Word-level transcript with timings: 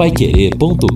paiquerê.com.br 0.00 0.88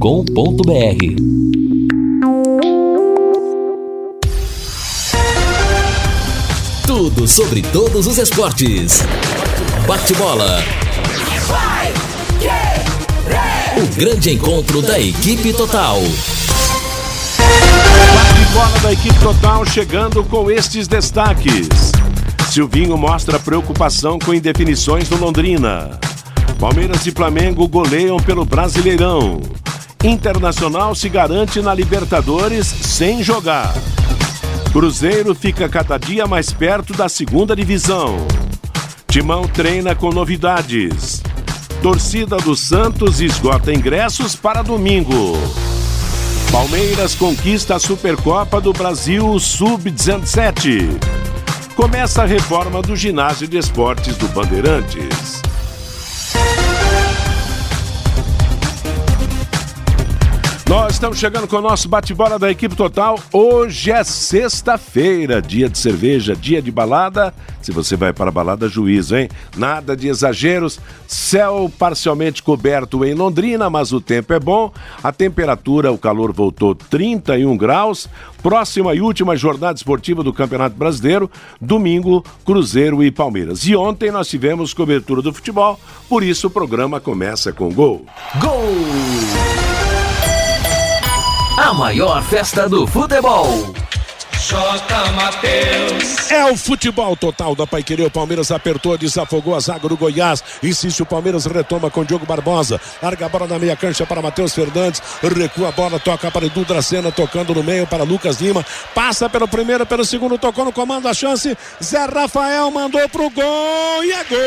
Tudo 6.87 7.29
sobre 7.29 7.61
todos 7.61 8.07
os 8.07 8.17
esportes. 8.17 9.03
Bate-bola. 9.87 10.65
O 13.77 13.95
grande 13.95 14.31
encontro 14.31 14.81
da 14.81 14.99
equipe 14.99 15.53
total. 15.53 16.01
Bate-bola 18.15 18.79
da 18.85 18.93
equipe 18.95 19.21
total 19.21 19.67
chegando 19.67 20.25
com 20.25 20.51
estes 20.51 20.89
destaques. 20.89 21.93
Silvinho 22.51 22.97
mostra 22.97 23.39
preocupação 23.39 24.19
com 24.19 24.33
indefinições 24.33 25.11
do 25.11 25.19
Londrina. 25.19 26.01
Palmeiras 26.59 27.07
e 27.07 27.11
Flamengo 27.11 27.67
goleiam 27.69 28.17
pelo 28.19 28.45
Brasileirão. 28.45 29.41
Internacional 30.03 30.95
se 30.95 31.09
garante 31.09 31.61
na 31.61 31.75
Libertadores 31.75 32.67
sem 32.67 33.23
jogar. 33.23 33.75
Cruzeiro 34.73 35.35
fica 35.35 35.69
cada 35.69 35.99
dia 35.99 36.27
mais 36.27 36.53
perto 36.53 36.93
da 36.93 37.09
segunda 37.09 37.55
divisão. 37.55 38.17
Timão 39.09 39.47
treina 39.47 39.95
com 39.95 40.11
novidades. 40.11 41.23
Torcida 41.83 42.37
do 42.39 42.57
Santos 42.57 43.21
esgota 43.21 43.73
ingressos 43.73 44.35
para 44.35 44.63
domingo. 44.63 45.37
Palmeiras 46.51 47.15
conquista 47.15 47.77
a 47.77 47.79
Supercopa 47.79 48.61
do 48.61 48.73
Brasil 48.73 49.39
Sub-17. 49.39 50.89
Começa 51.75 52.23
a 52.23 52.27
reforma 52.27 52.81
do 52.81 52.95
ginásio 52.95 53.49
de 53.49 53.59
esportes 53.59 54.17
do 54.17 54.29
Bandeirantes. 54.29 55.43
Estamos 60.95 61.19
chegando 61.19 61.49
com 61.49 61.57
o 61.57 61.61
nosso 61.61 61.89
bate-bola 61.89 62.39
da 62.39 62.49
equipe 62.49 62.77
total. 62.77 63.19
Hoje 63.33 63.91
é 63.91 64.05
sexta-feira, 64.05 65.43
dia 65.43 65.69
de 65.69 65.77
cerveja, 65.77 66.37
dia 66.37 66.63
de 66.63 66.71
balada. 66.71 67.35
Se 67.61 67.73
você 67.73 67.97
vai 67.97 68.13
para 68.13 68.29
a 68.29 68.33
balada, 68.33 68.69
juízo, 68.69 69.17
hein? 69.17 69.29
Nada 69.57 69.97
de 69.97 70.07
exageros. 70.07 70.79
Céu 71.09 71.71
parcialmente 71.81 72.45
coberto 72.45 73.05
em 73.05 73.13
Londrina, 73.13 73.69
mas 73.69 73.93
o 73.93 74.01
tempo 74.01 74.33
é 74.33 74.39
bom. 74.39 74.73
A 75.03 75.11
temperatura, 75.11 75.91
o 75.91 75.99
calor 75.99 76.33
voltou 76.33 76.77
31 76.77 77.57
graus. 77.57 78.09
Próxima 78.41 78.95
e 78.95 79.01
última 79.01 79.37
jornada 79.37 79.77
esportiva 79.77 80.23
do 80.23 80.33
Campeonato 80.33 80.77
Brasileiro, 80.77 81.29
domingo, 81.61 82.25
Cruzeiro 82.45 83.03
e 83.03 83.11
Palmeiras. 83.11 83.67
E 83.67 83.75
ontem 83.75 84.13
nós 84.13 84.29
tivemos 84.29 84.73
cobertura 84.73 85.21
do 85.21 85.33
futebol, 85.33 85.81
por 86.09 86.23
isso 86.23 86.47
o 86.47 86.51
programa 86.51 87.01
começa 87.01 87.53
com 87.53 87.73
gol. 87.73 88.07
Gol! 88.41 89.54
A 91.57 91.73
maior 91.73 92.21
festa 92.25 92.69
do 92.69 92.85
futebol. 92.85 93.73
J. 94.33 95.13
Matheus. 95.13 96.31
É 96.31 96.45
o 96.51 96.57
futebol 96.57 97.17
total 97.17 97.55
da 97.55 97.65
Paiquerê. 97.65 98.05
O 98.05 98.11
Palmeiras 98.11 98.51
apertou, 98.51 98.99
desafogou 98.99 99.55
a 99.55 99.61
zaga 99.61 99.89
do 99.89 99.97
Goiás. 99.97 100.43
Insiste 100.63 101.03
o 101.03 101.07
Palmeiras, 101.07 101.47
retoma 101.47 101.91
com 101.91 102.05
Diogo 102.05 102.27
Barbosa. 102.27 102.81
Larga 103.01 103.27
a 103.27 103.29
bola 103.29 103.47
na 103.47 103.59
meia 103.59 103.77
cancha 103.77 104.05
para 104.05 104.21
Matheus 104.21 104.53
Fernandes. 104.53 105.01
Recua 105.23 105.69
a 105.69 105.73
bola, 105.73 106.01
toca 106.01 106.29
para 106.29 106.45
Edu 106.45 106.65
Dracena, 106.65 107.13
tocando 107.13 107.55
no 107.55 107.63
meio 107.63 107.87
para 107.87 108.03
Lucas 108.03 108.41
Lima. 108.41 108.67
Passa 108.93 109.31
pelo 109.31 109.47
primeiro, 109.47 109.87
pelo 109.87 110.05
segundo, 110.05 110.37
tocou 110.37 110.65
no 110.65 110.73
comando 110.73 111.07
a 111.07 111.15
chance. 111.15 111.57
Zé 111.83 112.05
Rafael 112.05 112.69
mandou 112.73 113.09
pro 113.09 113.31
gol 113.31 114.05
e 114.05 114.11
é 114.13 114.25
gol. 114.25 114.39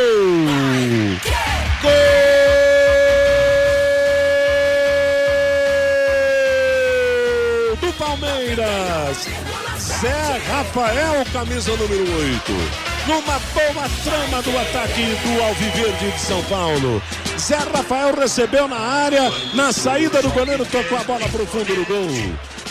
Gol 1.81 2.66
Palmeiras. 8.47 9.27
Zé 9.77 10.41
Rafael, 10.49 11.25
camisa 11.33 11.71
número 11.71 12.03
8. 12.03 12.53
Numa 13.07 13.39
boa 13.53 13.89
trama 14.03 14.41
do 14.41 14.57
ataque 14.57 15.17
do 15.23 15.43
Alviverde 15.43 16.11
de 16.11 16.19
São 16.19 16.41
Paulo. 16.43 17.01
Zé 17.37 17.57
Rafael 17.57 18.15
recebeu 18.15 18.67
na 18.67 18.77
área, 18.77 19.31
na 19.53 19.73
saída 19.73 20.21
do 20.21 20.29
goleiro, 20.29 20.65
tocou 20.65 20.97
a 20.97 21.03
bola 21.03 21.27
para 21.27 21.43
o 21.43 21.47
fundo 21.47 21.75
do 21.75 21.85
gol. 21.85 22.07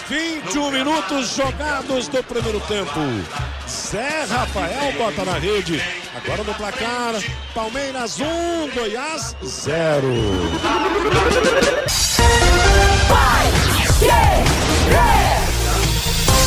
21 0.09 0.71
minutos 0.71 1.37
jogados 1.37 2.09
do 2.09 2.23
primeiro 2.23 2.61
tempo. 2.61 3.01
Zé 3.69 4.25
Rafael 4.29 4.93
bota 4.97 5.25
na 5.25 5.39
rede. 5.39 5.83
Agora 6.17 6.43
no 6.43 6.55
placar, 6.55 7.15
Palmeiras 7.55 8.19
1, 8.19 8.71
Goiás 8.75 9.37
0. 9.45 10.07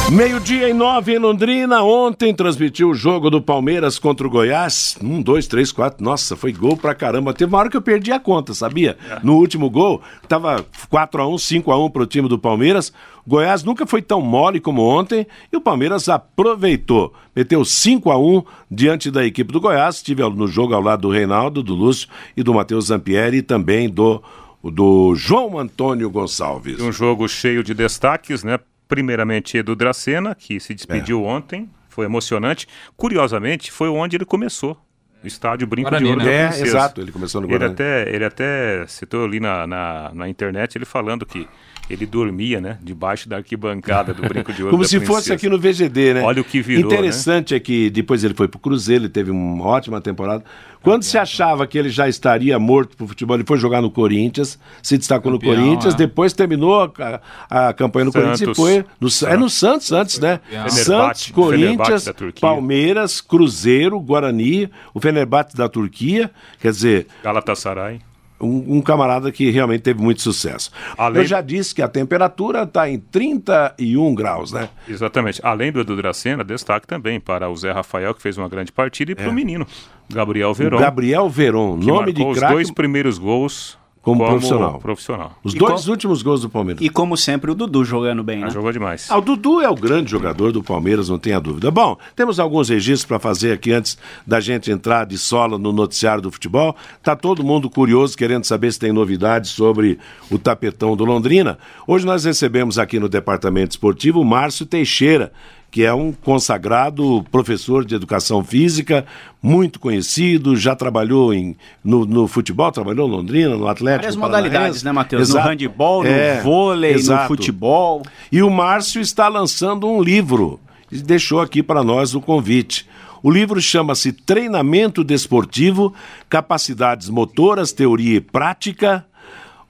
Meio-dia 0.07 0.67
e 0.67 0.73
nove 0.73 1.13
em 1.13 1.19
Londrina. 1.19 1.83
Ontem 1.83 2.33
transmitiu 2.33 2.89
o 2.89 2.95
jogo 2.95 3.29
do 3.29 3.39
Palmeiras 3.39 3.99
contra 3.99 4.25
o 4.25 4.29
Goiás. 4.29 4.97
Um, 5.03 5.21
dois, 5.21 5.45
três, 5.45 5.71
quatro. 5.71 6.03
Nossa, 6.03 6.35
foi 6.35 6.51
gol 6.51 6.75
pra 6.75 6.95
caramba. 6.95 7.31
Teve 7.31 7.51
uma 7.53 7.59
hora 7.59 7.69
que 7.69 7.77
eu 7.77 7.81
perdi 7.81 8.11
a 8.11 8.19
conta, 8.19 8.55
sabia? 8.55 8.97
No 9.21 9.35
último 9.35 9.69
gol, 9.69 10.01
tava 10.27 10.65
4 10.89 11.21
a 11.21 11.27
1 11.27 11.37
5 11.37 11.71
a 11.71 11.85
1 11.85 11.89
pro 11.91 12.07
time 12.07 12.27
do 12.27 12.39
Palmeiras. 12.39 12.91
O 13.23 13.29
Goiás 13.29 13.63
nunca 13.63 13.85
foi 13.85 14.01
tão 14.01 14.19
mole 14.19 14.59
como 14.59 14.81
ontem 14.81 15.27
e 15.53 15.57
o 15.57 15.61
Palmeiras 15.61 16.09
aproveitou. 16.09 17.13
Meteu 17.35 17.63
5 17.63 18.09
a 18.09 18.17
1 18.17 18.43
diante 18.71 19.11
da 19.11 19.23
equipe 19.23 19.53
do 19.53 19.61
Goiás. 19.61 19.97
Estive 19.97 20.23
no 20.29 20.47
jogo 20.47 20.73
ao 20.73 20.81
lado 20.81 21.03
do 21.03 21.11
Reinaldo, 21.11 21.61
do 21.61 21.75
Lúcio 21.75 22.09
e 22.35 22.41
do 22.41 22.51
Matheus 22.51 22.87
Zampieri 22.87 23.37
e 23.37 23.41
também 23.43 23.87
do, 23.87 24.23
do 24.63 25.13
João 25.15 25.59
Antônio 25.59 26.09
Gonçalves. 26.09 26.81
Um 26.81 26.91
jogo 26.91 27.27
cheio 27.27 27.63
de 27.63 27.75
destaques, 27.75 28.43
né? 28.43 28.59
Primeiramente, 28.89 29.55
Edu 29.55 29.75
Dracena, 29.75 30.33
que 30.35 30.59
se 30.59 30.73
despediu 30.73 31.23
ontem, 31.23 31.69
foi 31.87 32.05
emocionante. 32.05 32.67
Curiosamente, 32.97 33.71
foi 33.71 33.87
onde 33.87 34.17
ele 34.17 34.25
começou. 34.25 34.75
O 35.23 35.27
estádio 35.27 35.67
Brinco 35.67 35.89
Guarani, 35.91 36.05
de 36.05 36.11
Ouro 36.11 36.25
né? 36.25 36.47
da 36.49 36.57
É, 36.57 36.61
exato, 36.61 36.99
ele 37.01 37.11
começou 37.11 37.39
no 37.41 37.47
Ele 37.47 37.57
Guarani. 37.57 37.73
até, 37.73 38.09
ele 38.09 38.25
até 38.25 38.85
citou 38.87 39.25
ali 39.25 39.39
na, 39.39 39.67
na, 39.67 40.11
na 40.13 40.27
internet, 40.27 40.75
ele 40.77 40.85
falando 40.85 41.25
que 41.25 41.47
ele 41.89 42.05
dormia, 42.05 42.61
né? 42.61 42.77
Debaixo 42.81 43.27
da 43.27 43.37
arquibancada 43.37 44.13
do 44.13 44.21
Brinco 44.21 44.53
de 44.53 44.61
Ouro 44.61 44.71
Como 44.75 44.85
se 44.85 44.99
fosse 44.99 45.29
Princesa. 45.29 45.33
aqui 45.33 45.49
no 45.49 45.57
VGD, 45.57 46.13
né? 46.13 46.21
Olha 46.21 46.41
o 46.41 46.45
que 46.45 46.61
virou, 46.61 46.91
Interessante 46.91 47.55
é 47.55 47.59
que 47.59 47.89
depois 47.89 48.23
ele 48.23 48.35
foi 48.35 48.47
pro 48.47 48.59
Cruzeiro, 48.59 49.05
ele 49.05 49.09
teve 49.09 49.31
uma 49.31 49.65
ótima 49.65 49.99
temporada. 49.99 50.43
Quando 50.81 51.03
se 51.03 51.17
achava 51.17 51.67
que 51.67 51.77
ele 51.77 51.89
já 51.89 52.07
estaria 52.07 52.57
morto 52.57 52.95
pro 52.95 53.07
futebol, 53.07 53.35
ele 53.35 53.43
foi 53.45 53.57
jogar 53.57 53.81
no 53.81 53.91
Corinthians, 53.91 54.57
se 54.81 54.97
destacou 54.97 55.31
Campeão, 55.33 55.55
no 55.55 55.61
Corinthians, 55.61 55.93
é. 55.93 55.97
depois 55.97 56.31
terminou 56.31 56.81
a, 56.81 57.21
a 57.49 57.73
campanha 57.73 58.05
no 58.05 58.13
Corinthians 58.13 58.41
e 58.41 58.45
Santos. 58.45 58.57
foi. 58.57 58.85
No, 58.99 59.09
é 59.27 59.37
no 59.37 59.49
Santos 59.49 59.91
antes, 59.91 60.19
né? 60.19 60.39
Fenerbahçe, 60.47 60.83
Santos, 60.83 61.25
Fenerbahçe 61.25 61.33
Corinthians. 61.33 62.39
Palmeiras, 62.39 63.19
Cruzeiro, 63.19 63.99
Guarani, 63.99 64.69
o 64.93 65.01
Fenerbahçe 65.01 65.57
da 65.57 65.67
Turquia. 65.67 66.31
Quer 66.61 66.71
dizer, 66.71 67.07
Galatasaray. 67.23 67.99
Um, 68.41 68.77
um 68.77 68.81
camarada 68.81 69.31
que 69.31 69.49
realmente 69.51 69.81
teve 69.81 70.01
muito 70.01 70.21
sucesso. 70.21 70.71
Além- 70.97 71.21
Eu 71.23 71.27
já 71.27 71.41
disse 71.41 71.73
que 71.75 71.81
a 71.81 71.87
temperatura 71.87 72.63
está 72.63 72.89
em 72.89 72.97
31 72.99 74.15
graus, 74.15 74.51
né? 74.51 74.69
Exatamente. 74.87 75.39
Além 75.43 75.71
do 75.71 75.79
Edu 75.81 75.95
Dracena, 75.95 76.43
destaque 76.43 76.87
também 76.87 77.19
para 77.19 77.49
o 77.49 77.55
Zé 77.55 77.71
Rafael, 77.71 78.13
que 78.13 78.21
fez 78.21 78.37
uma 78.37 78.47
grande 78.49 78.71
partida, 78.71 79.11
e 79.11 79.15
para 79.15 79.29
o 79.29 79.33
menino, 79.33 79.65
Gabriel 80.09 80.53
Veron. 80.53 80.77
É. 80.77 80.79
O 80.79 80.83
Gabriel 80.83 81.29
Veron, 81.29 81.79
que 81.79 81.85
nome 81.87 82.11
de 82.13 82.19
marcou 82.19 82.31
os 82.31 82.37
craque. 82.39 82.53
dois 82.53 82.71
primeiros 82.71 83.17
gols 83.17 83.77
Como 84.01 84.25
profissional. 84.25 84.79
profissional. 84.79 85.37
Os 85.43 85.53
E 85.53 85.57
dois 85.57 85.83
com- 85.85 85.91
últimos 85.91 86.21
gols 86.21 86.41
do 86.41 86.49
Palmeiras. 86.49 86.81
E 86.83 86.89
como 86.89 87.17
sempre, 87.17 87.51
o 87.51 87.53
Dudu 87.55 87.83
jogando 87.83 88.23
bem, 88.23 88.41
Ah, 88.43 88.45
né? 88.45 88.51
jogou 88.51 88.71
demais. 88.71 89.07
Ah, 89.11 89.17
o 89.17 89.21
Dudu 89.21 89.59
é 89.61 89.69
o 89.69 89.75
grande 89.75 90.09
jogador 90.09 90.51
do 90.53 90.63
Palmeiras, 90.63 91.09
não 91.09 91.19
tenha 91.19 91.39
dúvida. 91.39 91.69
Bom, 91.69 91.97
temos 92.15 92.39
alguns 92.39 92.69
registros 92.69 93.05
para 93.05 93.19
fazer 93.19 93.51
aqui 93.51 93.73
antes 93.73 93.97
da 94.25 94.39
gente 94.39 94.71
entrar 94.71 95.05
de 95.05 95.17
sola 95.17 95.57
no 95.57 95.73
noticiário 95.73 96.21
do 96.21 96.31
futebol. 96.31 96.75
Tá 97.03 97.13
todo 97.15 97.43
mundo 97.43 97.69
curioso, 97.69 98.17
querendo 98.17 98.45
saber 98.45 98.71
se 98.71 98.79
tem 98.79 98.93
novidades 98.93 99.51
sobre 99.51 99.99
o 100.31 100.39
tapetão 100.39 100.95
do 100.95 101.03
Londrina. 101.03 101.59
Hoje 101.85 102.05
nós 102.05 102.23
recebemos 102.23 102.79
aqui 102.79 102.99
no 102.99 103.09
departamento 103.09 103.71
esportivo 103.71 104.21
o 104.21 104.25
Márcio 104.25 104.65
Teixeira, 104.65 105.31
que 105.71 105.83
é 105.83 105.93
um 105.93 106.11
consagrado 106.11 107.23
professor 107.31 107.85
de 107.85 107.93
educação 107.95 108.43
física, 108.43 109.05
muito 109.41 109.79
conhecido, 109.79 110.55
já 110.55 110.75
trabalhou 110.75 111.33
em, 111.33 111.55
no, 111.83 112.05
no 112.05 112.27
futebol, 112.27 112.71
trabalhou 112.71 113.07
em 113.07 113.11
Londrina, 113.11 113.55
no 113.55 113.67
Atlético. 113.67 114.01
Várias 114.01 114.15
modalidades, 114.15 114.83
né, 114.83 114.91
Matheus? 114.91 115.29
No 115.29 115.39
handebol, 115.39 116.03
no 116.03 116.09
É, 116.09 116.41
vôlei, 116.41 116.93
exato. 116.93 117.21
no 117.21 117.27
futebol. 117.27 118.01
E 118.31 118.41
o 118.41 118.49
Márcio 118.49 118.99
está 118.99 119.27
lançando 119.27 119.87
um 119.87 120.01
livro 120.01 120.59
e 120.91 120.97
deixou 120.97 121.39
aqui 121.39 121.61
para 121.61 121.83
nós 121.83 122.15
o 122.15 122.21
convite. 122.21 122.87
O 123.21 123.29
livro 123.29 123.61
chama-se 123.61 124.11
Treinamento 124.13 125.03
Desportivo, 125.03 125.93
Capacidades 126.29 127.09
Motoras, 127.09 127.71
Teoria 127.71 128.17
e 128.17 128.21
Prática. 128.21 129.05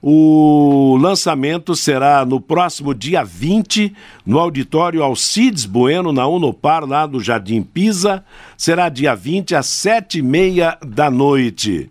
O 0.02 0.96
lançamento 0.98 1.76
será 1.76 2.24
no 2.24 2.40
próximo 2.40 2.94
dia 2.94 3.22
20, 3.22 3.94
no 4.24 4.38
auditório 4.38 5.02
Alcides 5.02 5.66
Bueno, 5.66 6.10
na 6.10 6.26
Unopar, 6.26 6.86
lá 6.86 7.06
do 7.06 7.20
Jardim 7.20 7.62
Pisa. 7.62 8.24
Será 8.56 8.88
dia 8.88 9.14
20, 9.14 9.54
às 9.54 9.66
sete 9.66 10.20
e 10.20 10.22
meia 10.22 10.78
da 10.82 11.10
noite. 11.10 11.90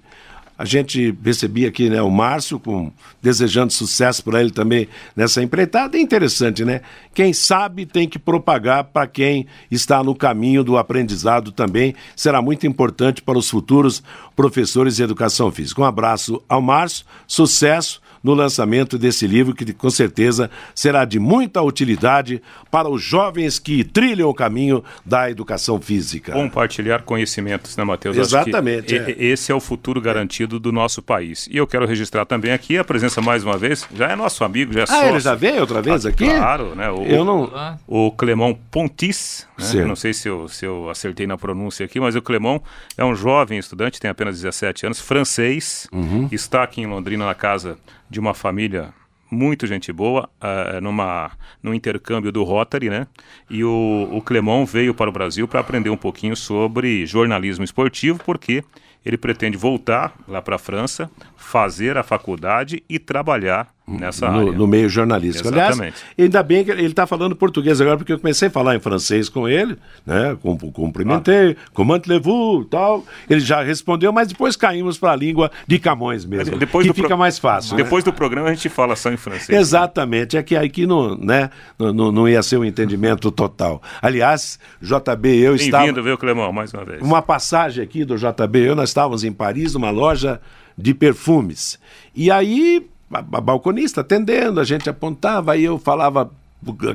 A 0.60 0.66
gente 0.66 1.18
recebia 1.24 1.70
aqui 1.70 1.90
né, 1.90 2.02
o 2.02 2.12
Márcio, 2.12 2.60
com, 2.60 2.92
desejando 3.22 3.72
sucesso 3.72 4.22
para 4.22 4.42
ele 4.42 4.52
também 4.52 4.90
nessa 5.16 5.42
empreitada. 5.42 5.98
É 5.98 6.02
interessante, 6.02 6.66
né? 6.66 6.82
Quem 7.14 7.32
sabe 7.32 7.86
tem 7.86 8.10
que 8.10 8.20
propagar 8.20 8.84
para 8.84 9.08
quem 9.08 9.48
está 9.72 10.04
no 10.04 10.14
caminho 10.14 10.62
do 10.62 10.78
aprendizado 10.78 11.54
também. 11.54 11.96
Será 12.14 12.42
muito 12.42 12.68
importante 12.68 13.22
para 13.22 13.38
os 13.38 13.50
futuros 13.50 14.04
professores 14.36 14.98
de 14.98 15.04
educação 15.04 15.50
física. 15.50 15.82
Um 15.82 15.86
abraço 15.86 16.44
ao 16.50 16.62
Márcio, 16.62 17.06
sucesso 17.26 18.02
no 18.24 18.34
lançamento 18.34 18.98
desse 18.98 19.28
livro, 19.28 19.54
que 19.54 19.74
com 19.74 19.90
certeza 19.90 20.50
será 20.76 21.06
de 21.06 21.20
muita 21.20 21.62
utilidade 21.62 22.42
para 22.70 22.90
os 22.90 23.02
jovens 23.02 23.60
que 23.60 23.84
trilham 23.84 24.30
o 24.30 24.34
caminho 24.34 24.84
da 25.06 25.30
educação 25.30 25.80
física. 25.80 26.34
Compartilhar 26.34 27.04
conhecimentos, 27.04 27.76
né, 27.78 27.84
Matheus? 27.84 28.18
Exatamente. 28.18 28.96
É. 28.96 29.16
Esse 29.18 29.52
é 29.52 29.56
o 29.56 29.60
futuro 29.60 30.02
garantido 30.02 30.60
do 30.60 30.72
nosso 30.72 31.02
país. 31.02 31.48
E 31.52 31.58
eu 31.58 31.68
quero 31.68 31.86
registrar 31.86 32.26
também 32.26 32.52
aqui 32.52 32.78
a 32.78 32.84
presença, 32.84 33.22
mais 33.22 33.44
uma 33.44 33.58
vez, 33.58 33.88
já 33.94 34.10
é 34.10 34.16
nosso 34.16 34.44
amigo, 34.44 34.74
já 34.74 34.82
é 34.82 34.84
ah, 34.84 34.88
sócio. 34.88 35.10
ele 35.10 35.20
já 35.20 35.36
veio 35.36 35.62
outra 35.62 35.82
vez 35.82 36.06
ah, 36.06 36.10
aqui? 36.10 36.26
Claro, 36.26 36.76
né? 36.76 36.90
O, 36.90 37.04
eu 37.04 37.24
não... 37.24 37.50
O 37.88 38.12
Clemão 38.12 38.58
Pontis, 38.70 39.48
né? 39.58 39.86
não 39.86 39.96
sei 39.96 40.14
se 40.14 40.28
eu, 40.28 40.48
se 40.48 40.66
eu 40.66 40.90
acertei 40.90 41.26
na 41.26 41.38
pronúncia 41.38 41.86
aqui, 41.86 42.00
mas 42.00 42.16
o 42.16 42.22
Clemão 42.22 42.62
é 42.98 43.04
um 43.04 43.16
jovem 43.16 43.58
estudante, 43.58 44.00
tem 44.00 44.10
apenas 44.10 44.36
17 44.36 44.86
anos, 44.86 45.00
francês, 45.00 45.88
uhum. 45.92 46.28
está 46.32 46.64
aqui 46.64 46.82
em 46.82 46.88
Londrina 46.88 47.26
na 47.26 47.36
casa 47.36 47.78
de 48.10 48.20
uma 48.20 48.34
família 48.34 48.94
muito 49.32 49.68
gente 49.68 49.94
boa, 49.94 50.28
uh, 50.42 50.82
numa, 50.82 51.32
no 51.62 51.74
intercâmbio 51.74 52.32
do 52.32 52.44
Rotary, 52.44 52.90
né? 52.90 53.08
E 53.50 53.64
o, 53.64 54.10
o 54.12 54.22
Clemão 54.22 54.66
veio 54.66 54.94
para 54.94 55.10
o 55.10 55.14
Brasil 55.14 55.48
para 55.48 55.60
aprender 55.60 55.90
um 55.90 55.98
pouquinho 55.98 56.36
sobre 56.36 57.06
jornalismo 57.06 57.64
esportivo, 57.64 58.20
porque 58.26 58.64
ele 59.06 59.18
pretende 59.18 59.58
voltar 59.58 60.14
lá 60.28 60.42
para 60.42 60.56
a 60.56 60.60
França, 60.60 61.10
fazer 61.40 61.98
a 61.98 62.04
faculdade 62.04 62.84
e 62.88 63.00
trabalhar 63.00 63.70
nessa 63.88 64.30
no, 64.30 64.40
área. 64.40 64.52
No 64.52 64.68
meio 64.68 64.88
jornalístico. 64.88 65.48
Exatamente. 65.48 65.80
Aliás, 65.80 66.06
ainda 66.18 66.44
bem 66.44 66.64
que 66.64 66.70
ele 66.70 66.86
está 66.86 67.08
falando 67.08 67.36
português 67.36 67.82
agora, 67.82 67.98
porque 67.98 68.14
eu 68.14 68.20
comecei 68.20 68.50
a 68.50 68.52
falar 68.52 68.76
em 68.76 68.80
francês 68.80 69.30
com 69.30 69.48
ele, 69.48 69.78
né? 70.06 70.38
Cumprimentei, 70.74 71.58
ah. 71.60 71.70
comment 71.74 72.02
levou 72.06 72.64
tal. 72.66 73.04
Ele 73.28 73.40
já 73.40 73.64
respondeu, 73.64 74.12
mas 74.12 74.28
depois 74.28 74.56
caímos 74.56 75.00
para 75.00 75.14
a 75.14 75.16
língua 75.16 75.50
de 75.66 75.80
Camões 75.80 76.26
mesmo, 76.26 76.58
depois 76.58 76.86
que 76.86 76.94
fica 76.94 77.08
pro... 77.08 77.18
mais 77.18 77.40
fácil. 77.40 77.76
Depois 77.76 78.04
né? 78.04 78.12
do 78.12 78.16
programa 78.16 78.50
a 78.50 78.54
gente 78.54 78.70
fala 78.70 78.96
só 78.96 79.12
em 79.12 79.18
francês. 79.18 79.58
Exatamente, 79.58 80.38
é 80.38 80.44
que 80.44 80.56
aqui 80.56 80.86
não, 80.86 81.16
né, 81.16 81.50
não, 81.80 82.12
não 82.12 82.30
ia 82.30 82.44
ser 82.44 82.58
um 82.58 82.66
entendimento 82.66 83.32
total. 83.32 83.82
Aliás, 84.02 84.60
JB 84.82 85.36
eu 85.38 85.56
estava... 85.56 85.86
Bem-vindo, 85.86 86.04
viu, 86.04 86.18
Clemão, 86.18 86.52
mais 86.52 86.74
uma 86.74 86.86
vez. 86.86 87.02
Uma 87.02 87.22
passagem 87.22 87.84
aqui 87.84 88.06
do 88.06 88.18
JB 88.18 88.60
eu, 88.60 88.76
nós 88.76 88.90
estávamos 88.90 89.24
em 89.24 89.32
Paris, 89.32 89.74
numa 89.74 89.90
loja 89.90 90.40
de 90.82 90.94
perfumes. 90.94 91.80
E 92.16 92.32
aí 92.32 92.88
a, 93.12 93.20
a 93.20 93.42
balconista 93.42 94.02
atendendo, 94.02 94.60
a 94.60 94.64
gente 94.64 94.90
apontava, 94.90 95.54
aí 95.54 95.64
eu 95.64 95.78
falava 95.78 96.32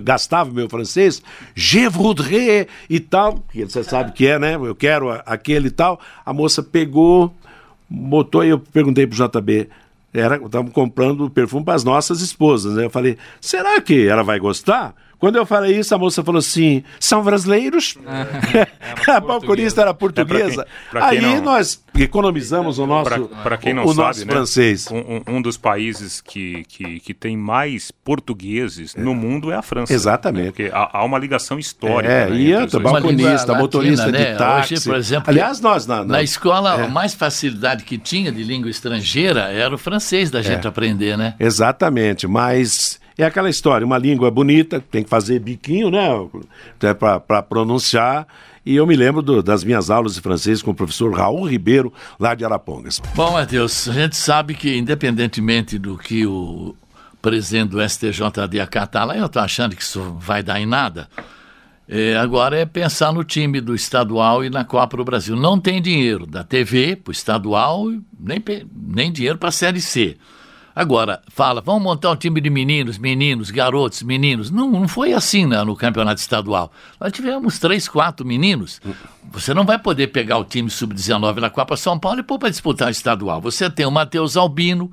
gastava 0.02 0.50
meu 0.50 0.68
francês, 0.68 1.22
je 1.54 1.88
voudrais 1.88 2.66
e 2.88 3.00
tal, 3.00 3.42
que 3.50 3.64
você 3.64 3.82
sabe 3.82 4.12
que 4.12 4.26
é, 4.26 4.38
né? 4.38 4.56
Eu 4.56 4.74
quero 4.74 5.10
aquele 5.24 5.68
e 5.68 5.70
tal. 5.70 5.98
A 6.24 6.34
moça 6.34 6.62
pegou, 6.62 7.34
botou 7.88 8.44
e 8.44 8.50
eu 8.50 8.58
perguntei 8.58 9.06
pro 9.06 9.16
JB, 9.16 9.70
era, 10.12 10.38
comprando 10.70 11.30
perfume 11.30 11.64
para 11.64 11.74
as 11.74 11.82
nossas 11.82 12.20
esposas, 12.20 12.74
né? 12.74 12.84
Eu 12.84 12.90
falei, 12.90 13.16
será 13.40 13.80
que 13.80 14.06
ela 14.06 14.22
vai 14.22 14.38
gostar? 14.38 14.94
Quando 15.18 15.36
eu 15.36 15.46
falei 15.46 15.78
isso, 15.78 15.94
a 15.94 15.98
moça 15.98 16.22
falou 16.22 16.38
assim: 16.38 16.82
são 16.98 17.22
brasileiros? 17.22 17.96
É, 18.54 19.10
a 19.10 19.20
balconista 19.20 19.80
era 19.80 19.92
portuguesa. 19.92 20.62
É, 20.62 20.90
pra 20.90 21.08
quem, 21.10 21.20
pra 21.20 21.30
Aí 21.30 21.36
não, 21.36 21.42
nós 21.42 21.82
economizamos 21.94 22.78
o 22.78 22.86
nosso, 22.86 23.28
pra, 23.42 23.56
quem 23.56 23.74
não 23.74 23.84
o 23.84 23.88
sabe, 23.88 23.98
nosso 23.98 24.26
né, 24.26 24.32
francês. 24.32 24.88
Um, 24.90 25.36
um, 25.36 25.42
dos 25.42 25.56
países 25.56 26.20
que, 26.20 26.64
que, 26.64 27.00
que 27.00 27.14
tem 27.14 27.36
mais 27.36 27.90
portugueses 27.90 28.94
é. 28.96 29.00
no 29.00 29.14
mundo 29.14 29.50
é 29.50 29.56
a 29.56 29.62
França. 29.62 29.92
Exatamente. 29.92 30.44
Né? 30.44 30.50
Porque 30.50 30.70
há, 30.72 30.98
há, 30.98 31.04
uma 31.04 31.18
ligação 31.18 31.58
histórica. 31.58 32.12
É, 32.12 32.30
né, 32.30 32.36
e 32.36 32.54
outra, 32.54 32.80
balconista, 32.80 33.30
latina, 33.32 33.58
motorista 33.58 34.12
né? 34.12 34.32
de 34.32 34.38
táxi. 34.38 34.74
Hoje, 34.74 34.84
por 34.84 34.96
exemplo, 34.96 35.30
Aliás, 35.30 35.60
nós 35.60 35.86
na, 35.86 35.98
na, 35.98 36.04
na 36.04 36.22
escola, 36.22 36.80
é. 36.80 36.84
a 36.84 36.88
mais 36.88 37.14
facilidade 37.14 37.84
que 37.84 37.98
tinha 37.98 38.30
de 38.30 38.42
língua 38.42 38.70
estrangeira 38.70 39.52
era 39.52 39.74
o 39.74 39.78
francês 39.78 40.30
da 40.30 40.42
gente 40.42 40.66
aprender, 40.66 41.16
né? 41.16 41.34
Exatamente, 41.38 42.26
mas 42.26 43.00
é 43.22 43.24
aquela 43.24 43.48
história, 43.48 43.86
uma 43.86 43.98
língua 43.98 44.30
bonita, 44.30 44.80
tem 44.90 45.04
que 45.04 45.10
fazer 45.10 45.38
biquinho, 45.38 45.90
né? 45.90 46.08
Para 46.78 47.42
pronunciar. 47.42 48.26
E 48.66 48.76
eu 48.76 48.86
me 48.86 48.96
lembro 48.96 49.20
do, 49.20 49.42
das 49.42 49.62
minhas 49.62 49.90
aulas 49.90 50.14
de 50.14 50.20
francês 50.20 50.62
com 50.62 50.70
o 50.70 50.74
professor 50.74 51.12
Raul 51.14 51.46
Ribeiro, 51.46 51.92
lá 52.18 52.34
de 52.34 52.44
Arapongas. 52.44 53.00
Bom, 53.14 53.32
Matheus, 53.32 53.88
a 53.88 53.92
gente 53.92 54.16
sabe 54.16 54.54
que, 54.54 54.76
independentemente 54.76 55.78
do 55.78 55.98
que 55.98 56.26
o 56.26 56.74
presidente 57.20 57.70
do 57.70 57.88
STJD 57.88 58.60
acatar 58.60 59.06
lá, 59.06 59.16
eu 59.16 59.26
estou 59.26 59.42
achando 59.42 59.76
que 59.76 59.82
isso 59.82 60.16
vai 60.18 60.42
dar 60.42 60.60
em 60.60 60.66
nada. 60.66 61.08
É, 61.86 62.16
agora 62.16 62.58
é 62.58 62.64
pensar 62.64 63.12
no 63.12 63.22
time 63.22 63.60
do 63.60 63.74
estadual 63.74 64.42
e 64.42 64.48
na 64.48 64.64
Copa 64.64 64.96
do 64.96 65.04
Brasil. 65.04 65.36
Não 65.36 65.60
tem 65.60 65.82
dinheiro 65.82 66.26
da 66.26 66.42
TV 66.42 66.96
para 66.96 67.10
o 67.10 67.12
estadual, 67.12 67.86
nem, 68.18 68.42
nem 68.74 69.12
dinheiro 69.12 69.36
para 69.36 69.50
a 69.50 69.52
Série 69.52 69.82
C. 69.82 70.16
Agora, 70.76 71.22
fala, 71.28 71.60
vamos 71.60 71.82
montar 71.82 72.10
um 72.10 72.16
time 72.16 72.40
de 72.40 72.50
meninos, 72.50 72.98
meninos, 72.98 73.50
garotos, 73.50 74.02
meninos. 74.02 74.50
Não, 74.50 74.68
não 74.68 74.88
foi 74.88 75.12
assim 75.12 75.46
né, 75.46 75.62
no 75.62 75.76
campeonato 75.76 76.20
estadual. 76.20 76.72
Nós 77.00 77.12
tivemos 77.12 77.60
três, 77.60 77.86
quatro 77.86 78.26
meninos. 78.26 78.80
Você 79.30 79.54
não 79.54 79.64
vai 79.64 79.78
poder 79.78 80.08
pegar 80.08 80.36
o 80.38 80.44
time 80.44 80.68
sub-19 80.68 81.36
na 81.36 81.48
Copa 81.48 81.76
São 81.76 81.96
Paulo 81.96 82.20
e 82.20 82.22
pôr 82.24 82.40
para 82.40 82.50
disputar 82.50 82.88
o 82.88 82.90
estadual. 82.90 83.40
Você 83.40 83.70
tem 83.70 83.86
o 83.86 83.90
Matheus 83.90 84.36
Albino, 84.36 84.90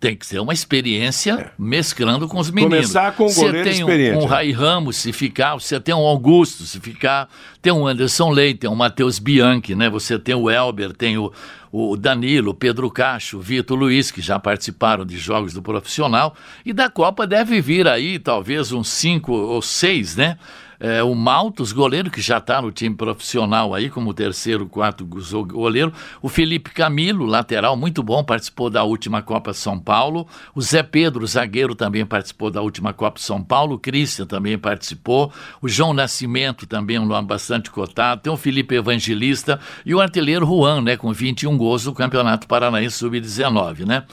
tem 0.00 0.14
que 0.14 0.24
ser 0.24 0.38
uma 0.38 0.52
experiência 0.52 1.32
é. 1.32 1.50
mesclando 1.58 2.28
com 2.28 2.38
os 2.38 2.50
meninos. 2.50 2.76
Começar 2.76 3.12
com 3.12 3.28
você 3.28 3.40
goleiro 3.40 3.68
tem 3.68 3.80
experiente. 3.80 4.18
um, 4.18 4.22
um 4.22 4.26
Rai 4.26 4.52
Ramos, 4.52 4.96
se 4.96 5.12
ficar, 5.12 5.54
você 5.54 5.80
tem 5.80 5.94
um 5.94 6.06
Augusto, 6.06 6.64
se 6.64 6.78
ficar, 6.78 7.28
tem 7.60 7.72
um 7.72 7.86
Anderson 7.86 8.30
Leite, 8.30 8.60
tem 8.60 8.70
um 8.70 8.76
Matheus 8.76 9.18
Bianchi, 9.18 9.74
né? 9.74 9.90
Você 9.90 10.18
tem 10.18 10.34
o 10.34 10.48
Elber, 10.48 10.92
tem 10.92 11.18
o, 11.18 11.32
o 11.72 11.96
Danilo, 11.96 12.52
o 12.52 12.54
Pedro 12.54 12.90
Cacho, 12.90 13.38
o 13.38 13.40
Vitor 13.40 13.76
Luiz, 13.76 14.10
que 14.10 14.20
já 14.20 14.38
participaram 14.38 15.04
de 15.04 15.18
jogos 15.18 15.52
do 15.52 15.62
profissional, 15.62 16.34
e 16.64 16.72
da 16.72 16.88
Copa 16.88 17.26
deve 17.26 17.60
vir 17.60 17.88
aí 17.88 18.18
talvez 18.18 18.70
uns 18.70 18.88
cinco 18.88 19.32
ou 19.32 19.60
seis, 19.60 20.14
né? 20.14 20.38
É, 20.80 21.02
o 21.02 21.14
Maltos, 21.14 21.72
goleiro 21.72 22.10
que 22.10 22.20
já 22.20 22.38
está 22.38 22.62
no 22.62 22.70
time 22.70 22.94
profissional 22.94 23.74
aí, 23.74 23.90
como 23.90 24.14
terceiro, 24.14 24.66
quarto 24.66 25.04
goleiro. 25.04 25.92
O 26.22 26.28
Felipe 26.28 26.70
Camilo, 26.70 27.26
lateral, 27.26 27.76
muito 27.76 28.02
bom, 28.02 28.22
participou 28.22 28.70
da 28.70 28.84
última 28.84 29.20
Copa 29.20 29.52
São 29.52 29.78
Paulo. 29.78 30.26
O 30.54 30.62
Zé 30.62 30.82
Pedro, 30.82 31.26
zagueiro, 31.26 31.74
também 31.74 32.06
participou 32.06 32.50
da 32.50 32.62
última 32.62 32.92
Copa 32.92 33.18
São 33.18 33.42
Paulo. 33.42 33.74
O 33.74 33.78
Christian 33.78 34.26
também 34.26 34.56
participou. 34.56 35.32
O 35.60 35.68
João 35.68 35.92
Nascimento, 35.92 36.66
também 36.66 36.98
um 36.98 37.06
nome 37.06 37.26
bastante 37.26 37.70
cotado. 37.70 38.22
Tem 38.22 38.32
o 38.32 38.36
Felipe 38.36 38.76
Evangelista 38.76 39.58
e 39.84 39.94
o 39.94 40.00
artilheiro 40.00 40.46
Juan, 40.46 40.82
né, 40.82 40.96
com 40.96 41.12
21 41.12 41.56
gols 41.56 41.86
no 41.86 41.92
Campeonato 41.94 42.46
Paranaense 42.46 42.98
Sub-19, 42.98 43.84
né? 43.84 44.04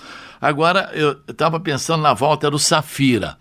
Agora, 0.41 0.91
eu 0.93 1.17
estava 1.27 1.59
pensando 1.59 2.01
na 2.01 2.13
volta 2.13 2.49
do 2.49 2.59
Safira. 2.59 3.37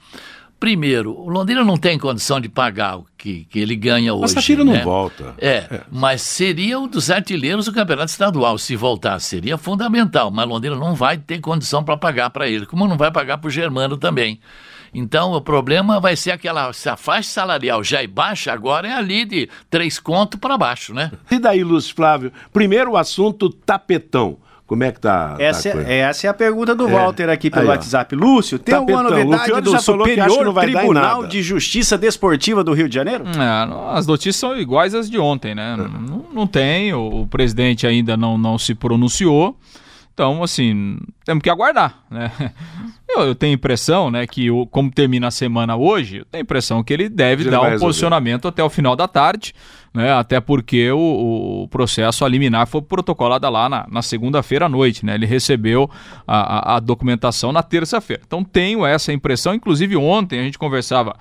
Primeiro, 0.59 1.13
o 1.13 1.29
Londrina 1.29 1.63
não 1.63 1.77
tem 1.77 1.99
condição 1.99 2.41
de 2.41 2.49
pagar 2.49 2.97
o 2.99 3.07
que, 3.19 3.45
que 3.51 3.59
ele 3.59 3.77
ganha 3.77 4.15
hoje. 4.15 4.23
Mas 4.23 4.33
Safira 4.33 4.65
né? 4.65 4.77
não 4.77 4.83
volta. 4.83 5.35
É, 5.39 5.49
é, 5.49 5.81
mas 5.91 6.23
seria 6.23 6.79
um 6.79 6.89
dos 6.89 7.11
artilheiros 7.11 7.67
do 7.67 7.73
campeonato 7.73 8.11
estadual. 8.11 8.57
Se 8.57 8.75
voltar, 8.75 9.19
seria 9.19 9.59
fundamental. 9.59 10.31
Mas 10.31 10.49
Londrina 10.49 10.77
não 10.77 10.95
vai 10.95 11.19
ter 11.19 11.41
condição 11.41 11.85
para 11.85 11.97
pagar 11.97 12.31
para 12.31 12.49
ele, 12.49 12.67
como 12.67 12.89
não 12.89 12.97
vai 12.97 13.11
pagar 13.11 13.39
para 13.39 13.49
o 13.49 13.51
Germano 13.51 13.97
também. 13.97 14.41
Então 14.95 15.33
o 15.33 15.41
problema 15.41 15.99
vai 15.99 16.15
ser 16.15 16.31
aquela. 16.31 16.73
Se 16.73 16.89
a 16.89 16.97
faixa 16.97 17.29
salarial 17.29 17.83
já 17.83 18.03
é 18.03 18.07
baixa, 18.07 18.53
agora 18.53 18.87
é 18.87 18.93
ali 18.93 19.25
de 19.25 19.49
três 19.69 19.99
contos 19.99 20.39
para 20.39 20.57
baixo, 20.57 20.95
né? 20.95 21.11
E 21.31 21.39
daí, 21.39 21.65
Lúcio 21.65 21.95
Flávio? 21.95 22.33
Primeiro 22.53 22.93
o 22.93 22.97
assunto 22.97 23.51
tapetão. 23.51 24.39
Como 24.67 24.83
é 24.83 24.91
que 24.91 24.99
tá? 24.99 25.37
Essa, 25.39 25.73
tá 25.73 25.83
é, 25.83 25.99
essa 25.99 26.27
é 26.27 26.31
a 26.31 26.35
pergunta 26.35 26.75
do 26.75 26.89
é. 26.89 26.91
Walter 26.91 27.29
aqui 27.29 27.51
pelo 27.51 27.65
Aí, 27.65 27.69
WhatsApp. 27.69 28.17
Lúcio, 28.17 28.59
tem 28.59 28.75
alguma 28.75 29.03
novidade 29.03 29.61
do 29.61 29.79
Superior 29.79 30.55
Tribunal 30.55 31.27
de 31.27 31.43
Justiça 31.43 31.99
Desportiva 31.99 32.65
do 32.65 32.73
Rio 32.73 32.89
de 32.89 32.95
Janeiro? 32.95 33.25
É, 33.27 33.97
as 33.97 34.07
notícias 34.07 34.37
são 34.37 34.57
iguais 34.59 34.95
às 34.95 35.11
de 35.11 35.19
ontem, 35.19 35.55
né? 35.55 35.75
É. 35.75 35.77
Não, 35.77 36.25
não, 36.33 36.47
tem, 36.47 36.95
o, 36.95 37.23
o, 37.23 37.27
presidente 37.27 37.87
ainda 37.87 38.17
não, 38.17 38.39
não 38.39 38.57
se 38.57 38.75
pronunciou. 38.75 39.55
Então, 40.15 40.45
assim, 40.45 40.97
temos 41.25 41.43
que 41.43 41.51
aguardar, 41.51 42.05
né? 42.09 42.31
Eu, 43.07 43.21
eu, 43.21 43.35
tenho 43.35 43.53
a 43.53 43.55
impressão, 43.55 44.11
né, 44.11 44.27
que 44.27 44.51
o, 44.51 44.67
como 44.67 44.91
termina 44.91 45.29
a 45.29 45.31
semana 45.31 45.77
hoje, 45.77 46.17
eu 46.17 46.25
tenho 46.25 46.41
a 46.41 46.43
impressão 46.43 46.83
que 46.83 46.93
ele 46.93 47.09
deve 47.09 47.45
ele 47.45 47.51
dar 47.51 47.61
um 47.61 47.65
resolver. 47.65 47.85
posicionamento 47.85 48.49
até 48.49 48.65
o 48.65 48.71
final 48.71 48.97
da 48.97 49.07
tarde, 49.07 49.55
né, 49.93 50.13
até 50.13 50.41
porque 50.41 50.91
o, 50.91 51.63
o 51.63 51.69
processo 51.69 52.25
a 52.25 52.29
liminar 52.29 52.67
foi 52.67 52.83
protocolado 52.83 53.49
lá 53.49 53.69
na, 53.69 53.87
na 53.89 54.03
segunda-feira 54.03 54.67
à 54.67 54.69
noite, 54.69 55.07
né, 55.07 55.15
ele 55.15 55.27
recebeu 55.27 55.89
a, 56.27 56.73
a, 56.73 56.77
a 56.77 56.81
documentação 56.81 57.53
na 57.53 57.63
terça-feira. 57.63 58.23
Então 58.27 58.43
tenho 58.43 58.85
essa 58.85 59.13
impressão, 59.13 59.55
inclusive 59.55 59.97
ontem 59.97 60.41
a 60.41 60.43
gente 60.43 60.59
conversava 60.59 61.15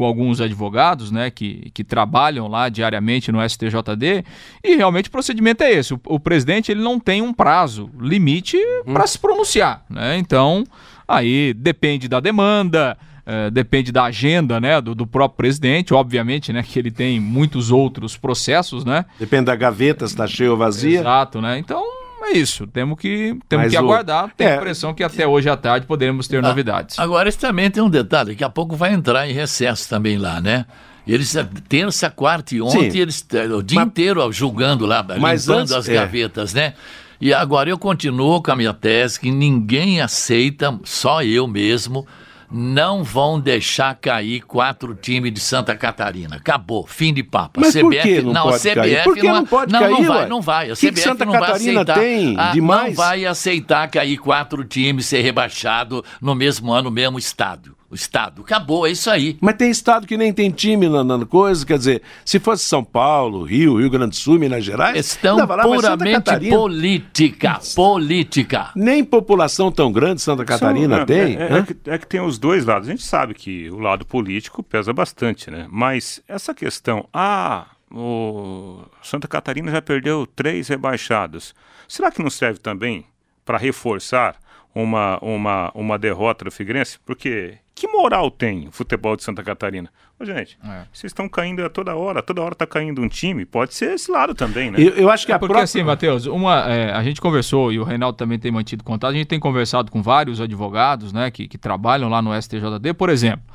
com 0.00 0.06
alguns 0.06 0.40
advogados, 0.40 1.10
né, 1.10 1.30
que, 1.30 1.70
que 1.74 1.84
trabalham 1.84 2.48
lá 2.48 2.70
diariamente 2.70 3.30
no 3.30 3.46
STJD, 3.46 4.24
e 4.64 4.76
realmente 4.76 5.10
o 5.10 5.12
procedimento 5.12 5.62
é 5.62 5.72
esse, 5.72 5.92
o, 5.92 6.00
o 6.06 6.18
presidente 6.18 6.72
ele 6.72 6.80
não 6.80 6.98
tem 6.98 7.20
um 7.20 7.34
prazo 7.34 7.90
limite 8.00 8.56
hum. 8.86 8.94
para 8.94 9.06
se 9.06 9.18
pronunciar, 9.18 9.84
né, 9.90 10.16
então 10.16 10.64
Aí 11.10 11.52
depende 11.52 12.06
da 12.06 12.20
demanda, 12.20 12.96
é, 13.26 13.50
depende 13.50 13.90
da 13.90 14.04
agenda 14.04 14.60
né, 14.60 14.80
do, 14.80 14.94
do, 14.94 15.04
próprio 15.08 15.38
presidente, 15.38 15.92
obviamente, 15.92 16.52
né? 16.52 16.62
Que 16.62 16.78
ele 16.78 16.92
tem 16.92 17.18
muitos 17.18 17.72
outros 17.72 18.16
processos, 18.16 18.84
né? 18.84 19.04
Depende 19.18 19.46
da 19.46 19.56
gaveta, 19.56 20.06
se 20.06 20.12
está 20.12 20.28
cheia 20.28 20.52
ou 20.52 20.56
vazia. 20.56 21.00
Exato, 21.00 21.40
né? 21.40 21.58
Então 21.58 21.82
é 22.26 22.32
isso. 22.32 22.66
Temos 22.66 22.98
que, 22.98 23.36
temos 23.48 23.70
que 23.70 23.76
aguardar. 23.76 24.30
Tenho 24.36 24.50
é... 24.50 24.54
a 24.54 24.56
impressão 24.56 24.94
que 24.94 25.02
até 25.02 25.26
hoje 25.26 25.48
à 25.48 25.56
tarde 25.56 25.86
poderemos 25.86 26.28
ter 26.28 26.38
ah, 26.38 26.42
novidades. 26.42 26.98
Agora, 26.98 27.28
isso 27.28 27.38
também 27.38 27.70
tem 27.70 27.82
um 27.82 27.90
detalhe: 27.90 28.30
daqui 28.30 28.44
a 28.44 28.50
pouco 28.50 28.76
vai 28.76 28.92
entrar 28.92 29.28
em 29.28 29.32
recesso 29.32 29.88
também 29.88 30.18
lá, 30.18 30.40
né? 30.40 30.66
Eles, 31.06 31.34
terça, 31.68 32.10
quarta 32.10 32.54
e 32.54 32.62
ontem, 32.62 32.90
Sim. 32.90 32.98
eles 32.98 33.26
o 33.56 33.62
dia 33.62 33.80
mas, 33.80 33.86
inteiro 33.88 34.30
julgando 34.30 34.86
lá, 34.86 35.00
limpando 35.00 35.52
antes, 35.58 35.72
as 35.72 35.88
é. 35.88 35.94
gavetas, 35.94 36.54
né? 36.54 36.74
E 37.20 37.34
agora 37.34 37.68
eu 37.68 37.78
continuo 37.78 38.42
com 38.42 38.50
a 38.50 38.56
minha 38.56 38.72
tese 38.72 39.20
que 39.20 39.30
ninguém 39.30 40.00
aceita, 40.00 40.78
só 40.84 41.22
eu 41.22 41.46
mesmo, 41.46 42.06
não 42.50 43.04
vão 43.04 43.38
deixar 43.38 43.94
cair 43.94 44.42
quatro 44.42 44.94
times 44.94 45.32
de 45.32 45.40
Santa 45.40 45.76
Catarina. 45.76 46.36
Acabou, 46.36 46.86
fim 46.86 47.14
de 47.14 47.22
papo. 47.22 47.60
Mas 47.60 47.72
CBF, 47.72 47.82
por 47.82 48.02
que 48.02 48.22
não, 48.22 48.32
não 48.32 48.42
pode 48.42 48.58
CBF 48.58 48.74
cair? 48.74 49.04
Por 49.04 49.14
que 49.14 49.22
não, 49.22 49.34
não 49.34 49.46
pode 49.46 49.72
não, 49.72 49.80
cair? 49.80 49.90
Não 49.90 50.04
vai, 50.04 50.28
não 50.28 50.40
vai. 50.40 50.70
A 50.70 50.74
que 50.74 50.86
CBF 50.86 50.94
que 50.94 51.00
Santa 51.00 51.24
não 51.24 51.32
Catarina 51.32 51.84
vai 51.84 51.94
aceitar, 51.94 52.00
tem 52.00 52.38
a, 52.38 52.52
demais? 52.52 52.88
Não 52.88 52.94
vai 52.94 53.26
aceitar 53.26 53.88
cair 53.88 54.18
quatro 54.18 54.64
times 54.64 55.06
ser 55.06 55.20
rebaixado 55.22 56.04
no 56.20 56.34
mesmo 56.34 56.72
ano, 56.72 56.90
mesmo 56.90 57.18
estádio 57.18 57.79
o 57.90 57.94
estado. 57.94 58.42
Acabou, 58.42 58.86
é 58.86 58.92
isso 58.92 59.10
aí. 59.10 59.36
Mas 59.40 59.56
tem 59.56 59.68
estado 59.68 60.06
que 60.06 60.16
nem 60.16 60.32
tem 60.32 60.50
time 60.50 60.88
na, 60.88 61.02
na 61.02 61.26
coisa, 61.26 61.66
quer 61.66 61.76
dizer, 61.76 62.02
se 62.24 62.38
fosse 62.38 62.64
São 62.64 62.84
Paulo, 62.84 63.42
Rio, 63.42 63.78
Rio 63.78 63.90
Grande 63.90 64.10
do 64.10 64.16
Sul, 64.16 64.38
Minas 64.38 64.64
Gerais. 64.64 64.96
Estão 64.96 65.44
lá, 65.44 65.62
puramente 65.62 66.48
política. 66.48 67.58
Política. 67.74 68.70
Nem 68.76 69.04
população 69.04 69.72
tão 69.72 69.90
grande 69.90 70.22
Santa 70.22 70.44
Catarina 70.44 70.96
São, 70.96 71.02
é, 71.02 71.06
tem. 71.06 71.36
É, 71.36 71.42
é, 71.42 71.58
é, 71.58 71.62
que, 71.62 71.76
é 71.86 71.98
que 71.98 72.06
tem 72.06 72.20
os 72.20 72.38
dois 72.38 72.64
lados. 72.64 72.88
A 72.88 72.92
gente 72.92 73.02
sabe 73.02 73.34
que 73.34 73.68
o 73.70 73.78
lado 73.80 74.06
político 74.06 74.62
pesa 74.62 74.92
bastante, 74.92 75.50
né? 75.50 75.66
Mas 75.68 76.22
essa 76.28 76.54
questão, 76.54 77.08
ah, 77.12 77.66
o 77.90 78.82
Santa 79.02 79.26
Catarina 79.26 79.72
já 79.72 79.82
perdeu 79.82 80.26
três 80.26 80.68
rebaixados. 80.68 81.54
Será 81.88 82.12
que 82.12 82.22
não 82.22 82.30
serve 82.30 82.60
também 82.60 83.04
para 83.44 83.58
reforçar 83.58 84.36
uma, 84.74 85.18
uma, 85.20 85.70
uma 85.74 85.98
derrota 85.98 86.44
do 86.44 86.50
Figueirense? 86.50 86.98
Porque 87.04 87.58
que 87.80 87.88
moral 87.88 88.30
tem 88.30 88.68
o 88.68 88.72
futebol 88.72 89.16
de 89.16 89.24
Santa 89.24 89.42
Catarina? 89.42 89.90
Ô, 90.18 90.24
gente, 90.26 90.58
é. 90.62 90.82
vocês 90.92 91.10
estão 91.10 91.26
caindo 91.26 91.64
a 91.64 91.70
toda 91.70 91.96
hora, 91.96 92.22
toda 92.22 92.42
hora 92.42 92.52
está 92.52 92.66
caindo 92.66 93.00
um 93.00 93.08
time, 93.08 93.46
pode 93.46 93.74
ser 93.74 93.94
esse 93.94 94.10
lado 94.10 94.34
também, 94.34 94.70
né? 94.70 94.78
Eu, 94.78 94.90
eu 94.90 95.10
acho 95.10 95.24
que 95.24 95.32
é 95.32 95.38
porque 95.38 95.54
própria... 95.54 95.64
assim, 95.64 95.82
Matheus, 95.82 96.26
uma, 96.26 96.70
é, 96.70 96.92
a 96.92 97.02
gente 97.02 97.22
conversou, 97.22 97.72
e 97.72 97.78
o 97.78 97.84
Reinaldo 97.84 98.18
também 98.18 98.38
tem 98.38 98.52
mantido 98.52 98.84
contato, 98.84 99.12
a 99.12 99.14
gente 99.14 99.28
tem 99.28 99.40
conversado 99.40 99.90
com 99.90 100.02
vários 100.02 100.42
advogados, 100.42 101.10
né, 101.10 101.30
que, 101.30 101.48
que 101.48 101.56
trabalham 101.56 102.10
lá 102.10 102.20
no 102.20 102.38
STJD, 102.38 102.92
por 102.92 103.08
exemplo, 103.08 103.46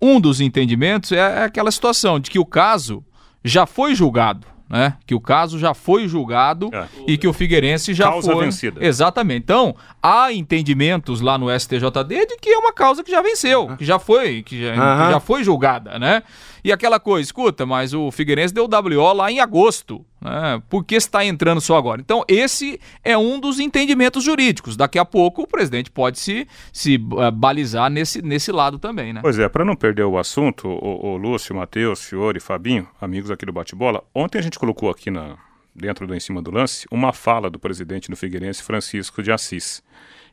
um 0.00 0.20
dos 0.20 0.40
entendimentos 0.40 1.10
é, 1.10 1.16
é 1.16 1.42
aquela 1.42 1.72
situação 1.72 2.20
de 2.20 2.30
que 2.30 2.38
o 2.38 2.46
caso 2.46 3.04
já 3.42 3.66
foi 3.66 3.92
julgado, 3.96 4.46
né? 4.68 4.96
Que 5.06 5.14
o 5.14 5.20
caso 5.20 5.58
já 5.58 5.74
foi 5.74 6.08
julgado 6.08 6.70
é. 6.72 6.86
e 7.06 7.18
que 7.18 7.28
o 7.28 7.32
Figueirense 7.32 7.92
já 7.92 8.04
causa 8.04 8.32
foi. 8.32 8.44
vencida. 8.44 8.84
Exatamente. 8.84 9.42
Então, 9.42 9.76
há 10.02 10.32
entendimentos 10.32 11.20
lá 11.20 11.36
no 11.36 11.48
STJD 11.48 12.26
de 12.26 12.36
que 12.38 12.50
é 12.50 12.58
uma 12.58 12.72
causa 12.72 13.04
que 13.04 13.10
já 13.10 13.22
venceu, 13.22 13.76
que 13.76 13.84
já 13.84 13.98
foi, 13.98 14.42
que 14.42 14.60
já, 14.60 14.72
que 14.72 15.12
já 15.12 15.20
foi 15.20 15.44
julgada, 15.44 15.98
né? 15.98 16.22
E 16.64 16.72
aquela 16.72 16.98
coisa, 16.98 17.26
escuta, 17.26 17.66
mas 17.66 17.92
o 17.92 18.10
Figueirense 18.10 18.54
deu 18.54 18.64
WO 18.64 19.12
lá 19.12 19.30
em 19.30 19.38
agosto. 19.38 20.04
Né? 20.24 20.62
Por 20.70 20.82
que 20.84 20.94
está 20.94 21.22
entrando 21.22 21.60
só 21.60 21.76
agora? 21.76 22.00
Então, 22.00 22.24
esse 22.26 22.80
é 23.04 23.16
um 23.16 23.38
dos 23.38 23.60
entendimentos 23.60 24.24
jurídicos. 24.24 24.74
Daqui 24.76 24.98
a 24.98 25.04
pouco 25.04 25.42
o 25.42 25.46
presidente 25.46 25.90
pode 25.90 26.18
se, 26.18 26.48
se 26.72 26.96
uh, 26.96 27.30
balizar 27.30 27.90
nesse, 27.90 28.22
nesse 28.22 28.50
lado 28.50 28.78
também, 28.78 29.12
né? 29.12 29.20
Pois 29.20 29.38
é, 29.38 29.48
para 29.48 29.64
não 29.64 29.76
perder 29.76 30.04
o 30.04 30.16
assunto, 30.16 30.66
o, 30.66 31.12
o 31.12 31.16
Lúcio, 31.18 31.54
Matheus, 31.54 32.02
Fiore, 32.02 32.40
Fabinho, 32.40 32.88
amigos 32.98 33.30
aqui 33.30 33.44
do 33.44 33.52
Bate-Bola, 33.52 34.02
ontem 34.14 34.38
a 34.38 34.42
gente 34.42 34.58
colocou 34.58 34.88
aqui 34.88 35.10
na, 35.10 35.36
dentro 35.74 36.06
do 36.06 36.14
Em 36.14 36.20
Cima 36.20 36.40
do 36.40 36.50
Lance 36.50 36.86
uma 36.90 37.12
fala 37.12 37.50
do 37.50 37.58
presidente 37.58 38.10
do 38.10 38.16
Figueirense, 38.16 38.62
Francisco 38.62 39.22
de 39.22 39.30
Assis 39.30 39.82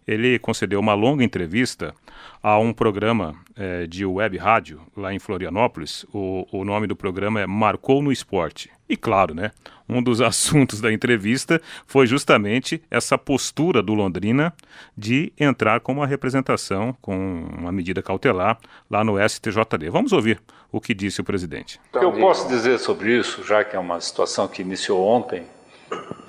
ele 0.07 0.39
concedeu 0.39 0.79
uma 0.79 0.93
longa 0.93 1.23
entrevista 1.23 1.93
a 2.41 2.57
um 2.57 2.73
programa 2.73 3.35
é, 3.55 3.85
de 3.85 4.05
web 4.05 4.37
rádio 4.37 4.81
lá 4.97 5.13
em 5.13 5.19
Florianópolis. 5.19 6.05
O, 6.13 6.47
o 6.51 6.65
nome 6.65 6.87
do 6.87 6.95
programa 6.95 7.41
é 7.41 7.45
Marcou 7.45 8.01
no 8.01 8.11
Esporte. 8.11 8.71
E 8.89 8.97
claro, 8.97 9.33
né, 9.33 9.51
um 9.87 10.01
dos 10.01 10.19
assuntos 10.21 10.81
da 10.81 10.91
entrevista 10.91 11.61
foi 11.85 12.07
justamente 12.07 12.81
essa 12.89 13.17
postura 13.17 13.81
do 13.81 13.93
Londrina 13.93 14.53
de 14.97 15.31
entrar 15.39 15.79
com 15.81 15.91
uma 15.91 16.07
representação, 16.07 16.95
com 17.01 17.45
uma 17.57 17.71
medida 17.71 18.01
cautelar 18.01 18.57
lá 18.89 19.03
no 19.03 19.17
STJD. 19.17 19.89
Vamos 19.89 20.11
ouvir 20.11 20.41
o 20.71 20.81
que 20.81 20.93
disse 20.93 21.21
o 21.21 21.23
presidente. 21.23 21.79
O 21.93 21.99
que 21.99 22.05
eu 22.05 22.13
posso 22.13 22.47
dizer 22.47 22.79
sobre 22.79 23.17
isso, 23.17 23.43
já 23.43 23.63
que 23.63 23.75
é 23.75 23.79
uma 23.79 23.99
situação 23.99 24.47
que 24.47 24.61
iniciou 24.61 25.05
ontem 25.05 25.43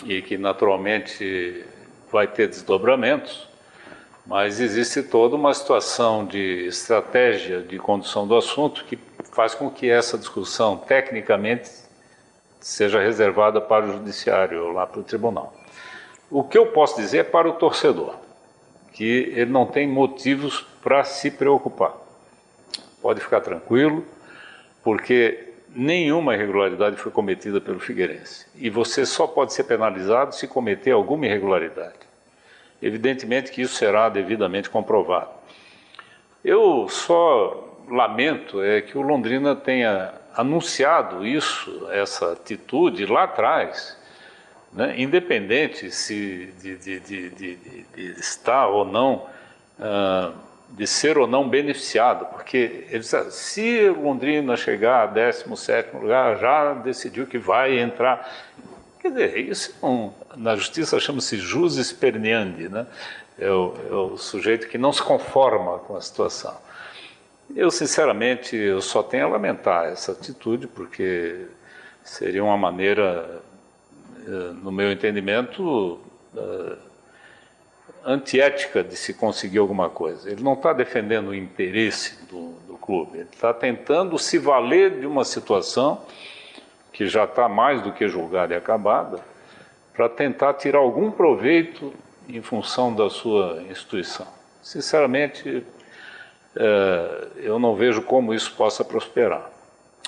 e 0.05 0.21
que 0.21 0.37
naturalmente 0.37 1.65
vai 2.11 2.27
ter 2.27 2.49
desdobramentos, 2.49 3.49
mas 4.25 4.61
existe 4.61 5.03
toda 5.03 5.35
uma 5.37 5.53
situação 5.53 6.25
de 6.25 6.67
estratégia 6.67 7.61
de 7.61 7.79
condução 7.79 8.27
do 8.27 8.37
assunto 8.37 8.85
que 8.85 8.99
faz 9.33 9.55
com 9.55 9.71
que 9.71 9.91
essa 9.91 10.17
discussão, 10.17 10.77
tecnicamente, 10.77 11.71
seja 12.61 13.01
reservada 13.01 13.61
para 13.61 13.87
o 13.87 13.93
judiciário, 13.93 14.73
lá 14.73 14.87
para 14.87 15.01
o 15.01 15.03
tribunal. 15.03 15.53
O 16.31 16.45
que 16.45 16.57
eu 16.57 16.67
posso 16.67 16.97
dizer 16.97 17.19
é 17.19 17.25
para 17.25 17.49
o 17.49 17.55
torcedor, 17.55 18.15
que 18.93 19.33
ele 19.35 19.51
não 19.51 19.67
tem 19.67 19.89
motivos 19.89 20.65
para 20.83 21.03
se 21.05 21.31
preocupar. 21.31 21.95
Pode 23.01 23.21
ficar 23.21 23.41
tranquilo, 23.41 24.05
porque 24.85 25.53
nenhuma 25.75 26.35
irregularidade 26.35 26.97
foi 26.97 27.11
cometida 27.11 27.61
pelo 27.61 27.81
Figueirense. 27.81 28.47
E 28.55 28.71
você 28.71 29.05
só 29.05 29.27
pode 29.27 29.53
ser 29.53 29.65
penalizado 29.65 30.35
se 30.35 30.47
cometer 30.47 30.93
alguma 30.93 31.27
irregularidade. 31.27 32.12
Evidentemente 32.83 33.53
que 33.53 33.63
isso 33.63 33.75
será 33.77 34.09
devidamente 34.09 34.69
comprovado. 34.69 35.31
Eu 36.45 36.89
só 36.89 37.79
lamento 37.89 38.63
é 38.63 38.81
que 38.81 38.99
o 38.99 39.03
Londrina 39.03 39.55
tenha 39.55 40.13
anunciado 40.35 41.27
isso, 41.27 41.89
essa 41.93 42.33
atitude 42.33 43.07
lá 43.07 43.25
atrás, 43.25 43.97
né, 44.73 44.95
independente 44.97 45.91
se 45.91 46.53
de, 46.61 46.77
de, 46.77 47.01
de, 47.01 47.31
de, 47.31 48.05
estar 48.19 48.67
ou 48.69 48.85
não, 48.85 49.27
uh, 49.79 50.33
de 50.71 50.87
ser 50.87 51.19
ou 51.19 51.27
não 51.27 51.49
beneficiado, 51.49 52.25
porque 52.27 52.87
disse, 52.91 53.31
se 53.31 53.89
Londrina 53.91 54.57
chegar 54.57 55.03
a 55.03 55.07
17 55.07 55.95
lugar, 55.95 56.39
já 56.39 56.73
decidiu 56.75 57.27
que 57.27 57.37
vai 57.37 57.79
entrar. 57.79 58.27
Quer 59.03 59.09
dizer, 59.09 59.37
isso 59.37 59.75
é 59.83 59.85
um, 59.85 60.13
na 60.37 60.55
justiça 60.55 61.01
chama-se 61.01 61.37
jus 61.37 61.77
esperneandi, 61.77 62.69
né? 62.69 62.87
É 63.37 63.51
o, 63.51 63.75
é 63.91 63.95
o, 63.95 64.17
sujeito 64.17 64.69
que 64.69 64.79
não 64.79 64.93
se 64.93 65.03
conforma 65.03 65.81
com 65.81 65.97
a 65.97 66.01
situação. 66.01 66.57
Eu, 67.57 67.69
sinceramente, 67.69 68.55
eu 68.55 68.81
só 68.81 69.03
tenho 69.03 69.27
a 69.27 69.29
lamentar 69.29 69.87
essa 69.87 70.13
atitude, 70.13 70.69
porque 70.69 71.47
seria 72.05 72.45
uma 72.45 72.57
maneira, 72.57 73.43
eh, 74.25 74.53
no 74.63 74.71
meu 74.71 74.93
entendimento, 74.93 75.99
eh, 76.37 76.77
antiética 78.05 78.85
de 78.85 78.95
se 78.95 79.15
conseguir 79.15 79.59
alguma 79.59 79.91
coisa. 79.91 80.31
Ele 80.31 80.45
não 80.45 80.53
está 80.53 80.73
defendendo 80.73 81.29
o 81.29 81.35
interesse 81.35 82.25
do, 82.27 82.53
do 82.69 82.77
clube, 82.77 83.19
ele 83.19 83.29
está 83.33 83.53
tentando 83.53 84.17
se 84.17 84.39
valer 84.39 85.01
de 85.01 85.07
uma 85.07 85.25
situação 85.25 86.05
que 86.93 87.07
já 87.07 87.25
está 87.25 87.49
mais 87.49 87.81
do 87.83 87.93
que 87.93 88.09
julgada 88.09 88.55
e 88.55 88.57
acabada, 88.57 89.19
para 89.95 90.09
tentar 90.09 90.55
tirar 90.55 90.79
algum 90.79 91.11
proveito 91.11 91.93
em 92.29 92.41
função 92.41 92.95
da 92.95 93.11
sua 93.11 93.63
instituição. 93.69 94.27
Sinceramente, 94.63 95.67
é, 96.57 97.29
eu 97.37 97.59
não 97.59 97.75
vejo 97.75 98.03
como 98.03 98.33
isso 98.33 98.55
possa 98.55 98.85
prosperar. 98.85 99.51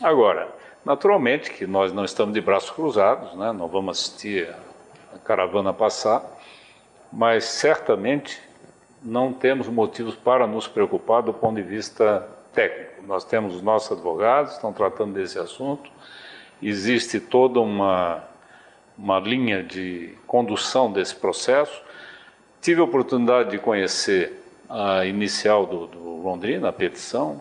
Agora, 0.02 0.48
naturalmente 0.84 1.50
que 1.50 1.66
nós 1.66 1.92
não 1.92 2.04
estamos 2.04 2.34
de 2.34 2.40
braços 2.40 2.70
cruzados, 2.70 3.34
né? 3.34 3.52
não 3.52 3.68
vamos 3.68 3.98
assistir 3.98 4.48
a 5.14 5.18
caravana 5.18 5.72
passar, 5.72 6.22
mas 7.12 7.44
certamente 7.44 8.40
não 9.02 9.32
temos 9.32 9.68
motivos 9.68 10.14
para 10.14 10.46
nos 10.46 10.66
preocupar 10.66 11.22
do 11.22 11.32
ponto 11.32 11.56
de 11.56 11.62
vista 11.62 12.26
técnico. 12.52 13.02
Nós 13.06 13.24
temos 13.24 13.54
os 13.54 13.62
nossos 13.62 13.92
advogados, 13.92 14.54
estão 14.54 14.72
tratando 14.72 15.12
desse 15.12 15.38
assunto, 15.38 15.90
existe 16.68 17.20
toda 17.20 17.60
uma, 17.60 18.22
uma 18.96 19.18
linha 19.18 19.62
de 19.62 20.14
condução 20.26 20.90
desse 20.90 21.14
processo. 21.14 21.82
Tive 22.60 22.80
a 22.80 22.84
oportunidade 22.84 23.50
de 23.50 23.58
conhecer 23.58 24.42
a 24.68 25.04
inicial 25.04 25.66
do, 25.66 25.86
do 25.86 26.16
Londrina, 26.22 26.68
a 26.68 26.72
petição, 26.72 27.40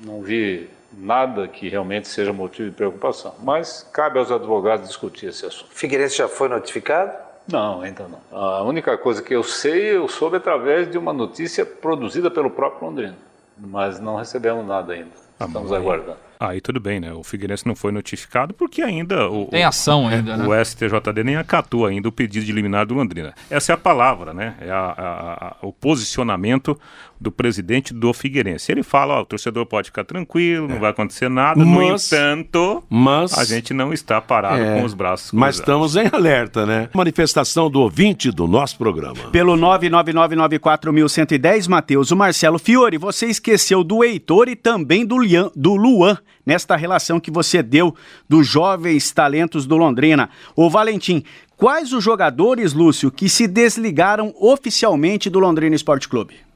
não 0.00 0.22
vi 0.22 0.68
nada 0.92 1.46
que 1.46 1.68
realmente 1.68 2.08
seja 2.08 2.32
motivo 2.32 2.68
de 2.70 2.74
preocupação, 2.74 3.34
mas 3.42 3.88
cabe 3.92 4.18
aos 4.18 4.30
advogados 4.32 4.88
discutir 4.88 5.26
esse 5.26 5.46
assunto. 5.46 5.70
Figueirense 5.72 6.16
já 6.16 6.28
foi 6.28 6.48
notificado? 6.48 7.16
Não, 7.46 7.82
ainda 7.82 8.06
não. 8.08 8.20
A 8.36 8.62
única 8.62 8.96
coisa 8.98 9.22
que 9.22 9.34
eu 9.34 9.42
sei, 9.42 9.96
eu 9.96 10.08
soube 10.08 10.36
através 10.36 10.90
de 10.90 10.98
uma 10.98 11.12
notícia 11.12 11.64
produzida 11.64 12.30
pelo 12.30 12.50
próprio 12.50 12.88
Londrina, 12.88 13.16
mas 13.56 14.00
não 14.00 14.16
recebemos 14.16 14.66
nada 14.66 14.92
ainda. 14.92 15.10
Estamos 15.40 15.72
aguardando. 15.72 16.29
Aí 16.40 16.58
tudo 16.58 16.80
bem, 16.80 16.98
né? 16.98 17.12
O 17.12 17.22
Figueirense 17.22 17.66
não 17.66 17.76
foi 17.76 17.92
notificado 17.92 18.54
porque 18.54 18.80
ainda 18.80 19.28
o, 19.28 19.44
tem 19.44 19.62
ação 19.62 20.08
ainda, 20.08 20.38
né? 20.38 20.46
O 20.46 20.64
STJD 20.64 21.22
nem 21.22 21.36
acatou 21.36 21.84
ainda 21.84 22.08
o 22.08 22.12
pedido 22.12 22.46
de 22.46 22.50
liminar 22.50 22.86
do 22.86 22.94
Londrina. 22.94 23.34
Essa 23.50 23.72
é 23.72 23.74
a 23.74 23.76
palavra, 23.76 24.32
né? 24.32 24.54
É 24.58 24.70
a, 24.70 24.78
a, 24.78 25.46
a, 25.48 25.56
o 25.60 25.70
posicionamento 25.70 26.80
do 27.20 27.30
presidente 27.30 27.92
do 27.92 28.14
Figueirense. 28.14 28.72
Ele 28.72 28.82
fala, 28.82 29.18
ó, 29.18 29.20
o 29.20 29.26
torcedor 29.26 29.66
pode 29.66 29.88
ficar 29.88 30.04
tranquilo, 30.04 30.64
é. 30.66 30.68
não 30.72 30.80
vai 30.80 30.90
acontecer 30.90 31.28
nada. 31.28 31.62
Mas, 31.62 31.68
no 31.68 31.82
entanto, 31.82 32.82
mas, 32.88 33.36
a 33.36 33.44
gente 33.44 33.74
não 33.74 33.92
está 33.92 34.18
parado 34.20 34.62
é, 34.62 34.78
com 34.78 34.86
os 34.86 34.94
braços 34.94 35.30
cruzados. 35.30 35.48
Mas 35.48 35.56
estamos 35.56 35.96
em 35.96 36.08
alerta, 36.10 36.64
né? 36.64 36.88
Manifestação 36.94 37.70
do 37.70 37.80
ouvinte 37.80 38.30
do 38.30 38.46
nosso 38.46 38.78
programa. 38.78 39.28
Pelo 39.30 39.54
99994110, 39.56 41.68
Matheus, 41.68 42.10
o 42.10 42.16
Marcelo 42.16 42.58
Fiore, 42.58 42.96
você 42.96 43.26
esqueceu 43.26 43.84
do 43.84 44.02
Heitor 44.02 44.48
e 44.48 44.56
também 44.56 45.04
do, 45.04 45.18
Lian, 45.18 45.50
do 45.54 45.74
Luan 45.74 46.16
nesta 46.46 46.74
relação 46.74 47.20
que 47.20 47.30
você 47.30 47.62
deu 47.62 47.94
dos 48.28 48.46
jovens 48.46 49.12
talentos 49.12 49.66
do 49.66 49.76
Londrina. 49.76 50.30
Ô 50.56 50.70
Valentim, 50.70 51.22
quais 51.56 51.92
os 51.92 52.02
jogadores, 52.02 52.72
Lúcio, 52.72 53.10
que 53.10 53.28
se 53.28 53.46
desligaram 53.46 54.32
oficialmente 54.40 55.28
do 55.28 55.38
Londrina 55.38 55.76
Esporte 55.76 56.08
Clube? 56.08 56.49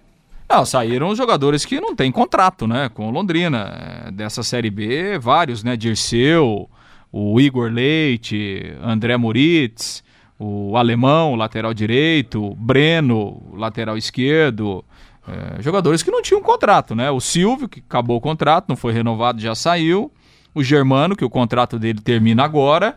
Não, 0.55 0.65
saíram 0.65 1.09
os 1.09 1.19
jogadores 1.19 1.65
que 1.65 1.81
não 1.81 1.97
têm 1.97 2.13
contrato, 2.13 2.65
né, 2.65 2.89
com 2.89 3.11
Londrina. 3.11 4.07
É, 4.07 4.11
dessa 4.13 4.41
Série 4.45 4.71
B, 4.71 5.19
vários, 5.19 5.65
né, 5.65 5.77
Dirceu, 5.77 6.71
o 7.11 7.41
Igor 7.41 7.73
Leite, 7.73 8.73
André 8.81 9.17
Moritz, 9.17 10.05
o 10.39 10.77
Alemão, 10.77 11.35
lateral 11.35 11.75
direito, 11.75 12.55
Breno, 12.55 13.43
lateral 13.53 13.99
esquerdo, 13.99 14.85
é, 15.27 15.61
jogadores 15.61 16.05
que 16.05 16.11
não 16.13 16.23
tinham 16.23 16.41
contrato, 16.41 16.95
né? 16.95 17.11
O 17.11 17.19
Silvio, 17.19 17.69
que 17.69 17.81
acabou 17.81 18.19
o 18.19 18.21
contrato, 18.21 18.67
não 18.69 18.77
foi 18.77 18.93
renovado, 18.93 19.41
já 19.41 19.57
saiu. 19.57 20.13
O 20.55 20.63
Germano, 20.63 21.17
que 21.17 21.25
o 21.25 21.31
contrato 21.31 21.81
dele 21.81 22.01
termina 22.01 22.45
agora. 22.45 22.97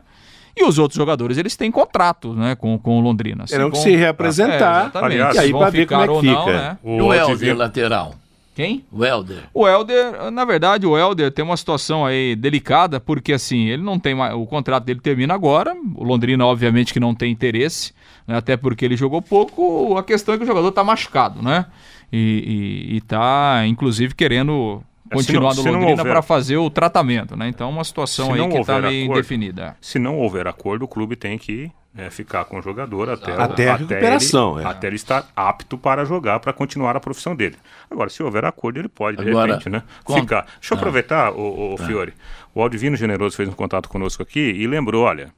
E 0.58 0.64
os 0.64 0.80
outros 0.80 0.98
jogadores, 0.98 1.38
eles 1.38 1.56
têm 1.56 1.72
contrato 1.72 2.34
né, 2.34 2.56
com, 2.56 2.80
com 2.80 2.98
o 2.98 3.02
Londrina. 3.02 3.46
Terão 3.46 3.70
que 3.70 3.78
se 3.78 3.96
representar. 3.96 4.92
É, 4.94 4.98
Aliás, 4.98 5.36
e 5.36 5.40
aí 5.40 5.52
para 5.52 5.70
ver 5.70 5.86
como 5.86 6.02
é 6.02 6.08
que 6.08 6.20
fica. 6.22 6.34
Não, 6.34 6.46
né? 6.48 6.78
O, 6.84 7.04
o 7.04 7.14
Helder, 7.14 7.56
lateral. 7.56 8.16
Quem? 8.56 8.84
O 8.92 9.06
Helder. 9.06 9.44
O 9.54 9.68
Helder, 9.68 10.32
na 10.32 10.44
verdade, 10.44 10.88
o 10.88 10.98
Helder 10.98 11.32
tem 11.32 11.46
uma 11.46 11.56
situação 11.56 12.04
aí 12.04 12.36
delicada, 12.36 13.00
porque 13.00 13.34
assim, 13.34 13.68
ele 13.68 13.84
não 13.84 14.00
tem 14.00 14.16
mais. 14.16 14.34
O 14.34 14.48
contrato 14.48 14.84
dele 14.84 15.00
termina 15.00 15.36
agora. 15.36 15.76
O 15.96 16.04
Londrina, 16.04 16.44
obviamente, 16.44 16.92
que 16.92 17.00
não 17.00 17.14
tem 17.14 17.32
interesse, 17.32 17.94
né, 18.26 18.36
até 18.36 18.58
porque 18.58 18.84
ele 18.84 18.98
jogou 18.98 19.22
pouco. 19.22 19.96
A 19.96 20.04
questão 20.04 20.34
é 20.34 20.38
que 20.40 20.44
o 20.44 20.48
jogador 20.48 20.70
está 20.70 20.84
machucado, 20.84 21.40
né? 21.40 21.68
e 22.12 22.98
está, 22.98 23.64
inclusive, 23.68 24.16
querendo 24.16 24.82
é, 25.10 25.16
continuar 25.16 25.56
no 25.56 25.64
Londrina 25.64 26.04
para 26.04 26.22
fazer 26.22 26.58
o 26.58 26.70
tratamento, 26.70 27.36
né? 27.36 27.48
Então, 27.48 27.70
uma 27.70 27.84
situação 27.84 28.34
aí 28.34 28.48
que 28.48 28.58
está 28.58 28.80
meio 28.80 29.04
acordo, 29.04 29.20
indefinida. 29.20 29.78
Se 29.82 30.00
não 30.00 30.18
houver 30.18 30.48
acordo, 30.48 30.86
o 30.86 30.88
clube 30.88 31.16
tem 31.16 31.38
que 31.38 31.72
é, 31.98 32.10
ficar 32.10 32.46
com 32.46 32.60
o 32.60 32.62
jogador 32.62 33.10
até, 33.10 33.34
até, 33.34 33.70
a 33.70 33.76
recuperação, 33.76 34.60
ele, 34.60 34.68
é. 34.68 34.72
até 34.72 34.88
ele 34.88 34.96
estar 34.96 35.28
apto 35.36 35.78
para 35.78 36.06
jogar, 36.06 36.40
para 36.40 36.54
continuar 36.54 36.96
a 36.96 37.00
profissão 37.00 37.36
dele. 37.36 37.56
Agora, 37.90 38.10
se 38.10 38.22
houver 38.22 38.46
acordo, 38.46 38.80
ele 38.80 38.88
pode, 38.88 39.18
de 39.18 39.30
Agora, 39.30 39.54
repente, 39.54 39.70
né? 39.70 39.82
Ficar. 40.06 40.46
Deixa 40.60 40.74
eu 40.74 40.78
ah. 40.78 40.80
aproveitar, 40.80 41.32
o, 41.32 41.72
o 41.72 41.76
ah. 41.80 41.86
Fiore. 41.86 42.14
O 42.54 42.62
Aldivino 42.62 42.96
Generoso 42.96 43.36
fez 43.36 43.50
um 43.50 43.54
contato 43.54 43.90
conosco 43.90 44.22
aqui 44.22 44.40
e 44.40 44.68
lembrou, 44.68 45.04
olha, 45.04 45.32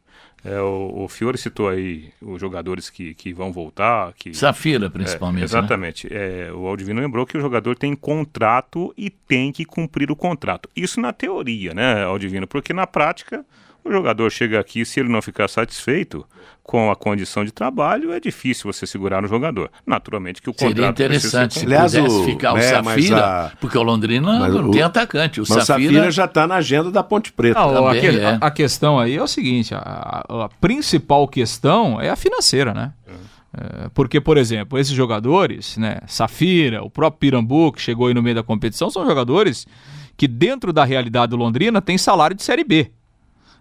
é, 0.44 0.60
o, 0.62 1.04
o, 1.04 1.08
Fiore 1.08 1.38
citou 1.38 1.68
aí 1.68 2.12
os 2.22 2.40
jogadores 2.40 2.90
que, 2.90 3.14
que 3.14 3.34
vão 3.34 3.52
voltar. 3.52 4.14
Que, 4.14 4.34
Safira, 4.34 4.90
principalmente. 4.90 5.42
É, 5.42 5.46
exatamente. 5.46 6.10
Né? 6.10 6.48
É, 6.48 6.52
o 6.54 6.66
Aldivino 6.66 7.02
lembrou 7.02 7.26
que 7.26 7.38
o 7.38 7.42
jogador 7.42 7.76
tem 7.76 7.96
contrato 7.96 8.94
e 8.98 9.10
tem 9.10 9.52
que 9.52 9.66
cumprir 9.66 10.12
o 10.12 10.16
contrato. 10.16 10.70
Isso 10.76 11.02
na 11.02 11.12
teoria, 11.12 11.74
né, 11.74 12.04
Aldivino? 12.04 12.48
Porque 12.48 12.74
na 12.74 12.88
prática, 12.88 13.46
o 13.90 13.94
jogador 13.94 14.30
chega 14.30 14.60
aqui, 14.60 14.86
se 14.86 15.00
ele 15.00 15.10
não 15.10 15.22
ficar 15.22 15.48
satisfeito, 15.48 16.26
com 16.64 16.92
a 16.92 16.96
condição 16.96 17.44
de 17.44 17.52
trabalho, 17.52 18.14
é 18.14 18.20
difícil 18.20 18.72
você 18.72 18.86
segurar 18.86 19.24
um 19.24 19.28
jogador. 19.28 19.72
Naturalmente 19.88 20.40
que 20.40 20.50
o 20.50 20.54
contrato... 20.54 20.76
Seria 20.76 20.90
interessante 20.90 21.60
se 21.60 21.66
Aliás, 21.66 21.96
pudesse 21.96 22.16
o, 22.16 22.24
ficar 22.26 22.54
o 22.54 22.58
é, 22.58 22.62
Safira, 22.62 23.26
a, 23.26 23.50
porque 23.60 23.76
o 23.76 23.82
Londrina 23.82 24.48
não 24.48 24.70
o, 24.70 24.72
tem 24.72 24.84
atacante. 24.84 25.42
O 25.42 25.46
Safira... 25.46 25.66
Safira 25.66 26.12
já 26.12 26.26
está 26.26 26.46
na 26.46 26.56
agenda 26.56 26.92
da 26.92 27.02
Ponte 27.02 27.34
Preta. 27.34 27.60
Não, 27.60 27.88
a, 27.88 27.96
que, 27.96 28.06
é. 28.06 28.38
a, 28.40 28.52
questão 28.52 29.00
aí 29.00 29.16
é 29.16 29.24
o 29.24 29.28
seguinte, 29.28 29.74
a, 29.74 30.24
a 30.30 30.50
principal 30.62 31.28
questão 31.28 32.00
é 32.00 32.10
a 32.12 32.16
financeira, 32.16 32.72
né? 32.72 32.94
É, 33.52 33.90
porque, 33.96 34.22
por 34.22 34.38
exemplo, 34.38 34.78
esses 34.78 34.94
jogadores, 34.94 35.76
né, 35.76 36.02
Safira, 36.06 36.84
o 36.84 36.90
próprio 36.90 37.20
Pirambu, 37.20 37.72
que 37.72 37.82
chegou 37.82 38.08
aí 38.08 38.14
no 38.14 38.22
meio 38.22 38.36
da 38.36 38.44
competição, 38.44 38.92
são 38.92 39.08
jogadores 39.08 39.66
que 40.16 40.28
dentro 40.28 40.72
da 40.72 40.84
realidade 40.84 41.32
do 41.32 41.36
Londrina 41.36 41.82
tem 41.82 41.98
salário 41.98 42.36
de 42.36 42.44
Série 42.44 42.64
B. 42.64 42.92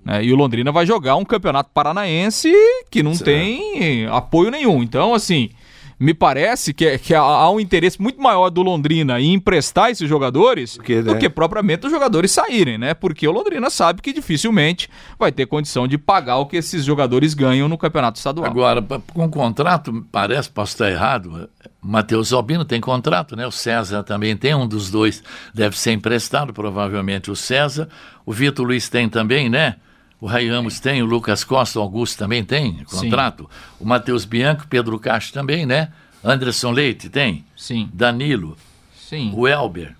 Né? 0.04 0.24
E 0.24 0.32
o 0.32 0.36
Londrina 0.36 0.72
vai 0.72 0.86
jogar 0.86 1.16
um 1.16 1.24
campeonato 1.24 1.70
paranaense 1.72 2.52
que 2.90 3.02
não 3.02 3.16
tem 3.16 4.06
apoio 4.06 4.50
nenhum. 4.50 4.82
Então, 4.82 5.14
assim, 5.14 5.50
me 5.98 6.14
parece 6.14 6.72
que, 6.72 6.96
que 6.98 7.12
há 7.12 7.50
um 7.50 7.58
interesse 7.58 8.00
muito 8.00 8.22
maior 8.22 8.50
do 8.50 8.62
Londrina 8.62 9.20
em 9.20 9.34
emprestar 9.34 9.90
esses 9.90 10.08
jogadores 10.08 10.76
Porque, 10.76 11.02
do 11.02 11.14
né? 11.14 11.18
que 11.18 11.28
propriamente 11.28 11.86
os 11.86 11.92
jogadores 11.92 12.30
saírem, 12.30 12.78
né? 12.78 12.94
Porque 12.94 13.26
o 13.26 13.32
Londrina 13.32 13.68
sabe 13.68 14.00
que 14.00 14.12
dificilmente 14.12 14.88
vai 15.18 15.32
ter 15.32 15.46
condição 15.46 15.88
de 15.88 15.98
pagar 15.98 16.36
o 16.36 16.46
que 16.46 16.56
esses 16.56 16.84
jogadores 16.84 17.34
ganham 17.34 17.68
no 17.68 17.76
campeonato 17.76 18.16
estadual. 18.16 18.46
Agora, 18.46 18.80
com 19.12 19.28
contrato, 19.28 20.06
parece, 20.12 20.48
posso 20.48 20.74
estar 20.74 20.88
errado, 20.88 21.50
Matheus 21.82 22.32
Albino 22.32 22.64
tem 22.64 22.80
contrato, 22.80 23.34
né? 23.34 23.44
O 23.44 23.52
César 23.52 24.04
também 24.04 24.36
tem, 24.36 24.54
um 24.54 24.68
dos 24.68 24.90
dois 24.90 25.22
deve 25.52 25.76
ser 25.76 25.92
emprestado, 25.92 26.52
provavelmente 26.52 27.28
o 27.28 27.34
César. 27.34 27.88
O 28.24 28.32
Vitor 28.32 28.64
Luiz 28.64 28.88
tem 28.88 29.08
também, 29.08 29.48
né? 29.48 29.76
O 30.20 30.26
Ray 30.26 30.48
Ramos 30.48 30.80
tem, 30.80 31.00
o 31.00 31.06
Lucas 31.06 31.44
Costa, 31.44 31.78
o 31.78 31.82
Augusto 31.82 32.18
também 32.18 32.44
tem 32.44 32.84
contrato. 32.84 33.44
Sim. 33.44 33.76
O 33.80 33.84
Matheus 33.86 34.24
Bianco, 34.24 34.66
Pedro 34.68 34.98
Castro 34.98 35.32
também, 35.32 35.64
né? 35.64 35.92
Anderson 36.24 36.72
Leite 36.72 37.08
tem? 37.08 37.44
Sim. 37.56 37.88
Danilo? 37.92 38.56
Sim. 38.96 39.32
O 39.34 39.46
Elber? 39.46 39.94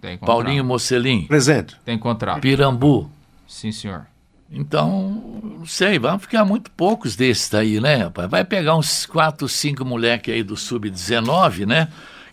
Tem 0.00 0.16
contrato. 0.16 0.26
Paulinho 0.26 0.64
Mocelim? 0.64 1.26
Presente. 1.26 1.76
Tem 1.84 1.98
contrato. 1.98 2.40
Pirambu? 2.40 3.10
Sim, 3.48 3.72
senhor. 3.72 4.06
Então, 4.50 5.40
não 5.42 5.66
sei, 5.66 5.98
vão 5.98 6.18
ficar 6.18 6.44
muito 6.44 6.70
poucos 6.70 7.16
desses 7.16 7.48
daí, 7.48 7.80
né, 7.80 8.04
rapaz? 8.04 8.30
Vai 8.30 8.44
pegar 8.44 8.76
uns 8.76 9.04
4, 9.06 9.48
5 9.48 9.84
moleques 9.84 10.32
aí 10.32 10.44
do 10.44 10.56
Sub-19, 10.56 11.66
né? 11.66 11.88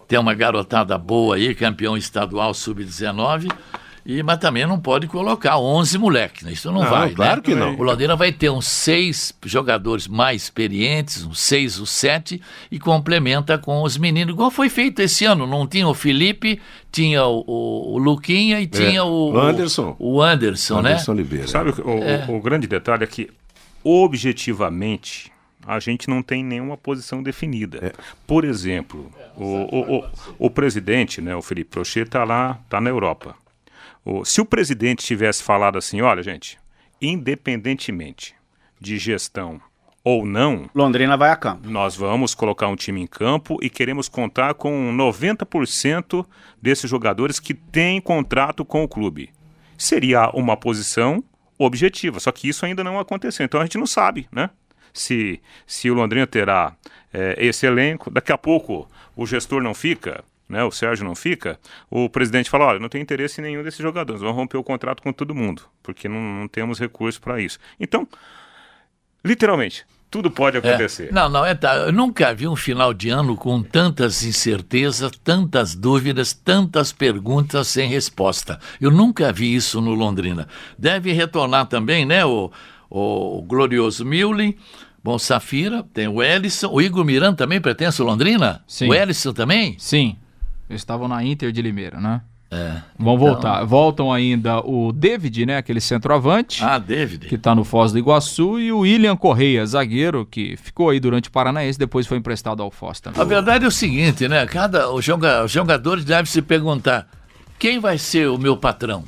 Tem 0.07 0.19
uma 0.19 0.35
garotada 0.35 0.95
boa 0.97 1.37
aí, 1.37 1.55
campeão 1.55 1.97
estadual 1.97 2.53
Sub-19 2.53 3.49
e, 4.05 4.23
mas 4.23 4.39
também 4.39 4.65
não 4.65 4.79
pode 4.79 5.07
colocar 5.07 5.57
11 5.59 5.97
moleques, 5.97 6.43
né? 6.43 6.51
Isso 6.51 6.71
não, 6.71 6.81
não 6.81 6.89
vai, 6.89 7.11
claro 7.11 7.37
né? 7.37 7.41
que 7.41 7.55
não. 7.55 7.75
O 7.75 7.83
Londrina 7.83 8.15
vai 8.15 8.31
ter 8.31 8.49
uns 8.49 8.67
seis 8.67 9.33
jogadores 9.45 10.07
mais 10.07 10.43
experientes, 10.43 11.23
uns 11.23 11.39
seis 11.39 11.79
ou 11.79 11.85
sete, 11.85 12.41
e 12.71 12.79
complementa 12.79 13.57
com 13.57 13.83
os 13.83 13.97
meninos, 13.97 14.33
igual 14.33 14.49
foi 14.49 14.69
feito 14.69 15.01
esse 15.01 15.25
ano. 15.25 15.45
Não 15.45 15.67
tinha 15.67 15.87
o 15.87 15.93
Felipe, 15.93 16.59
tinha 16.91 17.25
o, 17.25 17.43
o, 17.45 17.93
o 17.93 17.97
Luquinha 17.97 18.59
e 18.59 18.63
é. 18.63 18.67
tinha 18.67 19.03
o, 19.03 19.33
o 19.33 19.39
Anderson. 19.39 19.95
O 19.99 20.21
Anderson, 20.21 20.79
Anderson 20.79 21.13
né? 21.13 21.21
Oliveira. 21.21 21.47
Sabe 21.47 21.69
o, 21.69 22.03
é. 22.03 22.25
o 22.27 22.41
grande 22.41 22.67
detalhe 22.67 23.03
é 23.03 23.07
que, 23.07 23.29
objetivamente, 23.83 25.31
a 25.65 25.79
gente 25.79 26.09
não 26.09 26.23
tem 26.23 26.43
nenhuma 26.43 26.75
posição 26.75 27.21
definida. 27.21 27.79
É. 27.81 27.93
Por 28.25 28.43
exemplo, 28.43 29.11
o, 29.35 29.43
o, 29.43 29.97
o, 29.99 30.05
o, 30.39 30.49
presidente, 30.49 31.21
né, 31.21 31.35
o 31.35 31.41
Felipe 31.41 31.69
Prochet, 31.69 32.07
está 32.07 32.23
lá, 32.23 32.59
está 32.65 32.81
na 32.81 32.89
Europa. 32.89 33.35
Se 34.25 34.41
o 34.41 34.45
presidente 34.45 35.05
tivesse 35.05 35.43
falado 35.43 35.77
assim, 35.77 36.01
olha, 36.01 36.23
gente, 36.23 36.57
independentemente 37.01 38.35
de 38.79 38.97
gestão 38.97 39.61
ou 40.03 40.25
não, 40.25 40.69
Londrina 40.73 41.15
vai 41.15 41.29
a 41.29 41.35
campo. 41.35 41.69
Nós 41.69 41.95
vamos 41.95 42.33
colocar 42.33 42.67
um 42.67 42.75
time 42.75 43.01
em 43.01 43.07
campo 43.07 43.59
e 43.61 43.69
queremos 43.69 44.09
contar 44.09 44.55
com 44.55 44.91
90% 44.91 46.25
desses 46.59 46.89
jogadores 46.89 47.39
que 47.39 47.53
têm 47.53 48.01
contrato 48.01 48.65
com 48.65 48.83
o 48.83 48.87
clube. 48.87 49.29
Seria 49.77 50.29
uma 50.31 50.57
posição 50.57 51.23
objetiva, 51.57 52.19
só 52.19 52.31
que 52.31 52.49
isso 52.49 52.65
ainda 52.65 52.83
não 52.83 52.99
aconteceu. 52.99 53.45
Então 53.45 53.59
a 53.59 53.63
gente 53.63 53.77
não 53.77 53.85
sabe, 53.85 54.27
né? 54.31 54.49
se, 54.93 55.41
se 55.65 55.89
o 55.89 55.93
Londrina 55.93 56.27
terá 56.27 56.75
é, 57.13 57.35
esse 57.37 57.65
elenco. 57.65 58.09
Daqui 58.09 58.31
a 58.31 58.37
pouco 58.37 58.87
o 59.15 59.25
gestor 59.25 59.61
não 59.61 59.73
fica, 59.73 60.23
né, 60.51 60.63
o 60.65 60.69
Sérgio 60.71 61.05
não 61.05 61.15
fica, 61.15 61.57
o 61.89 62.09
presidente 62.09 62.49
fala, 62.49 62.65
olha, 62.65 62.79
não 62.79 62.89
tem 62.89 63.01
interesse 63.01 63.39
em 63.39 63.45
nenhum 63.45 63.63
desses 63.63 63.79
jogadores, 63.79 64.21
vamos 64.21 64.35
romper 64.35 64.57
o 64.57 64.63
contrato 64.63 65.01
com 65.01 65.13
todo 65.13 65.33
mundo, 65.33 65.63
porque 65.81 66.09
não, 66.09 66.19
não 66.19 66.47
temos 66.47 66.77
recurso 66.77 67.21
para 67.21 67.39
isso. 67.39 67.57
Então, 67.79 68.05
literalmente, 69.23 69.85
tudo 70.09 70.29
pode 70.29 70.57
acontecer. 70.57 71.07
É. 71.07 71.11
Não, 71.13 71.29
não, 71.29 71.45
é, 71.45 71.55
tá. 71.55 71.73
eu 71.75 71.93
nunca 71.93 72.33
vi 72.33 72.49
um 72.49 72.55
final 72.55 72.93
de 72.93 73.09
ano 73.09 73.37
com 73.37 73.63
tantas 73.63 74.23
incertezas, 74.23 75.11
tantas 75.23 75.73
dúvidas, 75.73 76.33
tantas 76.33 76.91
perguntas 76.91 77.69
sem 77.69 77.87
resposta. 77.87 78.59
Eu 78.81 78.91
nunca 78.91 79.31
vi 79.31 79.55
isso 79.55 79.79
no 79.79 79.93
Londrina. 79.93 80.49
Deve 80.77 81.13
retornar 81.13 81.67
também, 81.67 82.05
né, 82.05 82.25
o, 82.25 82.51
o 82.89 83.41
glorioso 83.41 84.03
Milne, 84.05 84.57
Bom, 85.03 85.17
Safira, 85.17 85.83
tem 85.93 86.07
o 86.07 86.21
Ellison, 86.21 86.69
o 86.71 86.79
Igor 86.79 87.03
Miranda 87.03 87.37
também 87.37 87.59
pertence 87.59 87.99
ao 87.99 88.07
Londrina? 88.07 88.63
Sim. 88.67 88.87
O 88.87 88.93
Ellison 88.93 89.33
também? 89.33 89.75
Sim. 89.79 90.15
Eles 90.71 90.81
estavam 90.81 91.07
na 91.07 91.23
Inter 91.23 91.51
de 91.51 91.61
Limeira, 91.61 91.99
né? 91.99 92.21
É. 92.49 92.81
Vão 92.99 93.15
então... 93.15 93.17
voltar. 93.17 93.63
Voltam 93.63 94.11
ainda 94.11 94.59
o 94.59 94.91
David, 94.91 95.45
né? 95.45 95.57
Aquele 95.57 95.79
centroavante. 95.79 96.63
Ah, 96.63 96.77
David. 96.77 97.27
Que 97.27 97.35
está 97.35 97.55
no 97.55 97.63
Foz 97.63 97.93
do 97.93 97.97
Iguaçu. 97.97 98.59
E 98.59 98.71
o 98.71 98.79
William 98.79 99.15
Correia, 99.15 99.65
zagueiro, 99.65 100.25
que 100.25 100.57
ficou 100.57 100.89
aí 100.89 100.99
durante 100.99 101.29
o 101.29 101.31
Paranaense, 101.31 101.79
depois 101.79 102.07
foi 102.07 102.17
emprestado 102.17 102.61
ao 102.61 102.69
Foz 102.69 102.99
também. 102.99 103.21
A 103.21 103.23
verdade 103.23 103.63
é 103.63 103.67
o 103.67 103.71
seguinte, 103.71 104.27
né? 104.27 104.45
Cada, 104.45 104.91
os 104.91 105.03
jogadores 105.03 106.03
devem 106.03 106.25
se 106.25 106.41
perguntar: 106.41 107.07
quem 107.57 107.79
vai 107.79 107.97
ser 107.97 108.29
o 108.29 108.37
meu 108.37 108.57
patrão? 108.57 109.05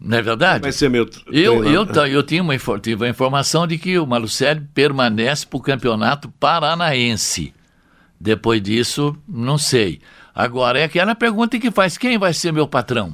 Não 0.00 0.18
é 0.18 0.22
verdade? 0.22 0.62
Vai 0.62 0.72
ser 0.72 0.88
meu. 0.88 1.08
Eu, 1.32 1.64
eu, 1.64 1.84
eu 1.84 2.22
tinha 2.22 2.42
uma, 2.42 2.54
tive 2.80 3.06
a 3.06 3.08
informação 3.08 3.66
de 3.66 3.78
que 3.78 3.98
o 3.98 4.06
Malucelli 4.06 4.60
permanece 4.72 5.46
para 5.46 5.56
o 5.56 5.60
campeonato 5.60 6.28
paranaense. 6.38 7.52
Depois 8.20 8.62
disso, 8.62 9.16
não 9.28 9.58
sei. 9.58 10.00
Agora, 10.36 10.78
é 10.78 10.84
aquela 10.84 11.14
pergunta 11.14 11.58
que 11.58 11.70
faz: 11.70 11.96
quem 11.96 12.18
vai 12.18 12.34
ser 12.34 12.52
meu 12.52 12.68
patrão? 12.68 13.10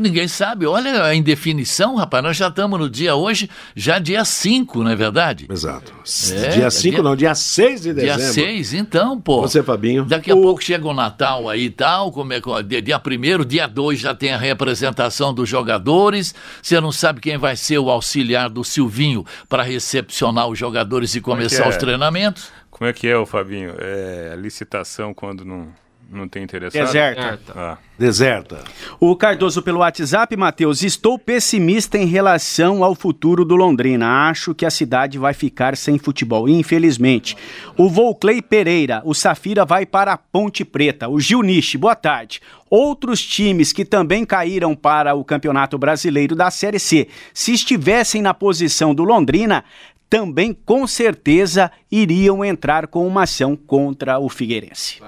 Ninguém 0.00 0.26
sabe. 0.26 0.66
Olha 0.66 1.04
a 1.04 1.14
indefinição, 1.14 1.94
rapaz. 1.94 2.24
Nós 2.24 2.36
já 2.36 2.48
estamos 2.48 2.80
no 2.80 2.90
dia 2.90 3.14
hoje, 3.14 3.48
já 3.76 4.00
dia 4.00 4.24
5, 4.24 4.82
não 4.82 4.90
é 4.90 4.96
verdade? 4.96 5.46
Exato. 5.48 5.94
É, 6.32 6.48
dia 6.48 6.68
5 6.68 7.00
não, 7.00 7.14
dia 7.14 7.32
6 7.32 7.82
de 7.82 7.94
dezembro. 7.94 8.16
Dia 8.16 8.32
6, 8.32 8.74
então, 8.74 9.20
pô. 9.20 9.42
Você, 9.42 9.62
Fabinho. 9.62 10.04
Daqui 10.04 10.32
a 10.32 10.34
o... 10.34 10.42
pouco 10.42 10.60
chega 10.60 10.84
o 10.84 10.92
Natal 10.92 11.48
aí 11.48 11.66
e 11.66 11.70
tal. 11.70 12.10
Como 12.10 12.32
é, 12.32 12.40
dia 12.82 13.00
1 13.00 13.44
dia 13.44 13.68
2 13.68 14.00
já 14.00 14.12
tem 14.12 14.32
a 14.32 14.36
representação 14.36 15.32
dos 15.32 15.48
jogadores. 15.48 16.34
Você 16.60 16.80
não 16.80 16.90
sabe 16.90 17.20
quem 17.20 17.38
vai 17.38 17.54
ser 17.54 17.78
o 17.78 17.88
auxiliar 17.88 18.50
do 18.50 18.64
Silvinho 18.64 19.24
para 19.48 19.62
recepcionar 19.62 20.48
os 20.48 20.58
jogadores 20.58 21.14
e 21.14 21.20
começar 21.20 21.66
é 21.66 21.68
os 21.68 21.76
treinamentos. 21.76 22.50
Como 22.68 22.90
é 22.90 22.92
que 22.92 23.06
é, 23.06 23.16
o 23.16 23.24
Fabinho? 23.24 23.76
É 23.78 24.30
a 24.32 24.36
licitação 24.36 25.14
quando 25.14 25.44
não 25.44 25.68
não 26.10 26.28
tem 26.28 26.42
interessado? 26.42 26.86
Deserta. 26.86 27.52
Ah. 27.54 27.78
Deserta. 27.98 28.64
O 28.98 29.14
Cardoso 29.14 29.62
pelo 29.62 29.78
WhatsApp, 29.80 30.36
Matheus, 30.36 30.82
estou 30.82 31.18
pessimista 31.18 31.96
em 31.96 32.06
relação 32.06 32.82
ao 32.82 32.94
futuro 32.94 33.44
do 33.44 33.54
Londrina. 33.54 34.28
Acho 34.28 34.54
que 34.54 34.66
a 34.66 34.70
cidade 34.70 35.18
vai 35.18 35.32
ficar 35.32 35.76
sem 35.76 35.98
futebol, 35.98 36.48
infelizmente. 36.48 37.36
O 37.76 37.88
Volclay 37.88 38.42
Pereira, 38.42 39.02
o 39.04 39.14
Safira 39.14 39.64
vai 39.64 39.86
para 39.86 40.12
a 40.12 40.18
Ponte 40.18 40.64
Preta. 40.64 41.08
O 41.08 41.20
Gil 41.20 41.42
Nishi, 41.42 41.78
boa 41.78 41.94
tarde. 41.94 42.40
Outros 42.68 43.22
times 43.22 43.72
que 43.72 43.84
também 43.84 44.24
caíram 44.24 44.74
para 44.74 45.14
o 45.14 45.24
Campeonato 45.24 45.78
Brasileiro 45.78 46.34
da 46.34 46.50
Série 46.50 46.80
C, 46.80 47.08
se 47.32 47.52
estivessem 47.52 48.20
na 48.20 48.34
posição 48.34 48.94
do 48.94 49.04
Londrina, 49.04 49.64
também 50.10 50.52
com 50.52 50.86
certeza 50.86 51.70
iriam 51.90 52.44
entrar 52.44 52.86
com 52.86 53.06
uma 53.06 53.22
ação 53.22 53.56
contra 53.56 54.18
o 54.18 54.28
Figueirense. 54.28 55.00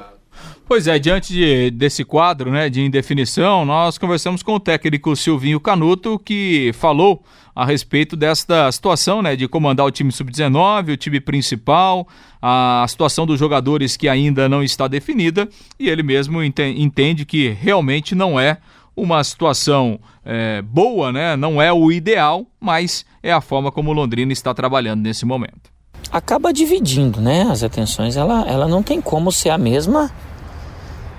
Pois 0.68 0.88
é, 0.88 0.98
diante 0.98 1.32
de, 1.32 1.70
desse 1.70 2.04
quadro 2.04 2.50
né, 2.50 2.68
de 2.68 2.82
indefinição, 2.82 3.64
nós 3.64 3.98
conversamos 3.98 4.42
com 4.42 4.56
o 4.56 4.60
técnico 4.60 5.14
Silvinho 5.14 5.60
Canuto, 5.60 6.18
que 6.18 6.72
falou 6.74 7.22
a 7.54 7.64
respeito 7.64 8.16
desta 8.16 8.70
situação 8.72 9.22
né, 9.22 9.36
de 9.36 9.46
comandar 9.46 9.86
o 9.86 9.92
time 9.92 10.10
sub-19, 10.10 10.94
o 10.94 10.96
time 10.96 11.20
principal, 11.20 12.08
a 12.42 12.84
situação 12.88 13.24
dos 13.24 13.38
jogadores 13.38 13.96
que 13.96 14.08
ainda 14.08 14.48
não 14.48 14.60
está 14.60 14.88
definida, 14.88 15.48
e 15.78 15.88
ele 15.88 16.02
mesmo 16.02 16.42
entende 16.42 17.24
que 17.24 17.48
realmente 17.50 18.16
não 18.16 18.38
é 18.38 18.58
uma 18.96 19.22
situação 19.22 20.00
é, 20.24 20.62
boa, 20.62 21.12
né? 21.12 21.36
não 21.36 21.62
é 21.62 21.72
o 21.72 21.92
ideal, 21.92 22.44
mas 22.58 23.06
é 23.22 23.30
a 23.32 23.40
forma 23.40 23.70
como 23.70 23.92
o 23.92 23.94
Londrina 23.94 24.32
está 24.32 24.52
trabalhando 24.52 25.02
nesse 25.02 25.24
momento. 25.24 25.70
Acaba 26.10 26.52
dividindo 26.52 27.20
né, 27.20 27.42
as 27.42 27.62
atenções, 27.62 28.16
ela, 28.16 28.44
ela 28.48 28.66
não 28.66 28.82
tem 28.82 29.00
como 29.00 29.30
ser 29.30 29.50
a 29.50 29.58
mesma 29.58 30.10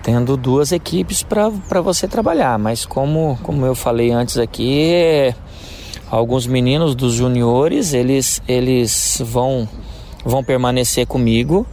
tendo 0.07 0.37
duas 0.37 0.71
equipes 0.71 1.21
para 1.21 1.81
você 1.81 2.07
trabalhar. 2.07 2.57
Mas 2.57 2.85
como, 2.85 3.37
como 3.43 3.65
eu 3.65 3.75
falei 3.75 4.09
antes 4.09 4.37
aqui, 4.37 5.35
alguns 6.09 6.47
meninos 6.47 6.95
dos 6.95 7.13
juniores, 7.13 7.91
eles, 7.91 8.41
eles 8.47 9.21
vão, 9.25 9.67
vão 10.23 10.41
permanecer 10.41 11.05
comigo 11.05 11.67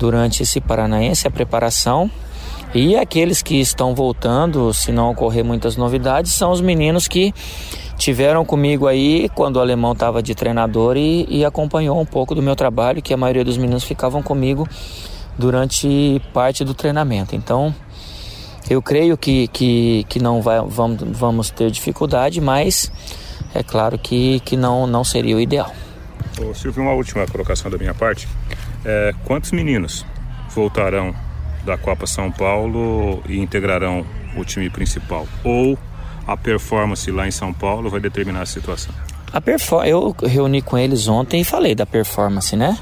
durante 0.00 0.42
esse 0.42 0.60
Paranaense, 0.60 1.28
a 1.28 1.30
preparação. 1.30 2.10
E 2.74 2.96
aqueles 2.96 3.40
que 3.40 3.60
estão 3.60 3.94
voltando, 3.94 4.74
se 4.74 4.90
não 4.90 5.12
ocorrer 5.12 5.44
muitas 5.44 5.76
novidades, 5.76 6.32
são 6.32 6.50
os 6.50 6.60
meninos 6.60 7.06
que 7.06 7.32
tiveram 7.96 8.44
comigo 8.44 8.88
aí 8.88 9.28
quando 9.32 9.58
o 9.58 9.60
alemão 9.60 9.92
estava 9.92 10.20
de 10.20 10.34
treinador 10.34 10.96
e, 10.96 11.24
e 11.30 11.44
acompanhou 11.44 12.00
um 12.00 12.04
pouco 12.04 12.34
do 12.34 12.42
meu 12.42 12.56
trabalho, 12.56 13.00
que 13.00 13.14
a 13.14 13.16
maioria 13.16 13.44
dos 13.44 13.56
meninos 13.56 13.84
ficavam 13.84 14.24
comigo 14.24 14.68
durante 15.38 16.20
parte 16.32 16.64
do 16.64 16.74
treinamento. 16.74 17.34
Então, 17.34 17.74
eu 18.68 18.80
creio 18.80 19.16
que, 19.16 19.48
que, 19.48 20.04
que 20.08 20.18
não 20.18 20.40
vai, 20.40 20.60
vamos, 20.66 21.02
vamos 21.02 21.50
ter 21.50 21.70
dificuldade, 21.70 22.40
mas 22.40 22.90
é 23.54 23.62
claro 23.62 23.98
que, 23.98 24.40
que 24.40 24.56
não, 24.56 24.86
não 24.86 25.04
seria 25.04 25.36
o 25.36 25.40
ideal. 25.40 25.72
Ô, 26.40 26.54
Silvio, 26.54 26.82
uma 26.82 26.92
última 26.92 27.26
colocação 27.26 27.70
da 27.70 27.78
minha 27.78 27.94
parte. 27.94 28.26
É, 28.84 29.14
quantos 29.24 29.52
meninos 29.52 30.04
voltarão 30.50 31.14
da 31.64 31.76
Copa 31.76 32.06
São 32.06 32.30
Paulo 32.30 33.22
e 33.28 33.38
integrarão 33.38 34.04
o 34.36 34.44
time 34.44 34.68
principal? 34.70 35.26
Ou 35.44 35.78
a 36.26 36.36
performance 36.36 37.10
lá 37.10 37.26
em 37.26 37.30
São 37.30 37.52
Paulo 37.52 37.90
vai 37.90 38.00
determinar 38.00 38.42
a 38.42 38.46
situação? 38.46 38.94
A 39.32 39.40
perfor 39.40 39.86
eu 39.86 40.14
reuni 40.22 40.62
com 40.62 40.78
eles 40.78 41.08
ontem 41.08 41.40
e 41.40 41.44
falei 41.44 41.74
da 41.74 41.84
performance, 41.84 42.56
né? 42.56 42.78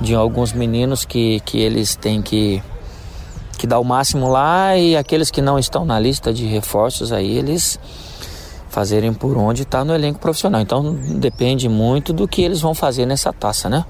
De 0.00 0.14
alguns 0.14 0.52
meninos 0.52 1.04
que, 1.04 1.40
que 1.40 1.58
eles 1.58 1.94
têm 1.94 2.22
que, 2.22 2.62
que 3.58 3.66
dar 3.66 3.78
o 3.78 3.84
máximo 3.84 4.28
lá 4.28 4.76
e 4.76 4.96
aqueles 4.96 5.30
que 5.30 5.42
não 5.42 5.58
estão 5.58 5.84
na 5.84 5.98
lista 5.98 6.32
de 6.32 6.46
reforços 6.46 7.12
aí, 7.12 7.36
eles 7.36 7.78
fazerem 8.70 9.12
por 9.12 9.36
onde 9.36 9.62
está 9.62 9.84
no 9.84 9.94
elenco 9.94 10.18
profissional. 10.18 10.60
Então 10.60 10.94
depende 11.18 11.68
muito 11.68 12.12
do 12.12 12.26
que 12.26 12.40
eles 12.42 12.60
vão 12.60 12.74
fazer 12.74 13.04
nessa 13.04 13.32
taça, 13.32 13.68
né? 13.68 13.84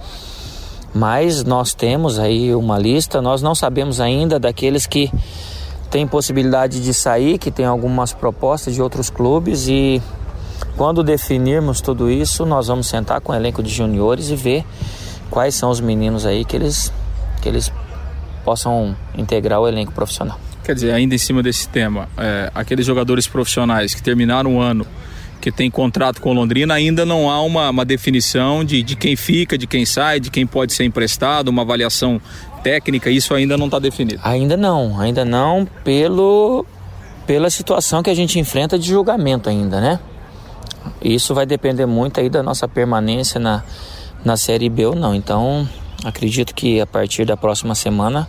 Mas 0.93 1.45
nós 1.45 1.73
temos 1.73 2.19
aí 2.19 2.53
uma 2.55 2.77
lista, 2.77 3.23
nós 3.23 3.43
não 3.43 3.55
sabemos 3.55 4.01
ainda 4.01 4.41
daqueles 4.41 4.87
que 4.87 5.13
têm 5.89 6.07
possibilidade 6.07 6.83
de 6.83 6.93
sair, 6.93 7.39
que 7.39 7.51
tem 7.51 7.65
algumas 7.65 8.13
propostas 8.13 8.75
de 8.75 8.83
outros 8.83 9.09
clubes 9.09 9.69
e 9.69 10.03
quando 10.77 11.03
definirmos 11.05 11.81
tudo 11.81 12.11
isso, 12.11 12.45
nós 12.45 12.67
vamos 12.67 12.87
sentar 12.87 13.21
com 13.21 13.33
o 13.33 13.35
elenco 13.35 13.63
de 13.63 13.71
juniores 13.71 14.31
e 14.31 14.37
ver 14.37 14.65
quais 15.31 15.55
são 15.55 15.71
os 15.71 15.81
meninos 15.81 16.27
aí 16.27 16.45
que 16.45 16.57
eles, 16.57 16.93
que 17.41 17.49
eles 17.49 17.73
possam 18.45 18.97
integrar 19.17 19.61
o 19.61 19.69
elenco 19.69 19.93
profissional. 19.93 20.39
Quer 20.65 20.75
dizer, 20.75 20.93
ainda 20.93 21.15
em 21.15 21.19
cima 21.19 21.43
desse 21.43 21.69
tema, 21.69 22.09
é, 22.19 22.51
aqueles 22.55 22.85
jogadores 22.85 23.27
profissionais 23.27 23.95
que 23.95 24.03
terminaram 24.03 24.57
o 24.57 24.61
ano, 24.61 24.87
que 25.41 25.51
tem 25.51 25.71
contrato 25.71 26.21
com 26.21 26.33
Londrina, 26.33 26.75
ainda 26.75 27.07
não 27.07 27.31
há 27.31 27.41
uma, 27.43 27.71
uma 27.71 27.85
definição 27.85 28.63
de, 28.63 28.83
de 28.83 28.95
quem 28.95 29.17
fica, 29.17 29.57
de 29.57 29.67
quem 29.67 29.87
sai, 29.87 30.21
de 30.21 30.31
quem 30.31 30.47
pode 30.47 30.75
ser 30.75 30.85
emprestado, 30.85 31.49
uma 31.49 31.63
avaliação 31.63 32.21
técnica, 32.63 33.11
isso 33.11 33.35
ainda 33.35 33.57
não 33.57 33.67
está 33.67 33.79
definido? 33.79 34.21
Ainda 34.23 34.57
não, 34.57 35.01
ainda 35.01 35.25
não, 35.25 35.67
pelo, 35.83 36.67
pela 37.27 37.49
situação 37.49 38.03
que 38.03 38.11
a 38.11 38.15
gente 38.15 38.39
enfrenta 38.39 38.79
de 38.79 38.87
julgamento 38.87 39.49
ainda, 39.49 39.81
né? 39.81 39.99
Isso 41.03 41.35
vai 41.35 41.47
depender 41.47 41.87
muito 41.87 42.21
aí 42.21 42.29
da 42.29 42.43
nossa 42.43 42.69
permanência 42.69 43.41
na, 43.41 43.65
na 44.25 44.37
Série 44.37 44.69
B 44.69 44.87
ou 44.87 44.95
não. 44.95 45.15
Então, 45.15 45.69
acredito 46.05 46.55
que 46.55 46.81
a 46.81 46.87
partir 46.87 47.25
da 47.25 47.37
próxima 47.37 47.75
semana 47.75 48.29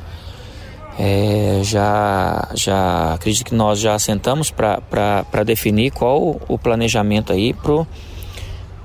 é, 1.00 1.62
já, 1.64 2.50
já 2.54 3.14
acredito 3.14 3.46
que 3.46 3.56
nós 3.56 3.80
já 3.80 3.98
sentamos 3.98 4.52
para 4.52 5.44
definir 5.46 5.92
qual 5.92 6.40
o 6.48 6.58
planejamento 6.58 7.32
aí 7.32 7.54
pro 7.54 7.88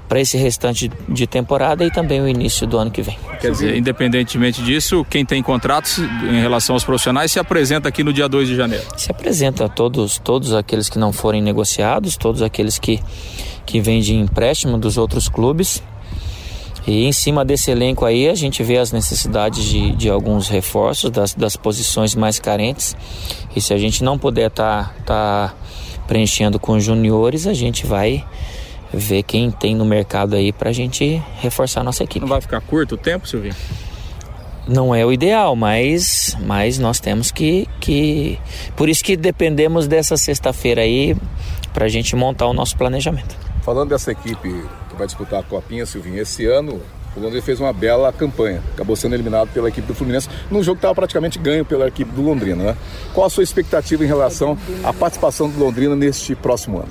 para 0.09 0.21
esse 0.21 0.37
restante 0.37 0.89
de 1.09 1.27
temporada 1.27 1.85
e 1.85 1.91
também 1.91 2.21
o 2.21 2.29
início 2.29 2.65
do 2.65 2.79
ano 2.79 2.93
que 2.93 3.03
vem. 3.03 3.19
Quer 3.41 3.51
dizer, 3.51 3.77
independentemente 3.77 4.63
disso, 4.63 5.05
quem 5.11 5.25
tem 5.25 5.43
contratos 5.43 5.99
em 5.99 6.41
relação 6.41 6.77
aos 6.77 6.85
profissionais 6.85 7.33
se 7.33 7.41
apresenta 7.41 7.89
aqui 7.89 8.05
no 8.05 8.13
dia 8.13 8.29
2 8.29 8.47
de 8.47 8.55
janeiro? 8.55 8.85
Se 8.97 9.11
apresenta 9.11 9.69
todos, 9.69 10.19
todos 10.19 10.55
aqueles 10.55 10.89
que 10.89 10.97
não 10.97 11.13
forem 11.13 11.43
negociados, 11.43 12.17
todos 12.17 12.41
aqueles 12.41 12.79
que, 12.79 13.03
que 13.65 13.81
vêm 13.81 14.01
de 14.01 14.15
empréstimo 14.15 14.79
dos 14.79 14.97
outros 14.97 15.29
clubes 15.29 15.83
E 16.87 17.05
em 17.05 17.13
cima 17.13 17.45
desse 17.45 17.71
elenco 17.71 18.05
aí, 18.05 18.29
a 18.29 18.35
gente 18.35 18.63
vê 18.63 18.79
as 18.79 18.93
necessidades 18.93 19.65
de, 19.65 19.91
de 19.93 20.09
alguns 20.09 20.49
reforços 20.49 21.11
das, 21.11 21.35
das 21.35 21.57
posições 21.57 22.15
mais 22.15 22.39
carentes. 22.39 22.97
E 23.57 23.61
se 23.61 23.75
a 23.75 23.79
gente 23.79 24.05
não 24.05 24.17
puder 24.17 24.49
estar 24.49 24.95
tá, 25.05 25.49
tá 25.49 25.55
preenchendo 26.07 26.61
com 26.61 26.79
juniores, 26.79 27.47
a 27.47 27.55
gente 27.55 27.85
vai 27.85 28.25
ver 28.93 29.25
quem 29.25 29.51
tem 29.51 29.75
no 29.75 29.85
mercado 29.85 30.37
aí 30.37 30.53
para 30.53 30.71
a 30.71 30.73
gente 30.73 31.21
reforçar 31.41 31.81
a 31.81 31.85
nossa 31.85 32.05
equipe. 32.05 32.21
Não 32.21 32.29
vai 32.29 32.41
ficar 32.41 32.61
curto 32.61 32.95
o 32.95 32.99
tempo, 32.99 33.27
Silvinho? 33.27 33.55
Não 34.69 34.95
é 34.95 35.05
o 35.05 35.13
ideal, 35.13 35.55
mas, 35.57 36.37
mas 36.45 36.79
nós 36.79 36.99
temos 37.01 37.31
que, 37.31 37.69
que. 37.81 38.39
Por 38.77 38.89
isso 38.89 39.03
que 39.03 39.17
dependemos 39.17 39.87
dessa 39.87 40.17
sexta-feira 40.17 40.83
aí 40.83 41.17
para 41.73 41.85
a 41.85 41.89
gente 41.89 42.17
montar 42.17 42.47
o 42.47 42.53
nosso 42.53 42.77
planejamento. 42.77 43.37
Falando 43.63 43.91
dessa 43.91 44.13
equipe 44.13 44.65
que 44.97 44.99
vai 44.99 45.07
disputar 45.07 45.41
a 45.41 45.43
Copinha, 45.43 45.87
Silvinho, 45.87 46.21
esse 46.21 46.47
ano 46.47 46.81
o 47.17 47.21
Londrina 47.21 47.43
fez 47.43 47.59
uma 47.59 47.73
bela 47.73 48.13
campanha. 48.13 48.63
Acabou 48.75 48.95
sendo 48.95 49.15
eliminado 49.15 49.49
pela 49.49 49.69
equipe 49.69 49.87
do 49.87 49.95
Fluminense 49.95 50.29
num 50.51 50.63
jogo 50.63 50.77
que 50.77 50.81
estava 50.81 50.95
praticamente 50.95 51.39
ganho 51.39 51.65
pela 51.65 51.89
equipe 51.89 52.11
do 52.13 52.21
Londrina. 52.21 52.63
Né? 52.63 52.77
Qual 53.15 53.27
a 53.27 53.31
sua 53.31 53.43
expectativa 53.43 54.05
em 54.05 54.07
relação 54.07 54.59
à 54.85 54.93
participação 54.93 55.49
do 55.49 55.59
Londrina 55.59 55.97
neste 55.97 56.35
próximo 56.35 56.79
ano? 56.79 56.89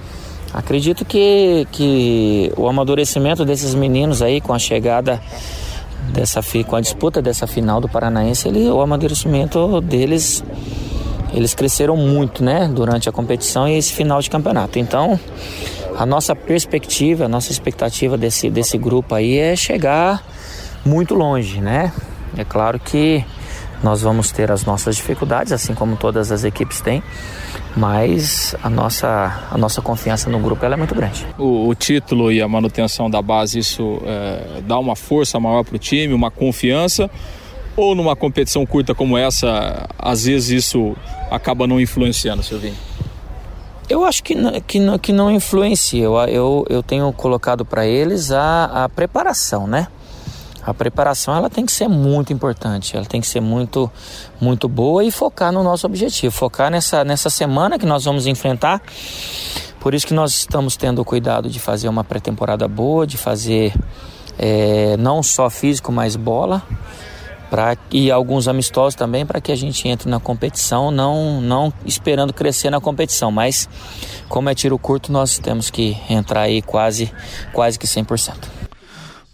Acredito 0.52 1.06
que, 1.06 1.68
que 1.72 2.52
o 2.58 2.68
amadurecimento 2.68 3.46
desses 3.46 3.76
meninos 3.76 4.22
aí 4.22 4.42
com 4.42 4.54
a 4.54 4.58
chegada 4.60 5.22
dessa 6.12 6.42
com 6.68 6.76
a 6.76 6.82
disputa 6.82 7.22
dessa 7.22 7.46
final 7.46 7.82
do 7.82 7.90
Paranaense, 7.90 8.48
ele, 8.48 8.70
o 8.70 8.80
amadurecimento 8.80 9.82
deles 9.82 10.44
eles 11.34 11.54
cresceram 11.54 11.98
muito, 11.98 12.42
né, 12.44 12.70
durante 12.72 13.10
a 13.10 13.12
competição 13.12 13.68
e 13.68 13.78
esse 13.78 13.92
final 13.92 14.22
de 14.22 14.30
campeonato. 14.30 14.80
Então, 14.80 15.20
a 15.98 16.06
nossa 16.06 16.36
perspectiva, 16.36 17.26
a 17.26 17.28
nossa 17.28 17.52
expectativa 17.52 18.18
desse 18.18 18.50
desse 18.50 18.78
grupo 18.78 19.16
aí 19.16 19.38
é 19.38 19.56
chegar 19.56 20.24
muito 20.86 21.16
longe, 21.16 21.62
né? 21.62 21.92
É 22.38 22.44
claro 22.44 22.80
que 22.80 23.24
nós 23.84 24.02
vamos 24.02 24.32
ter 24.32 24.52
as 24.52 24.66
nossas 24.66 24.96
dificuldades, 24.96 25.52
assim 25.52 25.74
como 25.74 25.96
todas 25.96 26.32
as 26.32 26.44
equipes 26.44 26.82
têm, 26.82 27.04
mas 27.76 28.56
a 28.64 28.70
nossa, 28.70 29.48
a 29.52 29.58
nossa 29.58 29.82
confiança 29.82 30.30
no 30.30 30.40
grupo 30.40 30.66
é 30.66 30.76
muito 30.76 30.96
grande. 30.96 31.26
O, 31.38 31.68
o, 31.68 31.76
título 31.76 32.32
e 32.32 32.42
a 32.42 32.48
manutenção 32.48 33.10
da 33.10 33.22
base, 33.22 33.60
isso 33.60 34.02
é, 34.06 34.62
dá 34.62 34.80
uma 34.80 34.96
força 34.96 35.40
maior 35.40 35.64
para 35.64 35.76
o 35.76 35.80
time, 35.80 36.14
uma 36.14 36.32
confiança? 36.32 37.10
Ou 37.76 37.94
numa 37.94 38.16
competição 38.16 38.66
curta 38.66 38.96
como 38.96 39.18
essa, 39.18 39.88
às 40.00 40.24
vezes 40.24 40.66
isso 40.66 40.96
acaba 41.30 41.68
não 41.68 41.80
influenciando, 41.80 42.42
Silvinho? 42.42 42.76
Eu 43.88 44.04
acho 44.04 44.24
que 44.24 44.36
que 44.62 44.80
que 45.00 45.14
não 45.14 45.30
influencia. 45.32 46.04
Eu, 46.04 46.16
eu, 46.28 46.66
eu 46.70 46.84
tenho 46.84 47.12
colocado 47.14 47.64
para 47.64 47.86
eles 47.86 48.32
a, 48.32 48.86
a 48.86 48.90
preparação, 48.90 49.68
né? 49.68 49.88
A 50.66 50.74
preparação 50.74 51.36
ela 51.36 51.48
tem 51.48 51.64
que 51.64 51.72
ser 51.72 51.88
muito 51.88 52.34
importante, 52.34 52.98
ela 52.98 53.06
tem 53.06 53.22
que 53.22 53.28
ser 53.28 53.40
muito, 53.40 53.90
muito 54.42 54.68
boa 54.68 55.04
e 55.04 55.12
focar 55.12 55.52
no 55.52 55.62
nosso 55.62 55.86
objetivo, 55.86 56.34
focar 56.34 56.72
nessa, 56.72 57.04
nessa 57.04 57.30
semana 57.30 57.78
que 57.78 57.86
nós 57.86 58.04
vamos 58.04 58.26
enfrentar. 58.26 58.82
Por 59.80 59.94
isso 59.94 60.08
que 60.08 60.14
nós 60.16 60.32
estamos 60.32 60.76
tendo 60.76 61.04
o 61.04 61.06
cuidado 61.06 61.52
de 61.52 61.60
fazer 61.60 61.88
uma 61.88 62.04
pré-temporada 62.04 62.68
boa, 62.68 63.06
de 63.06 63.16
fazer 63.16 63.76
é, 64.40 64.98
não 64.98 65.22
só 65.22 65.52
físico, 65.52 65.92
mas 65.92 66.16
bola. 66.16 66.64
Pra, 67.50 67.78
e 67.92 68.12
alguns 68.12 68.48
amistosos 68.48 68.96
também 68.96 69.26
para 69.26 69.40
que 69.40 69.52
a 69.52 69.56
gente 69.56 69.88
entre 69.88 70.10
na 70.10 70.20
competição, 70.20 70.92
não, 70.92 71.40
não 71.40 71.72
esperando 71.86 72.34
crescer 72.34 72.70
na 72.70 72.82
competição, 72.82 73.32
mas 73.32 73.70
como 74.28 74.50
é 74.50 74.56
tiro 74.56 74.78
curto, 74.80 75.12
nós 75.12 75.38
temos 75.38 75.70
que 75.70 75.98
entrar 76.10 76.42
aí 76.42 76.62
quase, 76.62 77.12
quase 77.54 77.78
que 77.78 77.86
100%. 77.86 78.55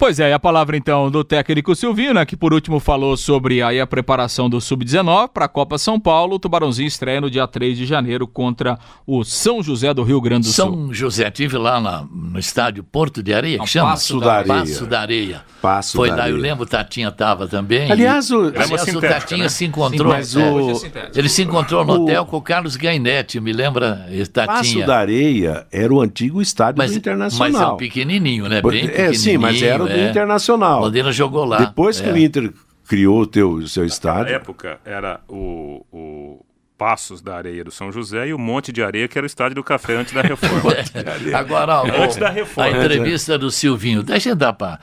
Pois 0.01 0.19
é, 0.19 0.31
e 0.31 0.33
a 0.33 0.39
palavra 0.39 0.75
então 0.75 1.11
do 1.11 1.23
técnico 1.23 1.75
Silvino, 1.75 2.15
né, 2.15 2.25
que 2.25 2.35
por 2.35 2.55
último 2.55 2.79
falou 2.79 3.15
sobre 3.15 3.61
aí 3.61 3.79
a 3.79 3.85
preparação 3.85 4.49
do 4.49 4.59
Sub-19 4.59 5.29
para 5.31 5.45
a 5.45 5.47
Copa 5.47 5.77
São 5.77 5.99
Paulo. 5.99 6.37
O 6.37 6.39
Tubarãozinho 6.39 6.87
estreia 6.87 7.21
no 7.21 7.29
dia 7.29 7.47
3 7.47 7.77
de 7.77 7.85
janeiro 7.85 8.27
contra 8.27 8.79
o 9.05 9.23
São 9.23 9.61
José 9.61 9.93
do 9.93 10.01
Rio 10.01 10.19
Grande 10.19 10.47
do 10.47 10.53
São 10.53 10.69
Sul. 10.69 10.75
São 10.85 10.93
José, 10.95 11.29
tive 11.29 11.55
lá 11.55 11.79
na, 11.79 12.03
no 12.11 12.39
estádio 12.39 12.83
Porto 12.83 13.21
de 13.21 13.31
Areia, 13.31 13.59
que 13.59 13.67
chama? 13.67 13.91
Passo 13.91 14.19
da 14.19 14.33
Areia. 14.33 14.55
Passo 14.55 14.85
da 14.87 15.01
Areia. 15.01 15.41
Passo 15.61 15.95
Foi 15.95 16.09
da 16.09 16.15
lá, 16.15 16.23
areia. 16.23 16.35
eu 16.35 16.41
lembro, 16.41 16.63
o 16.63 16.67
Tatinha 16.67 17.11
tava 17.11 17.47
também. 17.47 17.91
Aliás, 17.91 18.31
o, 18.31 18.47
aliás, 18.47 18.95
o 18.95 18.99
Tatinha 18.99 19.43
né? 19.43 19.49
se 19.49 19.65
encontrou. 19.65 20.11
Sim, 20.11 20.17
mas 20.17 20.35
o, 20.35 20.87
é, 20.87 21.11
ele 21.13 21.29
se 21.29 21.43
encontrou 21.43 21.85
no 21.85 21.93
o, 21.93 22.01
hotel 22.01 22.25
com 22.25 22.37
o 22.37 22.41
Carlos 22.41 22.75
Gainetti, 22.75 23.39
me 23.39 23.53
lembra, 23.53 24.07
Tatinha. 24.33 24.47
Passo 24.47 24.85
da 24.87 24.97
Areia 24.97 25.67
era 25.71 25.93
o 25.93 26.01
antigo 26.01 26.41
estádio 26.41 26.79
mas, 26.79 26.89
do 26.89 26.97
Internacional. 26.97 27.51
Mas 27.51 27.61
é 27.61 27.67
um 27.67 27.77
pequenininho, 27.77 28.49
né? 28.49 28.59
Bem 28.63 28.89
é, 28.91 29.13
sim, 29.13 29.37
mas 29.37 29.61
era 29.61 29.83
o 29.83 29.90
do 29.91 29.99
é. 29.99 30.09
Internacional. 30.09 30.81
Londrina 30.81 31.11
jogou 31.11 31.45
lá. 31.45 31.57
Depois 31.57 31.99
que 31.99 32.09
é. 32.09 32.13
o 32.13 32.17
Inter 32.17 32.51
criou 32.87 33.21
o 33.21 33.27
teu, 33.27 33.65
seu 33.67 33.85
estádio. 33.85 34.31
Na 34.31 34.37
época 34.37 34.79
era 34.83 35.21
o, 35.27 35.85
o 35.91 36.45
Passos 36.77 37.21
da 37.21 37.35
Areia 37.35 37.63
do 37.63 37.71
São 37.71 37.91
José 37.91 38.27
e 38.27 38.33
o 38.33 38.39
Monte 38.39 38.71
de 38.71 38.83
Areia, 38.83 39.07
que 39.07 39.17
era 39.17 39.23
o 39.23 39.27
estádio 39.27 39.55
do 39.55 39.63
café 39.63 39.95
antes 39.95 40.13
da 40.13 40.21
reforma. 40.21 40.73
Agora, 41.37 41.81
ó, 41.81 42.03
antes 42.03 42.17
da 42.17 42.29
reforma. 42.29 42.69
a 42.69 42.83
entrevista 42.83 43.37
do 43.37 43.51
Silvinho, 43.51 44.01
deixa 44.01 44.29
eu 44.29 44.35
dar 44.35 44.53
para 44.53 44.79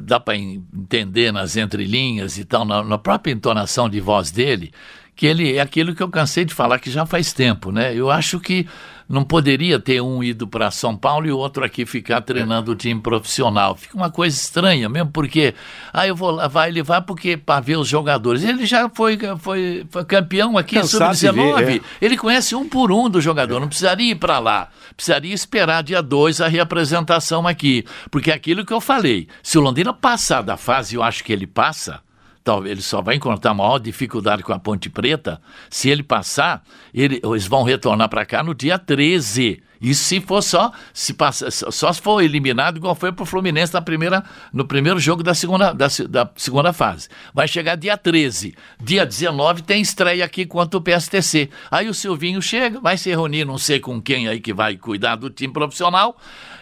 dá 0.00 0.18
para 0.18 0.36
entender 0.36 1.32
nas 1.32 1.56
entrelinhas 1.56 2.38
e 2.38 2.44
tal, 2.44 2.64
na, 2.64 2.82
na, 2.82 2.96
própria 2.96 3.32
entonação 3.32 3.88
de 3.88 4.00
voz 4.00 4.30
dele, 4.30 4.72
que 5.14 5.26
ele 5.26 5.56
é 5.56 5.60
aquilo 5.60 5.94
que 5.94 6.02
eu 6.02 6.08
cansei 6.08 6.44
de 6.44 6.54
falar 6.54 6.78
que 6.78 6.90
já 6.90 7.04
faz 7.04 7.32
tempo, 7.32 7.70
né? 7.70 7.94
Eu 7.94 8.10
acho 8.10 8.40
que 8.40 8.66
não 9.08 9.22
poderia 9.22 9.78
ter 9.78 10.00
um 10.00 10.22
ido 10.22 10.48
para 10.48 10.70
São 10.70 10.96
Paulo 10.96 11.26
e 11.26 11.30
o 11.30 11.38
outro 11.38 11.64
aqui 11.64 11.86
ficar 11.86 12.20
treinando 12.20 12.72
o 12.72 12.76
time 12.76 13.00
profissional. 13.00 13.76
Fica 13.76 13.96
uma 13.96 14.10
coisa 14.10 14.36
estranha 14.36 14.88
mesmo, 14.88 15.10
porque 15.12 15.54
ah, 15.92 16.06
eu 16.06 16.16
vou 16.16 16.32
lá, 16.32 16.48
vai, 16.48 16.68
ele 16.68 16.82
vai 16.82 17.00
porque 17.00 17.36
para 17.36 17.60
ver 17.60 17.76
os 17.76 17.86
jogadores. 17.86 18.42
Ele 18.42 18.66
já 18.66 18.88
foi, 18.88 19.18
foi, 19.38 19.86
foi 19.90 20.04
campeão 20.04 20.58
aqui, 20.58 20.82
sub-19. 20.82 21.80
É. 21.80 22.04
Ele 22.04 22.16
conhece 22.16 22.54
um 22.54 22.68
por 22.68 22.90
um 22.90 23.08
do 23.08 23.20
jogador, 23.20 23.60
não 23.60 23.68
precisaria 23.68 24.10
ir 24.10 24.16
para 24.16 24.38
lá. 24.38 24.68
Precisaria 24.96 25.34
esperar 25.34 25.82
dia 25.82 26.02
2 26.02 26.40
a 26.40 26.48
reapresentação 26.48 27.46
aqui. 27.46 27.84
Porque 28.10 28.30
é 28.30 28.34
aquilo 28.34 28.64
que 28.64 28.72
eu 28.72 28.80
falei, 28.80 29.28
se 29.42 29.56
o 29.56 29.60
Londrina 29.60 29.92
passar 29.92 30.42
da 30.42 30.56
fase, 30.56 30.96
eu 30.96 31.02
acho 31.02 31.22
que 31.22 31.32
ele 31.32 31.46
passa, 31.46 32.00
talvez 32.46 32.70
ele 32.70 32.80
só 32.80 33.02
vai 33.02 33.16
encontrar 33.16 33.52
maior 33.52 33.80
dificuldade 33.80 34.40
com 34.44 34.52
a 34.52 34.58
Ponte 34.58 34.88
Preta. 34.88 35.42
Se 35.68 35.90
ele 35.90 36.04
passar, 36.04 36.62
ele, 36.94 37.20
eles 37.24 37.44
vão 37.44 37.64
retornar 37.64 38.08
para 38.08 38.24
cá 38.24 38.40
no 38.40 38.54
dia 38.54 38.78
13. 38.78 39.60
Isso 39.80 40.04
se 40.04 40.20
for 40.20 40.40
só, 40.40 40.70
se 40.94 41.12
passa, 41.12 41.50
só 41.50 41.92
se 41.92 42.00
for 42.00 42.22
eliminado, 42.22 42.76
igual 42.76 42.94
foi 42.94 43.12
para 43.12 43.24
o 43.24 43.26
Fluminense 43.26 43.74
na 43.74 43.82
primeira, 43.82 44.22
no 44.52 44.64
primeiro 44.64 44.98
jogo 45.00 45.24
da 45.24 45.34
segunda, 45.34 45.72
da, 45.72 45.88
da, 46.08 46.30
segunda 46.36 46.72
fase. 46.72 47.08
Vai 47.34 47.48
chegar 47.48 47.74
dia 47.74 47.96
13. 47.96 48.54
Dia 48.80 49.04
19 49.04 49.62
tem 49.62 49.82
estreia 49.82 50.24
aqui 50.24 50.46
contra 50.46 50.78
o 50.78 50.80
PSTC. 50.80 51.50
Aí 51.68 51.88
o 51.88 51.94
Silvinho 51.94 52.40
chega, 52.40 52.80
vai 52.80 52.96
se 52.96 53.10
reunir, 53.10 53.44
não 53.44 53.58
sei 53.58 53.80
com 53.80 54.00
quem 54.00 54.28
aí 54.28 54.40
que 54.40 54.54
vai 54.54 54.76
cuidar 54.76 55.16
do 55.16 55.28
time 55.28 55.52
profissional. 55.52 56.16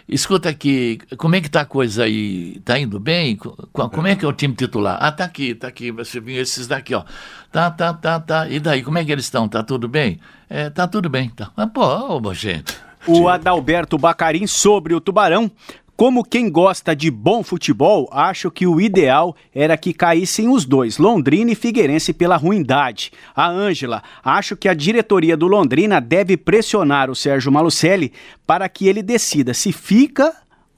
Escuta 0.06 0.50
aqui, 0.50 0.98
como 1.16 1.34
é 1.34 1.40
que 1.40 1.48
tá 1.48 1.62
a 1.62 1.64
coisa 1.64 2.04
aí? 2.04 2.60
Tá 2.60 2.78
indo 2.78 3.00
bem? 3.00 3.38
Como 3.72 4.06
é 4.06 4.14
que 4.14 4.24
é 4.24 4.28
o 4.28 4.32
time 4.32 4.54
titular? 4.54 4.98
Ah, 5.00 5.10
tá 5.10 5.24
aqui, 5.24 5.54
tá 5.54 5.68
aqui, 5.68 5.92
Silvinho, 6.04 6.40
esses 6.40 6.66
daqui, 6.66 6.94
ó. 6.94 7.04
Tá, 7.50 7.70
tá, 7.70 7.94
tá, 7.94 8.20
tá. 8.20 8.48
E 8.48 8.60
daí, 8.60 8.82
como 8.82 8.98
é 8.98 9.04
que 9.04 9.10
eles 9.10 9.24
estão? 9.24 9.48
Tá 9.48 9.62
tudo 9.62 9.88
bem? 9.88 10.20
É, 10.48 10.68
tá 10.68 10.86
tudo 10.86 11.08
bem. 11.08 11.30
Tá. 11.30 11.50
Mas, 11.56 11.70
pô, 11.70 11.82
ô, 11.82 12.34
gente. 12.34 12.76
O 13.06 13.28
Adalberto 13.28 13.96
Bacarim 13.96 14.46
sobre 14.46 14.94
o 14.94 15.00
Tubarão. 15.00 15.50
Como 15.96 16.24
quem 16.24 16.50
gosta 16.50 16.94
de 16.94 17.08
bom 17.08 17.44
futebol, 17.44 18.08
acho 18.10 18.50
que 18.50 18.66
o 18.66 18.80
ideal 18.80 19.36
era 19.54 19.76
que 19.76 19.94
caíssem 19.94 20.48
os 20.48 20.64
dois, 20.64 20.98
Londrina 20.98 21.52
e 21.52 21.54
Figueirense, 21.54 22.12
pela 22.12 22.36
ruindade. 22.36 23.12
A 23.34 23.48
Ângela, 23.48 24.02
acho 24.24 24.56
que 24.56 24.68
a 24.68 24.74
diretoria 24.74 25.36
do 25.36 25.46
Londrina 25.46 26.00
deve 26.00 26.36
pressionar 26.36 27.08
o 27.08 27.14
Sérgio 27.14 27.52
Malucelli 27.52 28.12
para 28.44 28.68
que 28.68 28.88
ele 28.88 29.04
decida 29.04 29.54
se 29.54 29.70
fica 29.70 30.34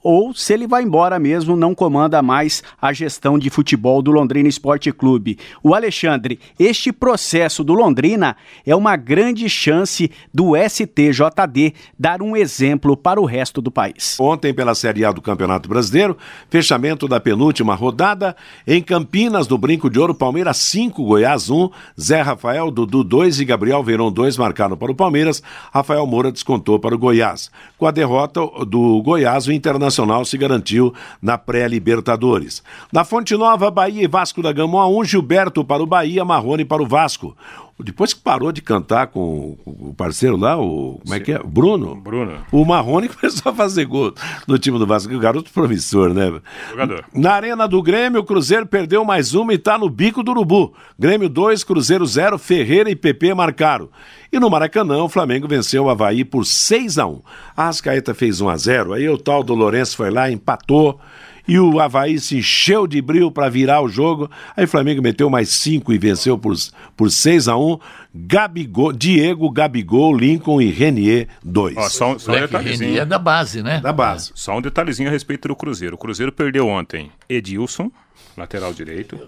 ou 0.09 0.33
se 0.33 0.53
ele 0.53 0.65
vai 0.65 0.83
embora 0.83 1.19
mesmo, 1.19 1.57
não 1.57 1.75
comanda 1.75 2.21
mais 2.21 2.63
a 2.81 2.93
gestão 2.93 3.37
de 3.37 3.49
futebol 3.49 4.01
do 4.01 4.09
Londrina 4.09 4.47
Esporte 4.47 4.89
Clube. 4.89 5.37
O 5.61 5.75
Alexandre, 5.75 6.39
este 6.57 6.93
processo 6.93 7.61
do 7.61 7.73
Londrina 7.73 8.37
é 8.65 8.73
uma 8.73 8.95
grande 8.95 9.49
chance 9.49 10.09
do 10.33 10.53
STJD 10.55 11.73
dar 11.99 12.21
um 12.21 12.37
exemplo 12.37 12.95
para 12.95 13.19
o 13.19 13.25
resto 13.25 13.61
do 13.61 13.69
país. 13.69 14.17
Ontem, 14.17 14.53
pela 14.53 14.73
Série 14.73 15.03
A 15.03 15.11
do 15.11 15.21
Campeonato 15.21 15.67
Brasileiro, 15.67 16.15
fechamento 16.49 17.05
da 17.05 17.19
penúltima 17.19 17.75
rodada, 17.75 18.33
em 18.65 18.81
Campinas, 18.81 19.45
no 19.45 19.57
Brinco 19.57 19.89
de 19.89 19.99
Ouro, 19.99 20.15
Palmeiras 20.15 20.55
5, 20.55 21.03
Goiás 21.03 21.49
1, 21.49 21.69
Zé 21.99 22.21
Rafael, 22.21 22.71
Dudu 22.71 23.03
2 23.03 23.41
e 23.41 23.45
Gabriel 23.45 23.83
Verão 23.83 24.09
2 24.09 24.37
marcaram 24.37 24.77
para 24.77 24.89
o 24.89 24.95
Palmeiras, 24.95 25.43
Rafael 25.73 26.07
Moura 26.07 26.31
descontou 26.31 26.79
para 26.79 26.95
o 26.95 26.97
Goiás. 26.97 27.51
Com 27.77 27.85
a 27.85 27.91
derrota 27.91 28.39
do 28.65 29.01
Goiás, 29.01 29.47
o 29.47 29.51
Internacional 29.51 29.96
se 30.25 30.37
garantiu 30.37 30.93
na 31.21 31.37
pré-Libertadores. 31.37 32.63
Na 32.91 33.03
Fonte 33.03 33.35
Nova, 33.35 33.71
Bahia 33.71 34.03
e 34.03 34.07
Vasco 34.07 34.41
da 34.41 34.51
Gama 34.51 34.87
1, 34.87 35.03
Gilberto 35.05 35.63
para 35.63 35.81
o 35.81 35.87
Bahia, 35.87 36.25
Marrone 36.25 36.65
para 36.65 36.83
o 36.83 36.87
Vasco. 36.87 37.35
Depois 37.83 38.11
que 38.11 38.19
parou 38.19 38.51
de 38.51 38.59
cantar 38.59 39.07
com 39.07 39.55
o 39.65 39.93
parceiro 39.95 40.35
lá, 40.35 40.57
o. 40.57 40.99
Como 41.03 41.13
é 41.13 41.19
que 41.19 41.31
é? 41.31 41.39
Bruno? 41.39 41.95
Bruno. 41.95 42.39
O 42.51 42.65
Marrone 42.65 43.07
começou 43.13 43.51
a 43.51 43.55
fazer 43.55 43.85
gol 43.85 44.13
no 44.47 44.57
time 44.57 44.79
do 44.79 44.87
Vasco. 44.87 45.13
O 45.13 45.19
garoto 45.19 45.51
promissor, 45.51 46.11
né? 46.11 46.41
Jogador. 46.71 47.05
Na 47.13 47.33
Arena 47.33 47.67
do 47.67 47.81
Grêmio, 47.83 48.21
o 48.21 48.23
Cruzeiro 48.23 48.65
perdeu 48.65 49.05
mais 49.05 49.35
uma 49.35 49.53
e 49.53 49.59
tá 49.59 49.77
no 49.77 49.89
bico 49.89 50.23
do 50.23 50.31
Urubu. 50.31 50.73
Grêmio 50.97 51.29
2, 51.29 51.63
Cruzeiro 51.63 52.05
0, 52.05 52.39
Ferreira 52.39 52.89
e 52.89 52.95
PP 52.95 53.35
marcaram. 53.35 53.89
E 54.31 54.39
no 54.39 54.49
Maracanã, 54.49 55.03
o 55.03 55.09
Flamengo 55.09 55.47
venceu 55.47 55.85
o 55.85 55.89
Havaí 55.89 56.25
por 56.25 56.45
6 56.45 56.97
a 56.97 57.05
1 57.05 57.21
A 57.55 57.67
Ascaeta 57.67 58.13
fez 58.13 58.41
1 58.41 58.49
a 58.49 58.57
0 58.57 58.93
aí 58.93 59.07
o 59.07 59.17
tal 59.17 59.43
do 59.43 59.53
Lourenço 59.53 59.95
foi 59.95 60.09
lá, 60.09 60.29
empatou 60.31 60.99
e 61.47 61.59
o 61.59 61.79
Havaí 61.79 62.19
se 62.19 62.37
encheu 62.37 62.85
de 62.85 63.01
brilho 63.01 63.31
para 63.31 63.49
virar 63.49 63.81
o 63.81 63.87
jogo. 63.87 64.29
Aí 64.55 64.65
o 64.65 64.67
Flamengo 64.67 65.01
meteu 65.01 65.29
mais 65.29 65.49
cinco 65.49 65.93
e 65.93 65.97
venceu 65.97 66.37
por, 66.37 66.55
por 66.95 67.09
6 67.09 67.47
a 67.47 67.57
1 67.57 67.79
Gabigol, 68.13 68.91
Diego, 68.93 69.49
Gabigol, 69.51 70.15
Lincoln 70.15 70.61
e 70.61 70.71
Renier, 70.71 71.27
dois. 71.43 71.77
Ó, 71.77 71.89
só, 71.89 72.17
só 72.17 72.31
um 72.31 72.35
detalhezinho. 72.35 72.89
Renier 72.89 73.03
é 73.03 73.05
da 73.05 73.19
base, 73.19 73.61
né? 73.61 73.79
Da 73.79 73.93
base. 73.93 74.31
É. 74.31 74.33
Só 74.35 74.57
um 74.57 74.61
detalhezinho 74.61 75.07
a 75.07 75.11
respeito 75.11 75.47
do 75.47 75.55
Cruzeiro. 75.55 75.95
O 75.95 75.97
Cruzeiro 75.97 76.31
perdeu 76.31 76.67
ontem 76.67 77.11
Edilson, 77.29 77.91
lateral 78.35 78.73
direito. 78.73 79.19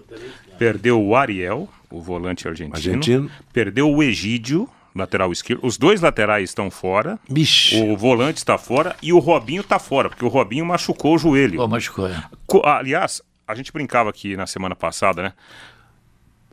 Perdeu 0.58 1.00
o 1.00 1.14
Ariel, 1.14 1.68
o 1.90 2.00
volante 2.00 2.48
argentino. 2.48 2.76
Argentino. 2.76 3.30
Perdeu 3.52 3.88
o 3.88 4.02
Egídio, 4.02 4.68
lateral 4.94 5.30
esquerdo. 5.32 5.60
Os 5.64 5.76
dois 5.78 6.00
laterais 6.00 6.50
estão 6.50 6.70
fora. 6.70 7.18
Bicho. 7.28 7.82
O 7.84 7.96
volante 7.96 8.38
está 8.38 8.56
fora 8.58 8.96
e 9.02 9.12
o 9.12 9.18
Robinho 9.18 9.60
está 9.62 9.78
fora, 9.78 10.08
porque 10.08 10.24
o 10.24 10.28
Robinho 10.28 10.64
machucou 10.66 11.14
o 11.14 11.18
joelho. 11.18 11.56
Pô, 11.58 11.68
machucou, 11.68 12.08
é. 12.08 12.22
Co- 12.46 12.62
Aliás, 12.66 13.22
a 13.46 13.54
gente 13.54 13.72
brincava 13.72 14.10
aqui 14.10 14.36
na 14.36 14.46
semana 14.46 14.74
passada, 14.76 15.22
né? 15.22 15.32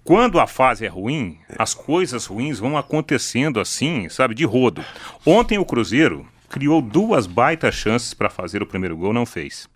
Quando 0.03 0.39
a 0.39 0.47
fase 0.47 0.85
é 0.85 0.87
ruim, 0.87 1.37
as 1.57 1.73
coisas 1.73 2.25
ruins 2.25 2.59
vão 2.59 2.77
acontecendo 2.77 3.59
assim, 3.59 4.07
sabe, 4.07 4.33
de 4.33 4.45
rodo. 4.45 4.83
Ontem 5.25 5.57
o 5.57 5.65
Cruzeiro 5.65 6.25
criou 6.47 6.81
duas 6.81 7.27
baitas 7.27 7.75
chances 7.75 8.13
para 8.13 8.29
fazer 8.29 8.63
o 8.63 8.65
primeiro 8.67 8.95
gol, 8.95 9.11
não 9.11 9.25
fez. 9.25 9.67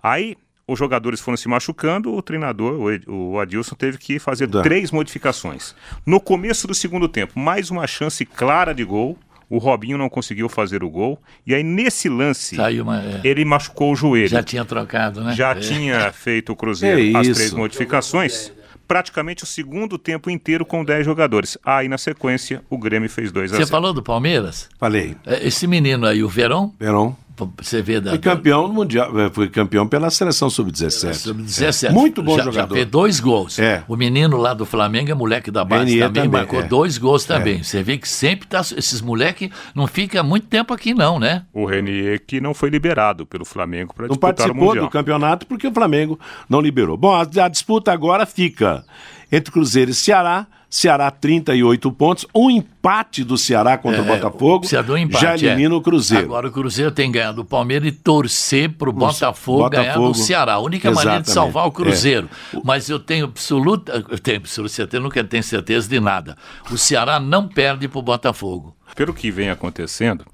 Aí 0.00 0.36
os 0.66 0.78
jogadores 0.78 1.20
foram 1.20 1.36
se 1.36 1.48
machucando, 1.48 2.14
o 2.14 2.22
treinador, 2.22 2.78
o 3.08 3.38
Adilson, 3.38 3.74
teve 3.74 3.98
que 3.98 4.18
fazer 4.18 4.46
Dá. 4.46 4.62
três 4.62 4.90
modificações. 4.90 5.74
No 6.06 6.20
começo 6.20 6.66
do 6.66 6.74
segundo 6.74 7.08
tempo, 7.08 7.38
mais 7.38 7.70
uma 7.70 7.86
chance 7.86 8.24
clara 8.24 8.74
de 8.74 8.84
gol. 8.84 9.18
O 9.50 9.58
Robinho 9.58 9.98
não 9.98 10.08
conseguiu 10.08 10.48
fazer 10.48 10.82
o 10.82 10.88
gol. 10.88 11.20
E 11.46 11.54
aí, 11.54 11.62
nesse 11.62 12.08
lance, 12.08 12.56
uma. 12.80 13.02
é. 13.02 13.20
ele 13.22 13.44
machucou 13.44 13.92
o 13.92 13.94
joelho 13.96 14.28
Já 14.28 14.42
tinha 14.42 14.64
trocado, 14.64 15.22
né? 15.22 15.34
já 15.34 15.50
É. 15.50 15.56
tinha 15.56 16.10
feito 16.14 16.52
o 16.52 16.56
Cruzeiro 16.56 16.98
É 16.98 17.20
as 17.20 17.28
três 17.28 17.52
modificações, 17.52 18.50
praticamente 18.88 19.44
o 19.44 19.46
segundo 19.46 19.98
tempo 19.98 20.30
inteiro 20.30 20.64
com 20.64 20.82
10 20.82 21.04
jogadores. 21.04 21.58
Aí 21.62 21.86
na 21.86 21.98
sequência 21.98 22.62
o 22.70 22.78
Grêmio 22.78 23.10
fez 23.10 23.30
2 23.30 23.52
a 23.52 23.56
Você 23.56 23.64
0. 23.64 23.68
falou 23.70 23.92
do 23.92 24.02
Palmeiras? 24.02 24.70
Falei. 24.78 25.16
É, 25.26 25.46
Esse 25.46 25.66
menino 25.66 26.06
aí, 26.06 26.22
o 26.24 26.28
Verão, 26.30 26.72
Verão. 26.80 27.14
Você 27.56 27.80
vê 27.82 28.00
da. 28.00 28.10
Foi 28.10 28.18
campeão 28.18 28.68
no 28.68 28.74
Mundial, 28.74 29.18
eh, 29.18 29.30
foi 29.30 29.48
campeão 29.48 29.86
pela 29.86 30.10
seleção 30.10 30.50
sub-17. 30.50 31.14
Sub-17. 31.14 31.90
Muito 31.92 32.22
bom 32.22 32.36
já, 32.36 32.44
jogador. 32.44 32.74
Já 32.74 32.80
fez 32.80 32.86
dois 32.90 33.20
gols. 33.20 33.58
É. 33.58 33.84
O 33.88 33.96
menino 33.96 34.36
lá 34.36 34.54
do 34.54 34.66
Flamengo 34.66 35.10
é 35.10 35.14
moleque 35.14 35.50
da 35.50 35.64
base 35.64 35.84
Renier 35.84 36.06
também, 36.08 36.22
também, 36.24 36.40
marcou 36.40 36.60
é. 36.60 36.62
dois 36.64 36.98
gols 36.98 37.24
também. 37.24 37.62
Você 37.62 37.82
vê 37.82 37.98
que 37.98 38.08
sempre 38.08 38.46
tá. 38.46 38.60
Esses 38.60 39.00
moleques 39.00 39.50
não 39.74 39.86
ficam 39.86 40.24
muito 40.24 40.46
tempo 40.46 40.72
aqui, 40.74 40.94
não, 40.94 41.18
né? 41.18 41.44
O 41.52 41.66
Renier 41.66 42.22
que 42.26 42.40
não 42.40 42.54
foi 42.54 42.70
liberado 42.70 43.26
pelo 43.26 43.44
Flamengo 43.44 43.94
para 43.94 44.04
Não 44.06 44.10
disputar 44.10 44.32
o 44.32 44.36
participou 44.36 44.68
Mundial. 44.68 44.84
do 44.86 44.90
campeonato 44.90 45.46
porque 45.46 45.66
o 45.66 45.72
Flamengo 45.72 46.18
não 46.48 46.60
liberou. 46.60 46.96
Bom, 46.96 47.14
a, 47.14 47.22
a 47.22 47.48
disputa 47.48 47.92
agora 47.92 48.26
fica 48.26 48.84
entre 49.30 49.52
Cruzeiro 49.52 49.90
e 49.90 49.94
Ceará. 49.94 50.46
Ceará 50.72 51.10
38 51.10 51.92
pontos, 51.92 52.26
um 52.34 52.50
empate 52.50 53.22
do 53.22 53.36
Ceará 53.36 53.76
contra 53.76 54.00
o 54.00 54.06
Botafogo 54.06 54.66
do 54.86 54.96
empate, 54.96 55.20
já 55.20 55.34
elimina 55.34 55.74
é. 55.74 55.76
o 55.76 55.82
Cruzeiro. 55.82 56.24
Agora 56.24 56.48
o 56.48 56.50
Cruzeiro 56.50 56.90
tem 56.90 57.12
ganhado 57.12 57.42
o 57.42 57.44
Palmeiras 57.44 57.86
e 57.88 57.92
torcer 57.92 58.70
pro 58.70 58.90
Botafogo, 58.90 59.68
ganhar 59.68 59.98
do 59.98 60.14
Ceará. 60.14 60.54
A 60.54 60.58
única 60.60 60.90
maneira 60.90 61.20
de 61.20 61.28
Exatamente. 61.28 61.52
salvar 61.52 61.66
o 61.66 61.72
Cruzeiro. 61.72 62.26
Mas 62.64 62.88
eu 62.88 62.98
tenho 62.98 63.26
absoluta. 63.26 64.02
Eu 64.08 64.18
tenho 64.18 64.38
absoluta 64.38 64.72
certeza, 64.72 65.02
nunca 65.02 65.22
tenho 65.22 65.42
certeza 65.42 65.86
de 65.86 66.00
nada. 66.00 66.38
O 66.70 66.78
Ceará 66.78 67.20
não 67.20 67.46
perde 67.46 67.86
pro 67.86 68.00
Botafogo. 68.00 68.74
Pelo 68.96 69.12
que 69.12 69.30
vem 69.30 69.50
acontecendo, 69.50 70.24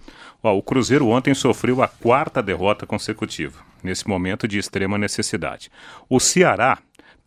ó, 0.41 0.57
o 0.57 0.63
Cruzeiro 0.63 1.09
ontem 1.09 1.35
sofreu 1.35 1.83
a 1.83 1.89
quarta 1.89 2.41
derrota 2.41 2.87
consecutiva, 2.87 3.59
nesse 3.83 4.07
momento 4.07 4.47
de 4.47 4.57
extrema 4.57 4.97
necessidade. 4.97 5.69
O 6.09 6.21
Ceará 6.21 6.79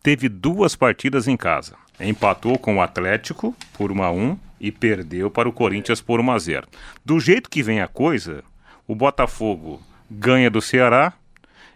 teve 0.02 0.30
duas 0.30 0.74
partidas 0.74 1.28
em 1.28 1.36
casa. 1.36 1.76
Empatou 2.00 2.58
com 2.58 2.76
o 2.76 2.82
Atlético 2.82 3.54
por 3.74 3.92
1 3.92 4.02
a 4.02 4.10
1 4.10 4.38
e 4.60 4.70
perdeu 4.70 5.30
para 5.30 5.48
o 5.48 5.52
Corinthians 5.52 6.00
por 6.00 6.20
1 6.20 6.30
a 6.30 6.38
0. 6.38 6.66
Do 7.04 7.18
jeito 7.20 7.50
que 7.50 7.62
vem 7.62 7.80
a 7.80 7.88
coisa, 7.88 8.42
o 8.86 8.94
Botafogo 8.94 9.80
ganha 10.10 10.50
do 10.50 10.60
Ceará 10.60 11.12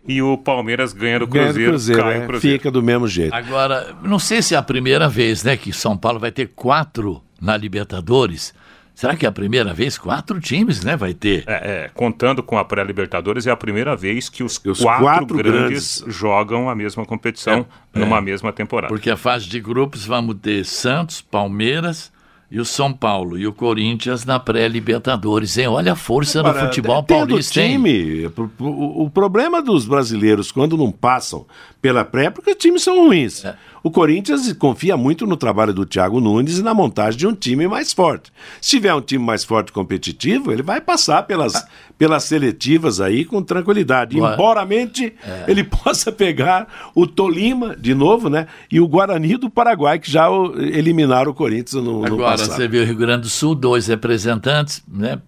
e 0.06 0.22
o 0.22 0.38
Palmeiras 0.38 0.92
ganha 0.92 1.18
do 1.18 1.26
Ganha 1.26 1.46
do 1.46 1.54
Cruzeiro, 1.54 1.70
Cruzeiro, 1.72 2.02
cai 2.02 2.16
é, 2.18 2.26
Cruzeiro. 2.26 2.58
fica 2.58 2.70
do 2.70 2.82
mesmo 2.82 3.08
jeito. 3.08 3.34
Agora, 3.34 3.96
não 4.02 4.18
sei 4.18 4.40
se 4.40 4.54
é 4.54 4.58
a 4.58 4.62
primeira 4.62 5.08
vez, 5.08 5.42
né, 5.42 5.56
que 5.56 5.72
São 5.72 5.96
Paulo 5.96 6.20
vai 6.20 6.30
ter 6.30 6.48
quatro 6.54 7.20
na 7.40 7.56
Libertadores. 7.56 8.54
Será 8.96 9.14
que 9.14 9.26
é 9.26 9.28
a 9.28 9.32
primeira 9.32 9.74
vez? 9.74 9.98
Quatro 9.98 10.40
times, 10.40 10.82
né, 10.82 10.96
vai 10.96 11.12
ter. 11.12 11.44
É, 11.46 11.84
é, 11.84 11.90
contando 11.92 12.42
com 12.42 12.56
a 12.56 12.64
pré-Libertadores, 12.64 13.46
é 13.46 13.50
a 13.50 13.56
primeira 13.56 13.94
vez 13.94 14.30
que 14.30 14.42
os, 14.42 14.58
Os 14.64 14.80
quatro, 14.80 15.04
quatro 15.04 15.36
grandes, 15.36 16.02
jogam 16.06 16.70
a 16.70 16.74
mesma 16.74 17.04
competição 17.04 17.66
numa 17.92 18.22
mesma 18.22 18.54
temporada. 18.54 18.88
Porque 18.88 19.10
a 19.10 19.16
fase 19.16 19.46
de 19.50 19.60
grupos 19.60 20.06
vamos 20.06 20.36
ter 20.40 20.64
Santos, 20.64 21.20
Palmeiras 21.20 22.10
e 22.50 22.58
o 22.58 22.64
São 22.64 22.90
Paulo. 22.90 23.36
E 23.38 23.46
o 23.46 23.52
Corinthians 23.52 24.24
na 24.24 24.40
pré-Libertadores, 24.40 25.58
hein? 25.58 25.66
Olha 25.66 25.92
a 25.92 25.96
força 25.96 26.42
do 26.42 26.48
Agora, 26.48 26.64
futebol 26.64 27.02
paulista, 27.02 27.60
hein? 27.60 27.72
time. 27.72 28.32
O, 28.58 29.04
o 29.04 29.10
problema 29.10 29.60
dos 29.60 29.84
brasileiros 29.86 30.50
quando 30.50 30.74
não 30.74 30.90
passam 30.90 31.44
pela 31.82 32.02
pré, 32.02 32.26
é 32.26 32.30
porque 32.30 32.52
os 32.52 32.56
times 32.56 32.82
são 32.82 33.04
ruins. 33.04 33.44
É. 33.44 33.56
O 33.86 33.90
Corinthians 33.92 34.52
confia 34.54 34.96
muito 34.96 35.26
no 35.28 35.36
trabalho 35.36 35.72
do 35.72 35.86
Thiago 35.86 36.20
Nunes 36.20 36.58
e 36.58 36.62
na 36.62 36.74
montagem 36.74 37.16
de 37.18 37.26
um 37.26 37.32
time 37.32 37.68
mais 37.68 37.92
forte. 37.92 38.32
Se 38.60 38.70
tiver 38.70 38.92
um 38.92 39.00
time 39.00 39.22
mais 39.24 39.44
forte 39.44 39.68
e 39.68 39.72
competitivo, 39.72 40.50
ele 40.50 40.62
vai 40.62 40.80
passar 40.80 41.22
pelas, 41.22 41.64
pelas 41.96 42.24
seletivas 42.24 43.00
aí 43.00 43.24
com 43.24 43.40
tranquilidade. 43.40 44.18
Ué. 44.20 44.34
Embora 44.34 44.66
mente 44.66 45.14
É. 45.22 45.44
ele 45.46 45.62
possa 45.84 46.10
pegar 46.10 46.90
o 46.96 47.06
Tolima 47.06 47.76
de 47.76 47.94
novo, 47.94 48.28
né? 48.28 48.48
E 48.72 48.80
o 48.80 48.88
Guarani 48.88 49.36
do 49.36 49.48
Paraguai, 49.48 50.00
que 50.00 50.10
já 50.10 50.26
eliminaram 50.56 51.30
o 51.30 51.34
Corinthians 51.34 51.74
no, 51.84 52.00
no 52.00 52.06
Agora, 52.06 52.32
passado. 52.38 52.56
você 52.56 52.66
vê 52.66 52.80
o 52.80 52.84
Rio 52.84 52.96
Grande 52.96 53.22
do 53.22 53.28
Sul, 53.28 53.54
dois 53.54 53.86
representantes, 53.86 54.82
né? 54.88 55.20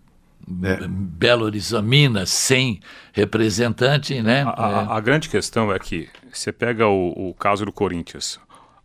É. 0.65 0.79
Belo 0.89 1.45
Horizonte, 1.45 1.85
Minas, 1.85 2.31
sem 2.31 2.81
representante, 3.13 4.21
né? 4.21 4.43
A, 4.47 4.67
a- 4.67 4.97
a 4.97 5.01
grande 5.01 5.29
questão 5.29 5.71
é 5.73 5.79
que 5.79 6.09
você 6.33 6.51
pega 6.51 6.89
o, 6.89 7.29
o 7.31 7.35
caso 7.35 7.65
do 7.65 7.71
Corinthians. 7.73 8.41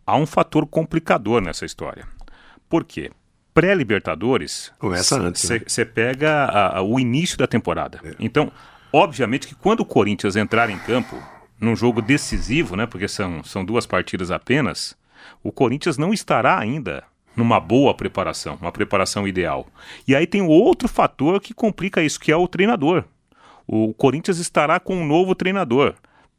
Há 0.06 0.16
um 0.16 0.26
fator 0.26 0.66
complicador 0.66 1.40
nessa 1.40 1.64
história. 1.64 2.06
Por 2.68 2.84
quê? 2.84 3.10
Pré-Libertadores. 3.52 4.72
Começa 4.78 5.16
antes, 5.28 5.48
né? 5.58 5.60
Você 5.66 5.84
pega 5.84 6.44
a- 6.44 6.78
a- 6.78 6.82
o 6.82 6.98
início 7.00 7.36
da 7.38 7.46
temporada. 7.46 8.00
Então, 8.20 8.52
obviamente 8.92 9.46
que 9.46 9.54
quando 9.54 9.80
o 9.80 9.84
Corinthians 9.86 10.36
entrar 10.36 10.70
em 10.70 10.78
campo, 10.78 11.16
num 11.60 11.74
jogo 11.74 12.02
decisivo, 12.02 12.76
né? 12.76 12.86
Porque 12.86 13.08
são, 13.08 13.42
são 13.42 13.64
duas 13.64 13.86
partidas 13.86 14.30
apenas, 14.30 14.96
o 15.42 15.50
Corinthians 15.50 15.96
não 15.96 16.12
estará 16.12 16.58
ainda 16.58 17.04
numa 17.36 17.58
boa 17.58 17.94
preparação, 17.94 18.58
uma 18.60 18.70
preparação 18.70 19.26
ideal. 19.26 19.66
E 20.06 20.14
aí 20.14 20.26
tem 20.26 20.42
outro 20.42 20.86
fator 20.88 21.40
que 21.40 21.54
complica 21.54 22.02
isso, 22.02 22.20
que 22.20 22.30
é 22.30 22.36
o 22.36 22.46
treinador. 22.46 23.04
O 23.66 23.94
Corinthians 23.94 24.38
estará 24.38 24.78
com 24.78 24.94
um 24.96 25.06
novo 25.06 25.34
treinador. 25.34 25.94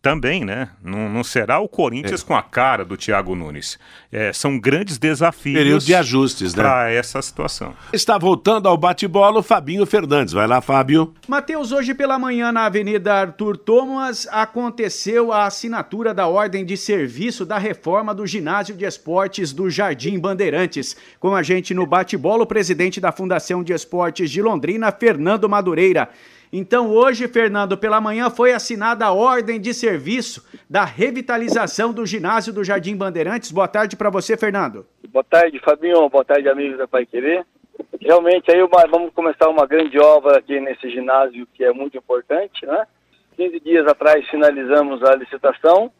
Também, 0.06 0.46
né? 0.46 0.70
Não, 0.84 1.10
não 1.10 1.24
será 1.24 1.58
o 1.58 1.68
Corinthians 1.68 2.22
É. 2.22 2.24
com 2.24 2.36
a 2.36 2.44
cara 2.44 2.86
do 2.86 2.96
Thiago 2.96 3.34
Nunes. 3.34 3.80
É, 4.12 4.32
são 4.32 4.60
grandes 4.60 5.00
desafios 5.00 5.58
Período 5.58 5.84
de 5.84 5.96
ajustes, 5.96 6.54
né? 6.54 6.62
para 6.62 6.92
essa 6.92 7.20
situação. 7.24 7.74
Está 7.92 8.16
voltando 8.16 8.70
ao 8.70 8.78
bate-bola 8.78 9.40
o 9.40 9.42
Fabinho 9.42 9.84
Fernandes. 9.84 10.32
Vai 10.32 10.46
lá, 10.46 10.62
Fábio. 10.62 11.12
Mateus, 11.28 11.72
hoje 11.72 11.96
pela 11.96 12.20
manhã 12.20 12.52
na 12.52 12.66
Avenida 12.66 13.16
Arthur 13.16 13.58
Thomas 13.58 14.28
aconteceu 14.30 15.32
a 15.32 15.48
assinatura 15.48 16.14
da 16.14 16.28
ordem 16.28 16.64
de 16.64 16.78
serviço 16.78 17.44
da 17.44 17.58
reforma 17.58 18.14
do 18.14 18.28
ginásio 18.28 18.76
de 18.76 18.86
esportes 18.86 19.52
do 19.52 19.72
Jardim 19.72 20.20
Bandeirantes. 20.20 20.96
Com 21.20 21.34
a 21.34 21.42
gente 21.42 21.74
no 21.74 21.88
bate-bola, 21.88 22.44
o 22.44 22.46
presidente 22.48 23.02
da 23.02 23.12
Fundação 23.12 23.64
de 23.64 23.74
Esportes 23.74 24.30
de 24.30 24.40
Londrina, 24.40 24.92
Fernando 24.92 25.50
Madureira. 25.50 26.10
Então, 26.52 26.92
hoje, 26.92 27.28
Fernando, 27.28 27.78
pela 27.78 28.00
manhã 28.00 28.30
foi 28.30 28.54
assinada 28.54 29.06
a 29.06 29.12
ordem 29.14 29.60
de 29.60 29.74
serviço 29.74 30.46
da 30.70 30.86
revitalização 30.86 31.92
do 31.94 32.06
ginásio 32.06 32.54
do 32.54 32.64
Jardim 32.64 32.96
Bandeirantes. 32.96 33.52
Boa 33.52 33.68
tarde 33.68 33.96
para 33.96 34.10
você, 34.10 34.38
Fernando. 34.38 34.86
Boa 35.10 35.24
tarde, 35.24 35.60
Fabinho. 35.60 36.08
Boa 36.10 36.24
tarde, 36.26 36.48
amigos 36.50 36.78
da 36.78 36.88
Pai 36.88 37.06
Querer. 37.06 37.46
Realmente, 38.00 38.52
aí 38.52 38.62
uma- 38.62 38.88
vamos 38.90 39.12
começar 39.14 39.50
uma 39.50 39.66
grande 39.66 40.00
obra 40.00 40.38
aqui 40.38 40.60
nesse 40.60 40.90
ginásio 40.90 41.48
que 41.54 41.64
é 41.64 41.74
muito 41.74 41.98
importante, 41.98 42.66
né? 42.66 42.86
15 43.36 43.60
dias 43.60 43.86
atrás 43.88 44.26
finalizamos 44.30 45.04
a 45.04 45.14
licitação 45.16 45.92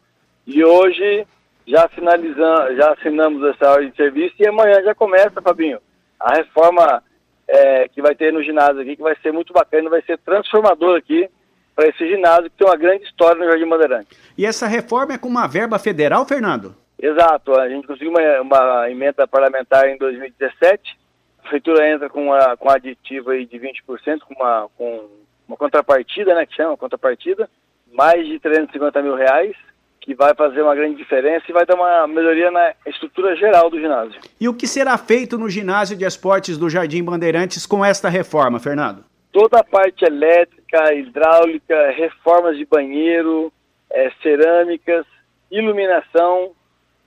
e 0.46 0.64
hoje 0.64 1.26
já 1.66 1.86
finalizamos, 1.88 2.76
já 2.76 2.92
assinamos 2.92 3.42
essa 3.54 3.72
ordem 3.72 3.90
de 3.90 3.96
serviço 3.96 4.34
e 4.38 4.46
amanhã 4.46 4.82
já 4.82 4.94
começa, 4.94 5.42
Fabinho, 5.42 5.78
a 6.18 6.36
reforma 6.36 7.02
é, 7.48 7.88
que 7.88 8.02
vai 8.02 8.14
ter 8.14 8.32
no 8.32 8.42
ginásio 8.42 8.80
aqui, 8.80 8.96
que 8.96 9.02
vai 9.02 9.16
ser 9.22 9.32
muito 9.32 9.52
bacana, 9.52 9.90
vai 9.90 10.02
ser 10.02 10.18
transformador 10.18 10.96
aqui 10.96 11.28
para 11.74 11.88
esse 11.88 12.08
ginásio 12.08 12.50
que 12.50 12.56
tem 12.56 12.66
uma 12.66 12.76
grande 12.76 13.04
história 13.04 13.38
no 13.38 13.50
Jardim 13.50 13.68
Bandeirante. 13.68 14.16
E 14.36 14.46
essa 14.46 14.66
reforma 14.66 15.14
é 15.14 15.18
com 15.18 15.28
uma 15.28 15.46
verba 15.46 15.78
federal, 15.78 16.26
Fernando? 16.26 16.74
Exato, 16.98 17.54
a 17.54 17.68
gente 17.68 17.86
conseguiu 17.86 18.10
uma, 18.10 18.40
uma 18.40 18.90
emenda 18.90 19.28
parlamentar 19.28 19.86
em 19.86 19.98
2017, 19.98 20.98
a 21.38 21.42
prefeitura 21.42 21.88
entra 21.88 22.08
com, 22.08 22.32
a, 22.32 22.56
com 22.56 22.70
aditivo 22.70 23.30
aí 23.30 23.44
de 23.44 23.58
20%, 23.58 24.20
com 24.20 24.34
uma, 24.34 24.68
com 24.76 25.08
uma 25.46 25.56
contrapartida, 25.56 26.34
né, 26.34 26.46
que 26.46 26.56
chama 26.56 26.76
contrapartida, 26.76 27.48
mais 27.92 28.26
de 28.26 28.40
350 28.40 29.02
mil 29.02 29.14
reais, 29.14 29.54
que 30.06 30.14
vai 30.14 30.32
fazer 30.36 30.62
uma 30.62 30.74
grande 30.74 30.94
diferença 30.94 31.44
e 31.48 31.52
vai 31.52 31.66
dar 31.66 31.74
uma 31.74 32.06
melhoria 32.06 32.48
na 32.48 32.72
estrutura 32.86 33.34
geral 33.34 33.68
do 33.68 33.80
ginásio. 33.80 34.20
E 34.40 34.48
o 34.48 34.54
que 34.54 34.68
será 34.68 34.96
feito 34.96 35.36
no 35.36 35.50
ginásio 35.50 35.96
de 35.96 36.04
esportes 36.04 36.56
do 36.56 36.70
Jardim 36.70 37.02
Bandeirantes 37.02 37.66
com 37.66 37.84
esta 37.84 38.08
reforma, 38.08 38.60
Fernando? 38.60 39.04
Toda 39.32 39.58
a 39.58 39.64
parte 39.64 40.04
elétrica, 40.04 40.94
hidráulica, 40.94 41.90
reformas 41.90 42.56
de 42.56 42.64
banheiro, 42.64 43.52
é, 43.90 44.12
cerâmicas, 44.22 45.04
iluminação 45.50 46.52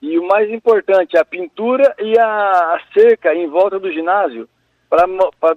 e 0.02 0.20
o 0.20 0.28
mais 0.28 0.50
importante, 0.52 1.18
a 1.18 1.24
pintura 1.24 1.96
e 2.00 2.20
a, 2.20 2.26
a 2.26 2.82
cerca 2.94 3.34
em 3.34 3.48
volta 3.48 3.80
do 3.80 3.92
ginásio 3.94 4.48
para 4.90 5.06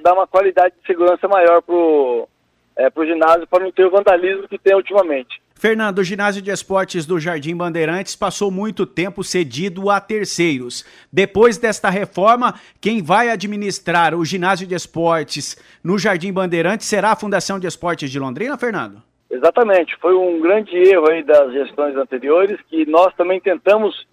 dar 0.01 0.12
uma 0.12 0.28
qualidade 0.28 0.76
de 0.80 0.86
segurança 0.86 1.26
maior 1.26 1.61
para 1.61 1.74
o 1.74 2.28
é, 2.76 2.88
ginásio, 3.05 3.49
para 3.49 3.64
não 3.64 3.72
ter 3.72 3.84
o 3.84 3.90
vandalismo 3.90 4.47
que 4.47 4.59
tem 4.59 4.76
ultimamente. 4.76 5.43
Fernando, 5.62 6.00
o 6.00 6.02
ginásio 6.02 6.42
de 6.42 6.50
esportes 6.50 7.06
do 7.06 7.20
Jardim 7.20 7.54
Bandeirantes 7.54 8.16
passou 8.16 8.50
muito 8.50 8.84
tempo 8.84 9.22
cedido 9.22 9.90
a 9.90 10.00
terceiros. 10.00 10.84
Depois 11.12 11.56
desta 11.56 11.88
reforma, 11.88 12.54
quem 12.80 13.00
vai 13.00 13.28
administrar 13.28 14.12
o 14.12 14.24
ginásio 14.24 14.66
de 14.66 14.74
esportes 14.74 15.56
no 15.84 16.00
Jardim 16.00 16.32
Bandeirantes 16.32 16.88
será 16.88 17.12
a 17.12 17.16
Fundação 17.16 17.60
de 17.60 17.68
Esportes 17.68 18.10
de 18.10 18.18
Londrina, 18.18 18.58
Fernando? 18.58 19.00
Exatamente, 19.30 19.96
foi 20.00 20.16
um 20.16 20.40
grande 20.40 20.76
erro 20.76 21.08
aí 21.08 21.22
das 21.22 21.52
gestões 21.52 21.94
anteriores 21.94 22.60
que 22.68 22.84
nós 22.86 23.14
também 23.14 23.40
tentamos 23.40 24.04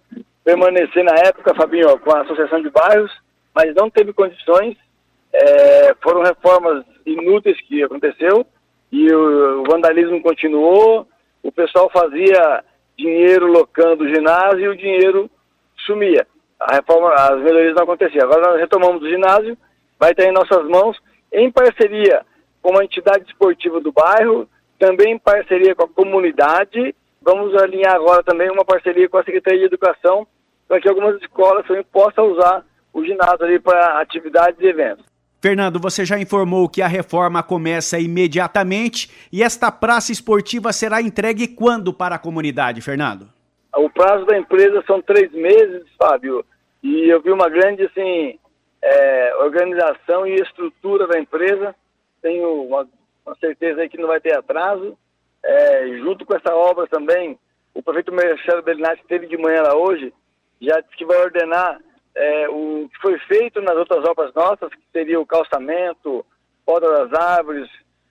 permanecer 0.44 1.02
na 1.02 1.16
época, 1.16 1.52
Fabinho, 1.56 1.98
com 1.98 2.12
a 2.12 2.20
Associação 2.20 2.62
de 2.62 2.70
Bairros, 2.70 3.10
mas 3.52 3.74
não 3.74 3.90
teve 3.90 4.12
condições. 4.12 4.76
É, 5.32 5.96
foram 6.00 6.22
reformas 6.22 6.84
inúteis 7.04 7.60
que 7.62 7.82
aconteceu 7.82 8.46
e 8.92 9.12
o, 9.12 9.62
o 9.62 9.64
vandalismo 9.64 10.22
continuou. 10.22 11.08
O 11.42 11.52
pessoal 11.52 11.90
fazia 11.90 12.64
dinheiro 12.96 13.46
locando 13.46 14.04
o 14.04 14.08
ginásio 14.08 14.60
e 14.60 14.68
o 14.68 14.76
dinheiro 14.76 15.30
sumia. 15.86 16.26
A 16.58 16.74
reforma, 16.74 17.12
as 17.14 17.40
melhorias 17.40 17.74
não 17.74 17.84
aconteciam. 17.84 18.24
Agora 18.24 18.50
nós 18.50 18.60
retomamos 18.60 19.02
o 19.02 19.08
ginásio, 19.08 19.56
vai 19.98 20.10
estar 20.10 20.24
em 20.24 20.32
nossas 20.32 20.68
mãos, 20.68 20.98
em 21.32 21.50
parceria 21.50 22.24
com 22.60 22.78
a 22.78 22.84
entidade 22.84 23.24
esportiva 23.24 23.80
do 23.80 23.90
bairro, 23.90 24.46
também 24.78 25.14
em 25.14 25.18
parceria 25.18 25.74
com 25.74 25.84
a 25.84 25.88
comunidade. 25.88 26.94
Vamos 27.22 27.54
alinhar 27.54 27.94
agora 27.94 28.22
também 28.22 28.50
uma 28.50 28.64
parceria 28.64 29.08
com 29.08 29.18
a 29.18 29.24
Secretaria 29.24 29.60
de 29.60 29.66
Educação 29.66 30.26
para 30.68 30.80
que 30.80 30.88
algumas 30.88 31.20
escolas 31.20 31.66
também 31.66 31.84
possam 31.84 32.32
usar 32.32 32.64
o 32.92 33.04
ginásio 33.04 33.44
ali 33.44 33.58
para 33.58 34.00
atividades 34.00 34.60
e 34.60 34.66
eventos. 34.66 35.09
Fernando, 35.40 35.80
você 35.80 36.04
já 36.04 36.18
informou 36.18 36.68
que 36.68 36.82
a 36.82 36.86
reforma 36.86 37.42
começa 37.42 37.98
imediatamente 37.98 39.10
e 39.32 39.42
esta 39.42 39.72
praça 39.72 40.12
esportiva 40.12 40.70
será 40.70 41.00
entregue 41.00 41.48
quando 41.48 41.94
para 41.94 42.16
a 42.16 42.18
comunidade, 42.18 42.82
Fernando? 42.82 43.26
O 43.74 43.88
prazo 43.88 44.26
da 44.26 44.36
empresa 44.36 44.82
são 44.86 45.00
três 45.00 45.32
meses, 45.32 45.84
Fábio, 45.96 46.44
e 46.82 47.08
eu 47.08 47.22
vi 47.22 47.30
uma 47.30 47.48
grande 47.48 47.84
assim, 47.84 48.38
é, 48.82 49.34
organização 49.36 50.26
e 50.26 50.34
estrutura 50.34 51.06
da 51.06 51.18
empresa. 51.18 51.74
Tenho 52.20 52.64
uma 52.64 52.86
com 53.24 53.34
certeza 53.36 53.88
que 53.88 53.96
não 53.96 54.08
vai 54.08 54.20
ter 54.20 54.36
atraso. 54.36 54.96
É, 55.42 55.88
junto 56.02 56.26
com 56.26 56.34
essa 56.34 56.54
obra 56.54 56.86
também, 56.86 57.38
o 57.72 57.82
prefeito 57.82 58.12
Marcelo 58.12 58.62
Bellinati 58.62 59.00
esteve 59.00 59.26
de 59.26 59.38
manhã 59.38 59.62
lá 59.62 59.74
hoje, 59.74 60.12
já 60.60 60.80
disse 60.80 60.96
que 60.96 61.06
vai 61.06 61.16
ordenar 61.18 61.80
é, 62.14 62.48
o 62.48 62.88
que 62.92 63.00
foi 63.00 63.18
feito 63.20 63.60
nas 63.60 63.76
outras 63.76 64.04
obras 64.04 64.32
nossas, 64.34 64.70
que 64.70 64.82
seria 64.92 65.20
o 65.20 65.26
calçamento, 65.26 66.24
poda 66.64 67.06
das 67.06 67.20
árvores, 67.20 67.68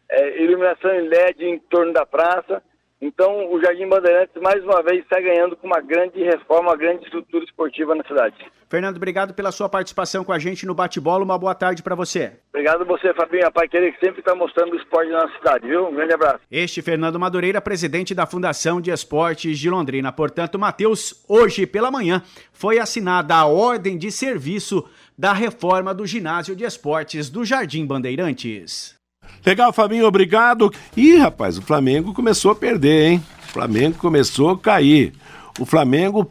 é, 0.10 0.42
iluminação 0.42 0.92
em 0.94 1.08
LED 1.08 1.46
em 1.46 1.60
torno 1.60 1.94
da 1.94 2.06
praça, 2.06 2.64
então, 3.02 3.50
o 3.50 3.62
Jardim 3.62 3.88
Bandeirantes, 3.88 4.36
mais 4.42 4.62
uma 4.62 4.84
vez, 4.84 5.02
está 5.02 5.22
ganhando 5.22 5.56
com 5.56 5.68
uma 5.68 5.80
grande 5.80 6.22
reforma, 6.22 6.72
uma 6.72 6.76
grande 6.76 7.06
estrutura 7.06 7.46
esportiva 7.46 7.96
na 7.96 8.04
cidade. 8.04 8.36
Fernando, 8.70 8.98
obrigado 8.98 9.34
pela 9.34 9.54
sua 9.54 9.70
participação 9.70 10.24
com 10.24 10.34
a 10.34 10.38
gente 10.38 10.66
no 10.66 10.76
Bate-Bola. 10.76 11.24
Uma 11.24 11.38
boa 11.38 11.56
tarde 11.56 11.82
para 11.82 11.96
você. 11.96 12.34
Obrigado 12.50 12.82
a 12.82 12.86
você, 12.86 13.14
Fabinho, 13.14 13.48
a 13.48 13.52
Pai 13.52 13.70
Querer, 13.70 13.94
que 13.94 14.06
sempre 14.06 14.20
está 14.20 14.36
mostrando 14.36 14.74
o 14.74 14.76
esporte 14.76 15.10
na 15.10 15.24
nossa 15.24 15.38
cidade, 15.38 15.66
viu? 15.66 15.88
Um 15.88 15.96
grande 15.96 16.14
abraço. 16.14 16.42
Este 16.52 16.82
Fernando 16.82 17.18
Madureira, 17.18 17.62
presidente 17.62 18.14
da 18.14 18.26
Fundação 18.26 18.82
de 18.82 18.92
Esportes 18.92 19.58
de 19.58 19.70
Londrina. 19.70 20.12
Portanto, 20.12 20.60
Matheus, 20.60 21.26
hoje 21.28 21.66
pela 21.66 21.90
manhã 21.90 22.22
foi 22.52 22.80
assinada 22.80 23.34
a 23.34 23.46
ordem 23.46 23.98
de 23.98 24.12
serviço 24.12 24.88
da 25.18 25.32
reforma 25.32 25.94
do 25.94 26.06
ginásio 26.06 26.56
de 26.56 26.66
esportes 26.66 27.30
do 27.30 27.46
Jardim 27.46 27.86
Bandeirantes. 27.86 28.99
Legal, 29.46 29.72
Fabinho, 29.74 30.06
obrigado. 30.06 30.72
Ih, 30.96 31.18
rapaz, 31.18 31.58
o 31.58 31.62
Flamengo 31.62 32.14
começou 32.14 32.52
a 32.52 32.56
perder, 32.56 33.12
hein? 33.12 33.24
O 33.48 33.52
Flamengo 33.52 33.98
começou 33.98 34.50
a 34.50 34.58
cair. 34.58 35.14
O 35.60 35.66
Flamengo 35.66 36.30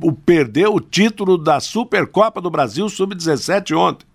o, 0.00 0.12
perdeu 0.12 0.74
o 0.74 0.80
título 0.80 1.36
da 1.36 1.60
Supercopa 1.60 2.40
do 2.40 2.50
Brasil 2.50 2.88
Sub-17 2.88 3.76
ontem. 3.76 4.06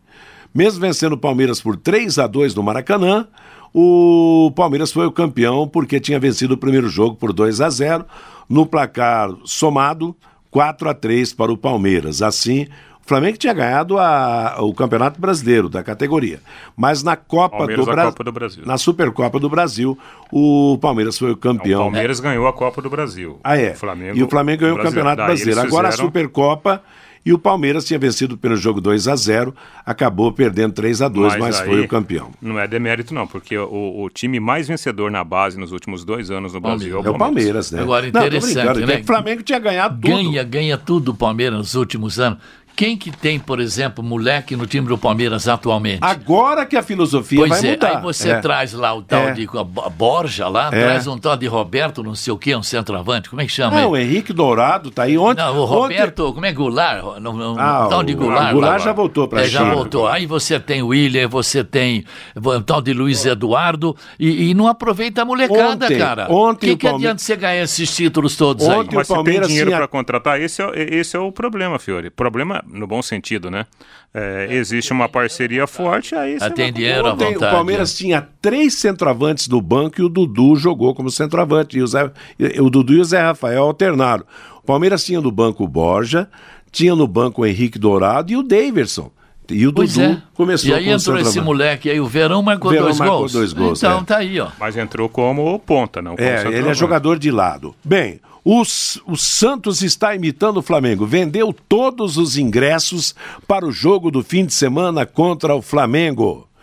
Mesmo 0.54 0.82
vencendo 0.82 1.14
o 1.14 1.18
Palmeiras 1.18 1.62
por 1.62 1.76
3 1.76 2.20
a 2.20 2.28
2 2.28 2.56
no 2.56 2.64
Maracanã, 2.64 3.28
o 3.74 4.52
Palmeiras 4.56 4.92
foi 4.92 5.06
o 5.08 5.12
campeão 5.12 5.68
porque 5.68 6.00
tinha 6.00 6.20
vencido 6.20 6.54
o 6.54 6.58
primeiro 6.58 6.88
jogo 6.88 7.16
por 7.16 7.34
2 7.34 7.60
a 7.60 7.70
0 7.70 8.06
no 8.48 8.66
placar 8.66 9.30
somado 9.46 10.16
4 10.52 10.90
a 10.90 10.94
3 10.94 11.34
para 11.34 11.52
o 11.52 11.58
Palmeiras. 11.58 12.22
Assim, 12.22 12.68
o 13.06 13.08
Flamengo 13.08 13.38
tinha 13.38 13.54
ganhado 13.54 13.98
a, 13.98 14.56
o 14.60 14.74
Campeonato 14.74 15.20
Brasileiro 15.20 15.68
da 15.68 15.84
categoria. 15.84 16.40
Mas 16.76 17.04
na 17.04 17.18
Copa, 17.18 17.68
do, 17.68 17.86
Bra... 17.86 18.06
Copa 18.06 18.24
do, 18.24 18.32
Brasil. 18.32 18.64
Na 18.66 18.78
Supercopa 18.78 19.40
do 19.40 19.50
Brasil, 19.50 19.98
o 20.32 20.78
Palmeiras 20.82 21.18
foi 21.18 21.32
o 21.32 21.38
campeão. 21.38 21.82
o 21.82 21.84
Palmeiras 21.84 22.22
ganhou 22.22 22.48
a 22.48 22.54
Copa 22.54 22.82
do 22.82 22.90
Brasil. 22.90 23.40
Ah, 23.44 23.58
é. 23.58 23.72
O 23.72 23.76
Flamengo, 23.76 24.18
e 24.18 24.24
o 24.24 24.30
Flamengo 24.30 24.62
ganhou 24.62 24.78
o 24.78 24.82
Campeonato 24.82 25.24
Brasileiro. 25.24 25.60
Agora 25.60 25.90
fizeram... 25.90 26.06
a 26.06 26.08
Supercopa 26.08 26.82
e 27.26 27.32
o 27.32 27.40
Palmeiras 27.40 27.86
tinha 27.86 27.98
vencido 27.98 28.38
pelo 28.38 28.56
jogo 28.56 28.82
2 28.82 29.08
a 29.08 29.16
0 29.16 29.56
acabou 29.86 30.32
perdendo 30.32 30.74
3 30.74 31.02
a 31.02 31.08
2 31.08 31.34
mas, 31.34 31.42
mas 31.42 31.60
foi 31.62 31.82
o 31.82 31.88
campeão. 31.88 32.32
Não 32.42 32.60
é 32.60 32.68
demérito, 32.68 33.14
não, 33.14 33.26
porque 33.26 33.58
o, 33.58 34.04
o, 34.04 34.10
time 34.10 34.40
mais 34.40 34.68
vencedor 34.68 35.10
na 35.10 35.24
base 35.24 35.58
nos 35.58 35.72
últimos 35.72 36.04
dois 36.04 36.30
anos 36.30 36.54
no 36.54 36.60
Brasil 36.60 36.98
é 36.98 37.00
o 37.00 37.04
Palmeiras. 37.04 37.14
É 37.14 37.16
o 37.16 37.18
Palmeiras 37.18 37.72
né? 37.72 37.82
Agora, 37.82 38.08
interessante, 38.08 38.80
não, 38.80 38.88
né? 38.88 39.00
O 39.00 39.06
Flamengo 39.06 39.42
tinha 39.42 39.60
ganhado 39.60 39.96
tudo. 40.02 40.10
Ganha, 40.10 40.44
ganha 40.44 40.78
tudo 40.78 41.12
o 41.12 41.16
Palmeiras 41.16 41.58
nos 41.58 41.76
últimos 41.76 42.20
anos. 42.20 42.40
Quem 42.76 42.98
que 42.98 43.12
tem, 43.12 43.40
por 43.40 43.60
exemplo, 43.60 44.04
moleque 44.04 44.56
no 44.56 44.66
time 44.66 44.88
do 44.88 44.98
Palmeiras 44.98 45.48
atualmente? 45.48 46.00
Agora 46.02 46.66
que 46.66 46.76
a 46.76 46.82
filosofia 46.82 47.40
pois 47.40 47.50
vai 47.50 47.66
é, 47.66 47.72
mudar. 47.72 47.98
Aí 47.98 48.02
você 48.02 48.32
é. 48.32 48.40
traz 48.40 48.74
lá 48.74 48.94
o 48.94 49.02
tal 49.04 49.30
é. 49.30 49.34
de 49.34 49.48
Borja 49.96 50.48
lá, 50.48 50.68
é. 50.68 50.84
traz 50.84 51.06
um 51.06 51.18
tal 51.18 51.38
de 51.38 51.46
Roberto, 51.46 52.02
não 52.02 52.16
sei 52.16 52.34
o 52.34 52.38
que, 52.38 52.56
um 52.56 52.64
centroavante, 52.64 53.30
como 53.30 53.42
é 53.42 53.46
que 53.46 53.52
chama? 53.52 53.80
É, 53.80 53.86
o 53.86 53.96
Henrique 53.96 54.34
Dourado 54.34 54.90
tá 54.90 55.04
aí 55.04 55.18
ontem. 55.18 55.42
Não, 55.42 55.60
o 55.60 55.66
Roberto, 55.66 56.24
ontem... 56.24 56.34
como 56.34 56.46
é 56.48 56.52
Goulart? 56.52 57.04
No, 57.20 57.34
no, 57.34 57.60
ah, 57.60 57.88
tal 57.90 58.04
de 58.04 58.14
Goulart. 58.16 58.52
O 58.52 58.54
Goulart 58.54 58.84
já 58.84 58.94
voltou 58.94 59.28
para 59.28 59.42
é, 59.42 59.46
Já 59.46 59.64
voltou. 59.72 60.08
Aí 60.08 60.26
você 60.26 60.60
tem 60.60 60.82
o 60.82 60.88
William, 60.88 61.28
você 61.28 61.64
tem 61.64 62.04
o 62.36 62.62
tal 62.62 62.82
de 62.82 62.94
Luiz 62.94 63.24
Eduardo 63.26 63.96
e, 64.20 64.50
e 64.50 64.54
não 64.54 64.68
aproveita 64.68 65.22
a 65.22 65.26
molecada, 65.26 65.86
ontem, 65.86 65.98
cara. 66.00 66.32
Ontem 66.32 66.68
que, 66.70 66.78
que 66.78 66.88
Palme... 66.88 67.06
adianta 67.06 67.22
você 67.22 67.36
ganhar 67.36 67.64
esses 67.64 67.96
títulos 67.96 68.36
todos 68.36 68.68
ontem 68.68 68.90
aí? 68.90 68.96
Mas 68.96 69.10
o 69.10 69.14
Palmeiras 69.14 69.48
tem 69.48 69.50
dinheiro 69.50 69.70
tinha... 69.70 69.78
para 69.78 69.88
contratar, 69.88 70.42
esse 70.42 70.62
é, 70.62 70.72
esse 70.96 71.16
é 71.16 71.20
o 71.20 71.32
problema, 71.32 71.78
Fiore. 71.78 72.10
Problema 72.10 72.63
no 72.68 72.88
bom 72.88 73.02
sentido 73.02 73.50
né? 73.50 73.66
É, 74.14 74.48
existe 74.52 74.94
uma 74.94 75.10
parceria 75.10 75.66
forte, 75.66 76.14
aí 76.14 76.38
você 76.40 76.50
tem 76.52 76.72
dinheiro 76.72 77.08
à 77.08 77.12
vontade. 77.12 77.36
O 77.36 77.40
Palmeiras 77.40 77.94
é. 77.94 77.98
tinha 77.98 78.28
três 78.42 78.76
centroavantes 78.76 79.48
no 79.48 79.60
banco 79.60 80.00
e 80.00 80.04
o 80.04 80.10
Dudu 80.10 80.56
jogou 80.56 80.94
como 80.94 81.10
centroavante. 81.10 81.80
E 81.80 81.82
o, 81.82 81.88
Zé, 81.88 82.12
o 82.60 82.70
Dudu 82.70 82.94
e 82.94 83.00
o 83.00 83.04
Zé 83.04 83.22
Rafael 83.22 83.64
alternaram. 83.64 84.24
O 84.62 84.66
Palmeiras 84.66 85.04
tinha 85.04 85.20
no 85.20 85.32
banco 85.32 85.64
o 85.64 85.68
Borja, 85.68 86.30
tinha 86.72 86.96
no 86.96 87.08
banco 87.08 87.42
o 87.42 87.46
Henrique 87.46 87.80
Dourado 87.80 88.32
e 88.32 88.38
o 88.38 88.44
Daverson. 88.44 89.12
E 89.50 89.68
o 89.68 89.74
pois 89.74 89.96
Dudu 89.96 90.06
é. 90.06 90.22
começou 90.34 90.70
E 90.70 90.74
aí 90.74 90.90
entrou 90.90 91.18
esse 91.18 91.42
moleque 91.42 91.90
aí, 91.90 92.00
o 92.00 92.06
Verão 92.06 92.42
marcou, 92.44 92.70
Verão 92.70 92.86
dois, 92.86 93.00
marcou 93.00 93.18
gols. 93.18 93.32
dois 93.34 93.54
gols. 93.54 93.80
Então 93.80 94.00
é. 94.00 94.04
tá 94.04 94.18
aí, 94.18 94.40
ó. 94.40 94.50
Mas 94.60 94.78
entrou 94.78 95.10
como 95.10 95.58
ponta, 95.60 96.02
não 96.02 96.16
como 96.16 96.28
É, 96.28 96.46
ele 96.48 96.70
é 96.70 96.74
jogador 96.74 97.18
de 97.18 97.32
lado. 97.32 97.76
Bem, 97.84 98.22
os, 98.44 99.02
o 99.08 99.16
Santos 99.16 99.82
está 99.82 100.16
imitando 100.16 100.58
o 100.58 100.62
Flamengo. 100.62 101.06
Vendeu 101.06 101.54
todos 101.54 102.18
os 102.18 102.38
ingressos 102.38 103.16
para 103.48 103.66
o 103.66 103.72
jogo 103.72 104.12
do 104.12 104.24
fim 104.24 104.46
de 104.46 104.54
semana 104.54 105.06
contra 105.06 105.56
o 105.56 105.62
Flamengo. 105.62 106.48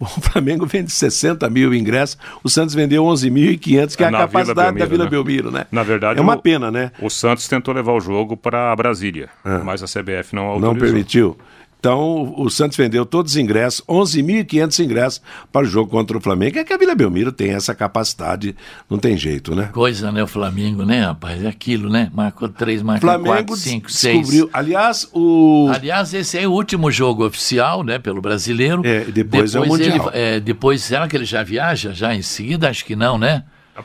O 0.00 0.06
Flamengo 0.06 0.64
vende 0.64 0.92
60 0.92 1.50
mil 1.50 1.74
ingressos, 1.74 2.16
o 2.44 2.48
Santos 2.48 2.72
vendeu 2.72 3.02
11.500, 3.02 3.96
que 3.96 4.04
é 4.04 4.06
a 4.06 4.10
Na 4.12 4.18
capacidade 4.18 4.54
Vila 4.54 4.54
Belmiro, 4.54 4.78
da 4.78 4.86
Vila 4.86 5.04
né? 5.04 5.10
Belmiro, 5.10 5.50
né? 5.50 5.66
Na 5.72 5.82
verdade, 5.82 6.20
é 6.20 6.22
uma 6.22 6.36
o, 6.36 6.40
pena, 6.40 6.70
né? 6.70 6.92
O 7.00 7.10
Santos 7.10 7.48
tentou 7.48 7.74
levar 7.74 7.94
o 7.94 8.00
jogo 8.00 8.36
para 8.36 8.76
Brasília, 8.76 9.28
é. 9.44 9.58
mas 9.58 9.82
a 9.82 9.86
CBF 9.86 10.36
não 10.36 10.44
autorizou. 10.44 10.72
Não 10.72 10.80
permitiu. 10.80 11.36
Então, 11.78 12.34
o 12.36 12.50
Santos 12.50 12.76
vendeu 12.76 13.06
todos 13.06 13.32
os 13.32 13.38
ingressos, 13.38 13.84
11.500 13.86 14.84
ingressos 14.84 15.22
para 15.52 15.64
o 15.64 15.68
jogo 15.68 15.90
contra 15.90 16.18
o 16.18 16.20
Flamengo. 16.20 16.58
É 16.58 16.64
que 16.64 16.72
a 16.72 16.76
Vila 16.76 16.94
Belmiro 16.94 17.30
tem 17.30 17.50
essa 17.50 17.72
capacidade, 17.72 18.56
não 18.90 18.98
tem 18.98 19.16
jeito, 19.16 19.54
né? 19.54 19.70
Coisa, 19.72 20.10
né? 20.10 20.22
O 20.22 20.26
Flamengo, 20.26 20.84
né, 20.84 21.04
rapaz? 21.04 21.44
É 21.44 21.48
aquilo, 21.48 21.88
né? 21.88 22.10
Marcou 22.12 22.48
três, 22.48 22.82
marcou 22.82 23.08
Flamengo 23.08 23.46
quatro, 23.46 23.56
cinco, 23.56 23.86
descobriu. 23.86 24.24
seis. 24.24 24.50
Aliás, 24.52 25.08
o. 25.12 25.70
Aliás, 25.72 26.12
esse 26.12 26.36
é 26.36 26.48
o 26.48 26.52
último 26.52 26.90
jogo 26.90 27.24
oficial, 27.24 27.84
né, 27.84 27.98
pelo 27.98 28.20
brasileiro. 28.20 28.82
É, 28.84 29.04
depois, 29.04 29.52
depois 29.52 29.54
é 29.54 29.60
o 29.60 29.66
Mundial. 29.66 30.10
Ele, 30.12 30.18
é, 30.18 30.40
depois, 30.40 30.82
será 30.82 31.06
que 31.06 31.16
ele 31.16 31.24
já 31.24 31.44
viaja? 31.44 31.92
Já 31.92 32.12
em 32.12 32.22
seguida? 32.22 32.68
Acho 32.68 32.84
que 32.84 32.96
não, 32.96 33.16
né? 33.16 33.44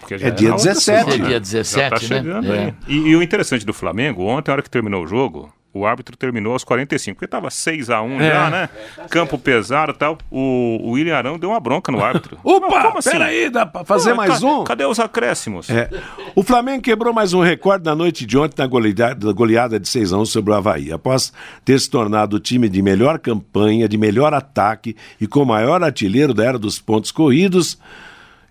É, 0.09 0.27
é 0.29 0.31
dia 0.31 0.51
17. 0.51 1.11
É 1.11 1.17
dia 1.17 1.39
17, 1.39 1.89
tá 1.89 1.95
né? 1.95 2.01
chegando 2.01 2.53
é. 2.53 2.59
aí. 2.59 2.73
E, 2.87 3.09
e, 3.09 3.15
o 3.15 3.21
interessante 3.21 3.63
do 3.63 3.73
Flamengo, 3.73 4.23
ontem, 4.23 4.49
a 4.49 4.55
hora 4.55 4.63
que 4.63 4.69
terminou 4.69 5.03
o 5.03 5.07
jogo, 5.07 5.53
o 5.73 5.87
árbitro 5.87 6.15
terminou 6.15 6.53
aos 6.53 6.63
45, 6.63 7.15
porque 7.15 7.25
estava 7.25 7.49
6 7.49 7.89
a 7.89 8.01
1 8.01 8.21
é. 8.21 8.31
já, 8.31 8.49
né? 8.49 8.69
Campo 9.09 9.39
pesado 9.39 9.91
e 9.91 9.95
tal. 9.95 10.17
O, 10.29 10.79
o 10.83 10.91
William 10.91 11.17
Arão 11.17 11.39
deu 11.39 11.49
uma 11.49 11.59
bronca 11.59 11.91
no 11.91 12.03
árbitro. 12.03 12.37
Opa, 12.43 12.91
Mas, 12.93 13.07
assim? 13.07 13.11
peraí, 13.11 13.49
dá 13.49 13.65
pra 13.65 13.83
fazer 13.83 14.11
Pô, 14.11 14.17
mais 14.17 14.43
um? 14.43 14.63
Cadê 14.63 14.85
os 14.85 14.99
acréscimos? 14.99 15.69
É. 15.69 15.89
O 16.35 16.43
Flamengo 16.43 16.83
quebrou 16.83 17.11
mais 17.11 17.33
um 17.33 17.41
recorde 17.41 17.85
na 17.85 17.95
noite 17.95 18.25
de 18.25 18.37
ontem 18.37 18.61
na 18.61 18.67
goleada, 18.67 19.33
goleada 19.33 19.79
de 19.79 19.89
6 19.89 20.13
a 20.13 20.17
1 20.19 20.25
sobre 20.25 20.51
o 20.51 20.53
Havaí. 20.53 20.91
Após 20.91 21.33
ter 21.65 21.79
se 21.79 21.89
tornado 21.89 22.35
o 22.35 22.39
time 22.39 22.69
de 22.69 22.81
melhor 22.81 23.17
campanha, 23.17 23.89
de 23.89 23.97
melhor 23.97 24.33
ataque 24.33 24.95
e 25.19 25.25
com 25.25 25.41
o 25.41 25.45
maior 25.45 25.83
artilheiro 25.83 26.33
da 26.35 26.45
era 26.45 26.59
dos 26.59 26.77
pontos 26.79 27.11
corridos, 27.11 27.79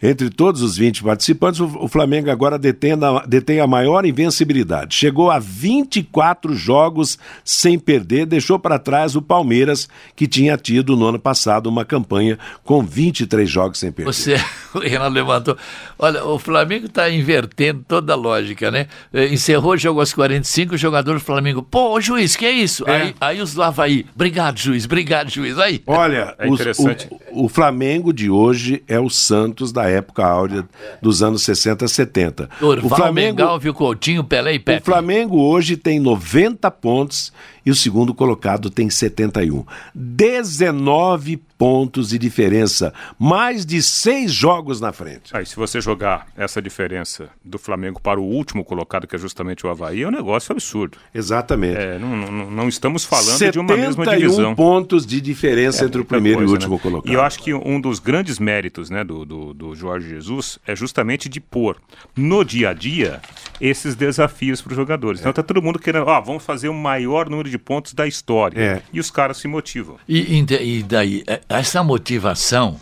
entre 0.03 0.28
todos 0.28 0.62
os 0.62 0.76
20 0.76 1.05
participantes, 1.05 1.61
o 1.61 1.86
Flamengo 1.86 2.28
agora 2.28 2.59
detém 2.59 2.92
a, 2.92 3.24
detém 3.24 3.61
a 3.61 3.66
maior 3.68 4.05
invencibilidade. 4.05 4.96
Chegou 4.96 5.30
a 5.30 5.38
24 5.38 6.57
jogos 6.57 7.18
sem 7.44 7.78
perder, 7.78 8.26
deixou 8.26 8.59
para 8.59 8.80
trás 8.80 9.14
o 9.14 9.22
Palmeiras, 9.22 9.88
que 10.16 10.26
tinha 10.26 10.57
tido 10.57 10.96
no 10.96 11.07
ano 11.07 11.20
passado 11.20 11.68
uma 11.68 11.84
campanha 11.84 12.36
com 12.64 12.82
23 12.82 13.48
jogos 13.48 13.78
sem 13.78 13.92
perder. 13.92 14.12
Você, 14.12 14.34
o 14.74 14.80
Renato 14.80 15.14
levantou. 15.14 15.57
Olha, 15.96 16.24
o 16.24 16.38
Flamengo 16.38 16.86
está 16.86 17.09
invertendo 17.09 17.84
toda 17.86 18.12
a 18.12 18.16
lógica, 18.16 18.72
né? 18.72 18.88
Eh, 19.12 19.28
encerrou 19.28 19.74
o 19.74 19.76
jogo 19.76 20.00
aos 20.00 20.12
45, 20.12 20.74
o 20.74 20.78
jogador 20.78 21.14
do 21.14 21.20
Flamengo, 21.20 21.62
pô, 21.62 22.00
juiz, 22.00 22.34
que 22.34 22.44
é 22.44 22.50
isso? 22.50 22.88
É. 22.88 23.03
Aí, 23.03 23.14
aí 23.20 23.40
os 23.40 23.55
do 23.55 23.62
Havaí, 23.62 24.05
obrigado, 24.14 24.59
juiz, 24.59 24.84
obrigado, 24.84 25.30
juiz. 25.30 25.59
Aí. 25.59 25.80
Olha, 25.86 26.34
é 26.38 26.48
os, 26.48 26.61
o, 26.61 27.44
o 27.44 27.48
Flamengo 27.48 28.12
de 28.12 28.28
hoje 28.28 28.82
é 28.88 28.98
o 28.98 29.09
Santos 29.09 29.70
da 29.70 29.91
época 29.93 30.24
áurea 30.24 30.64
dos 31.01 31.22
anos 31.22 31.43
60, 31.43 31.86
70. 31.86 32.49
Durval, 32.59 32.86
o 32.86 32.88
Flamengo, 32.88 33.38
Mengal, 33.38 33.59
viu 33.59 33.74
Coutinho, 33.74 34.24
Pelé 34.24 34.55
e 34.55 34.59
Pepe. 34.59 34.82
O 34.82 34.84
Flamengo 34.84 35.40
hoje 35.40 35.76
tem 35.76 36.01
90 36.01 36.70
pontos 36.70 37.32
e 37.64 37.70
o 37.70 37.74
segundo 37.74 38.14
colocado 38.14 38.70
tem 38.70 38.90
71. 38.90 39.64
19 39.94 41.40
pontos 41.62 42.08
de 42.08 42.18
diferença, 42.18 42.92
mais 43.16 43.64
de 43.64 43.80
seis 43.80 44.32
jogos 44.32 44.80
na 44.80 44.92
frente. 44.92 45.30
Aí, 45.32 45.46
se 45.46 45.54
você 45.54 45.80
jogar 45.80 46.26
essa 46.36 46.60
diferença 46.60 47.28
do 47.44 47.56
Flamengo 47.56 48.00
para 48.00 48.18
o 48.18 48.24
último 48.24 48.64
colocado, 48.64 49.06
que 49.06 49.14
é 49.14 49.18
justamente 49.18 49.64
o 49.64 49.70
Havaí, 49.70 50.02
é 50.02 50.08
um 50.08 50.10
negócio 50.10 50.50
absurdo. 50.50 50.98
Exatamente. 51.14 51.78
É, 51.78 52.00
não, 52.00 52.16
não, 52.16 52.50
não, 52.50 52.68
estamos 52.68 53.04
falando 53.04 53.52
de 53.52 53.60
uma 53.60 53.76
mesma 53.76 54.04
divisão. 54.04 54.56
pontos 54.56 55.06
de 55.06 55.20
diferença 55.20 55.84
é 55.84 55.86
entre 55.86 56.00
o 56.00 56.04
primeiro 56.04 56.38
coisa, 56.38 56.50
e 56.50 56.52
o 56.52 56.54
último 56.54 56.74
né? 56.74 56.82
colocado. 56.82 57.12
E 57.12 57.14
eu 57.14 57.22
acho 57.22 57.38
que 57.38 57.54
um 57.54 57.80
dos 57.80 58.00
grandes 58.00 58.40
méritos 58.40 58.90
né, 58.90 59.04
do, 59.04 59.24
do, 59.24 59.54
do 59.54 59.74
Jorge 59.76 60.08
Jesus 60.08 60.58
é 60.66 60.74
justamente 60.74 61.28
de 61.28 61.40
pôr 61.40 61.76
no 62.16 62.44
dia 62.44 62.70
a 62.70 62.72
dia 62.72 63.20
esses 63.60 63.94
desafios 63.94 64.60
para 64.60 64.72
os 64.72 64.76
jogadores. 64.76 65.20
Então 65.20 65.30
está 65.30 65.44
todo 65.44 65.62
mundo 65.62 65.78
querendo, 65.78 66.06
ó, 66.06 66.20
vamos 66.20 66.44
fazer 66.44 66.68
o 66.68 66.74
maior 66.74 67.30
número 67.30 67.48
de 67.53 67.59
pontos 67.59 67.94
da 67.94 68.07
história. 68.07 68.61
É. 68.61 68.82
E 68.92 68.98
os 68.98 69.11
caras 69.11 69.36
se 69.36 69.46
motivam. 69.46 69.96
E, 70.09 70.38
e 70.38 70.82
daí, 70.82 71.22
é, 71.26 71.40
essa 71.48 71.84
motivação 71.84 72.80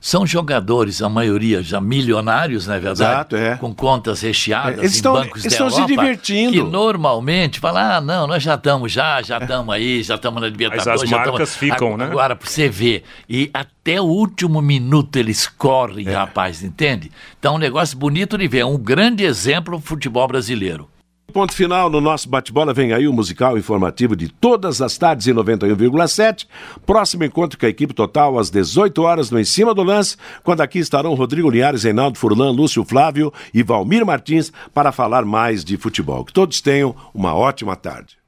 são 0.00 0.26
jogadores, 0.26 1.02
a 1.02 1.10
maioria 1.10 1.62
já 1.62 1.78
milionários, 1.78 2.66
não 2.66 2.74
é 2.74 2.80
verdade? 2.80 3.10
Exato, 3.10 3.36
é. 3.36 3.56
Com 3.56 3.74
contas 3.74 4.22
recheadas 4.22 4.78
é, 4.78 4.80
eles 4.80 4.92
em 4.92 4.96
estão, 4.96 5.12
bancos 5.12 5.44
eles 5.44 5.58
da 5.58 5.66
estão 5.66 5.70
se 5.70 5.86
divertindo. 5.86 6.52
Que 6.52 6.62
normalmente 6.62 7.60
falam, 7.60 7.82
ah, 7.82 8.00
não, 8.00 8.26
nós 8.26 8.42
já 8.42 8.54
estamos 8.54 8.90
já, 8.90 9.20
já 9.20 9.36
estamos 9.36 9.74
aí, 9.74 10.02
já 10.02 10.14
estamos 10.14 10.40
na 10.40 10.48
Libertadores. 10.48 10.86
Mas 10.86 11.02
as 11.02 11.10
marcas 11.10 11.34
tamo... 11.34 11.46
ficam, 11.46 11.88
agora, 11.88 12.04
né? 12.04 12.10
Agora, 12.10 12.36
para 12.36 12.48
você 12.48 12.68
ver, 12.68 13.04
e 13.28 13.50
até 13.52 14.00
o 14.00 14.04
último 14.04 14.62
minuto 14.62 15.16
eles 15.16 15.46
correm, 15.46 16.08
é. 16.08 16.12
rapaz, 16.14 16.62
entende? 16.62 17.12
Então, 17.38 17.56
um 17.56 17.58
negócio 17.58 17.98
bonito 17.98 18.38
de 18.38 18.48
ver, 18.48 18.60
é 18.60 18.66
um 18.66 18.78
grande 18.78 19.22
exemplo 19.22 19.76
do 19.76 19.82
futebol 19.82 20.26
brasileiro. 20.26 20.88
Ponto 21.30 21.54
final 21.54 21.88
no 21.88 22.00
nosso 22.00 22.28
bate-bola. 22.28 22.74
Vem 22.74 22.92
aí 22.92 23.06
o 23.06 23.12
musical 23.12 23.56
informativo 23.56 24.16
de 24.16 24.28
todas 24.28 24.82
as 24.82 24.98
tardes 24.98 25.26
em 25.26 25.32
91,7. 25.32 26.46
Próximo 26.84 27.24
encontro 27.24 27.58
com 27.58 27.66
a 27.66 27.68
equipe 27.68 27.94
total 27.94 28.38
às 28.38 28.50
18 28.50 29.02
horas 29.02 29.30
no 29.30 29.38
Em 29.38 29.44
Cima 29.44 29.72
do 29.72 29.82
Lance, 29.82 30.16
quando 30.42 30.60
aqui 30.60 30.78
estarão 30.78 31.14
Rodrigo 31.14 31.50
Linhares, 31.50 31.84
Reinaldo 31.84 32.18
Furlan, 32.18 32.50
Lúcio 32.50 32.84
Flávio 32.84 33.32
e 33.54 33.62
Valmir 33.62 34.04
Martins 34.04 34.52
para 34.74 34.92
falar 34.92 35.24
mais 35.24 35.64
de 35.64 35.76
futebol. 35.76 36.24
Que 36.24 36.32
todos 36.32 36.60
tenham 36.60 36.94
uma 37.14 37.34
ótima 37.34 37.76
tarde. 37.76 38.18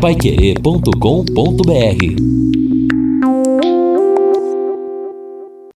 Paiquerê.com.br 0.00 2.63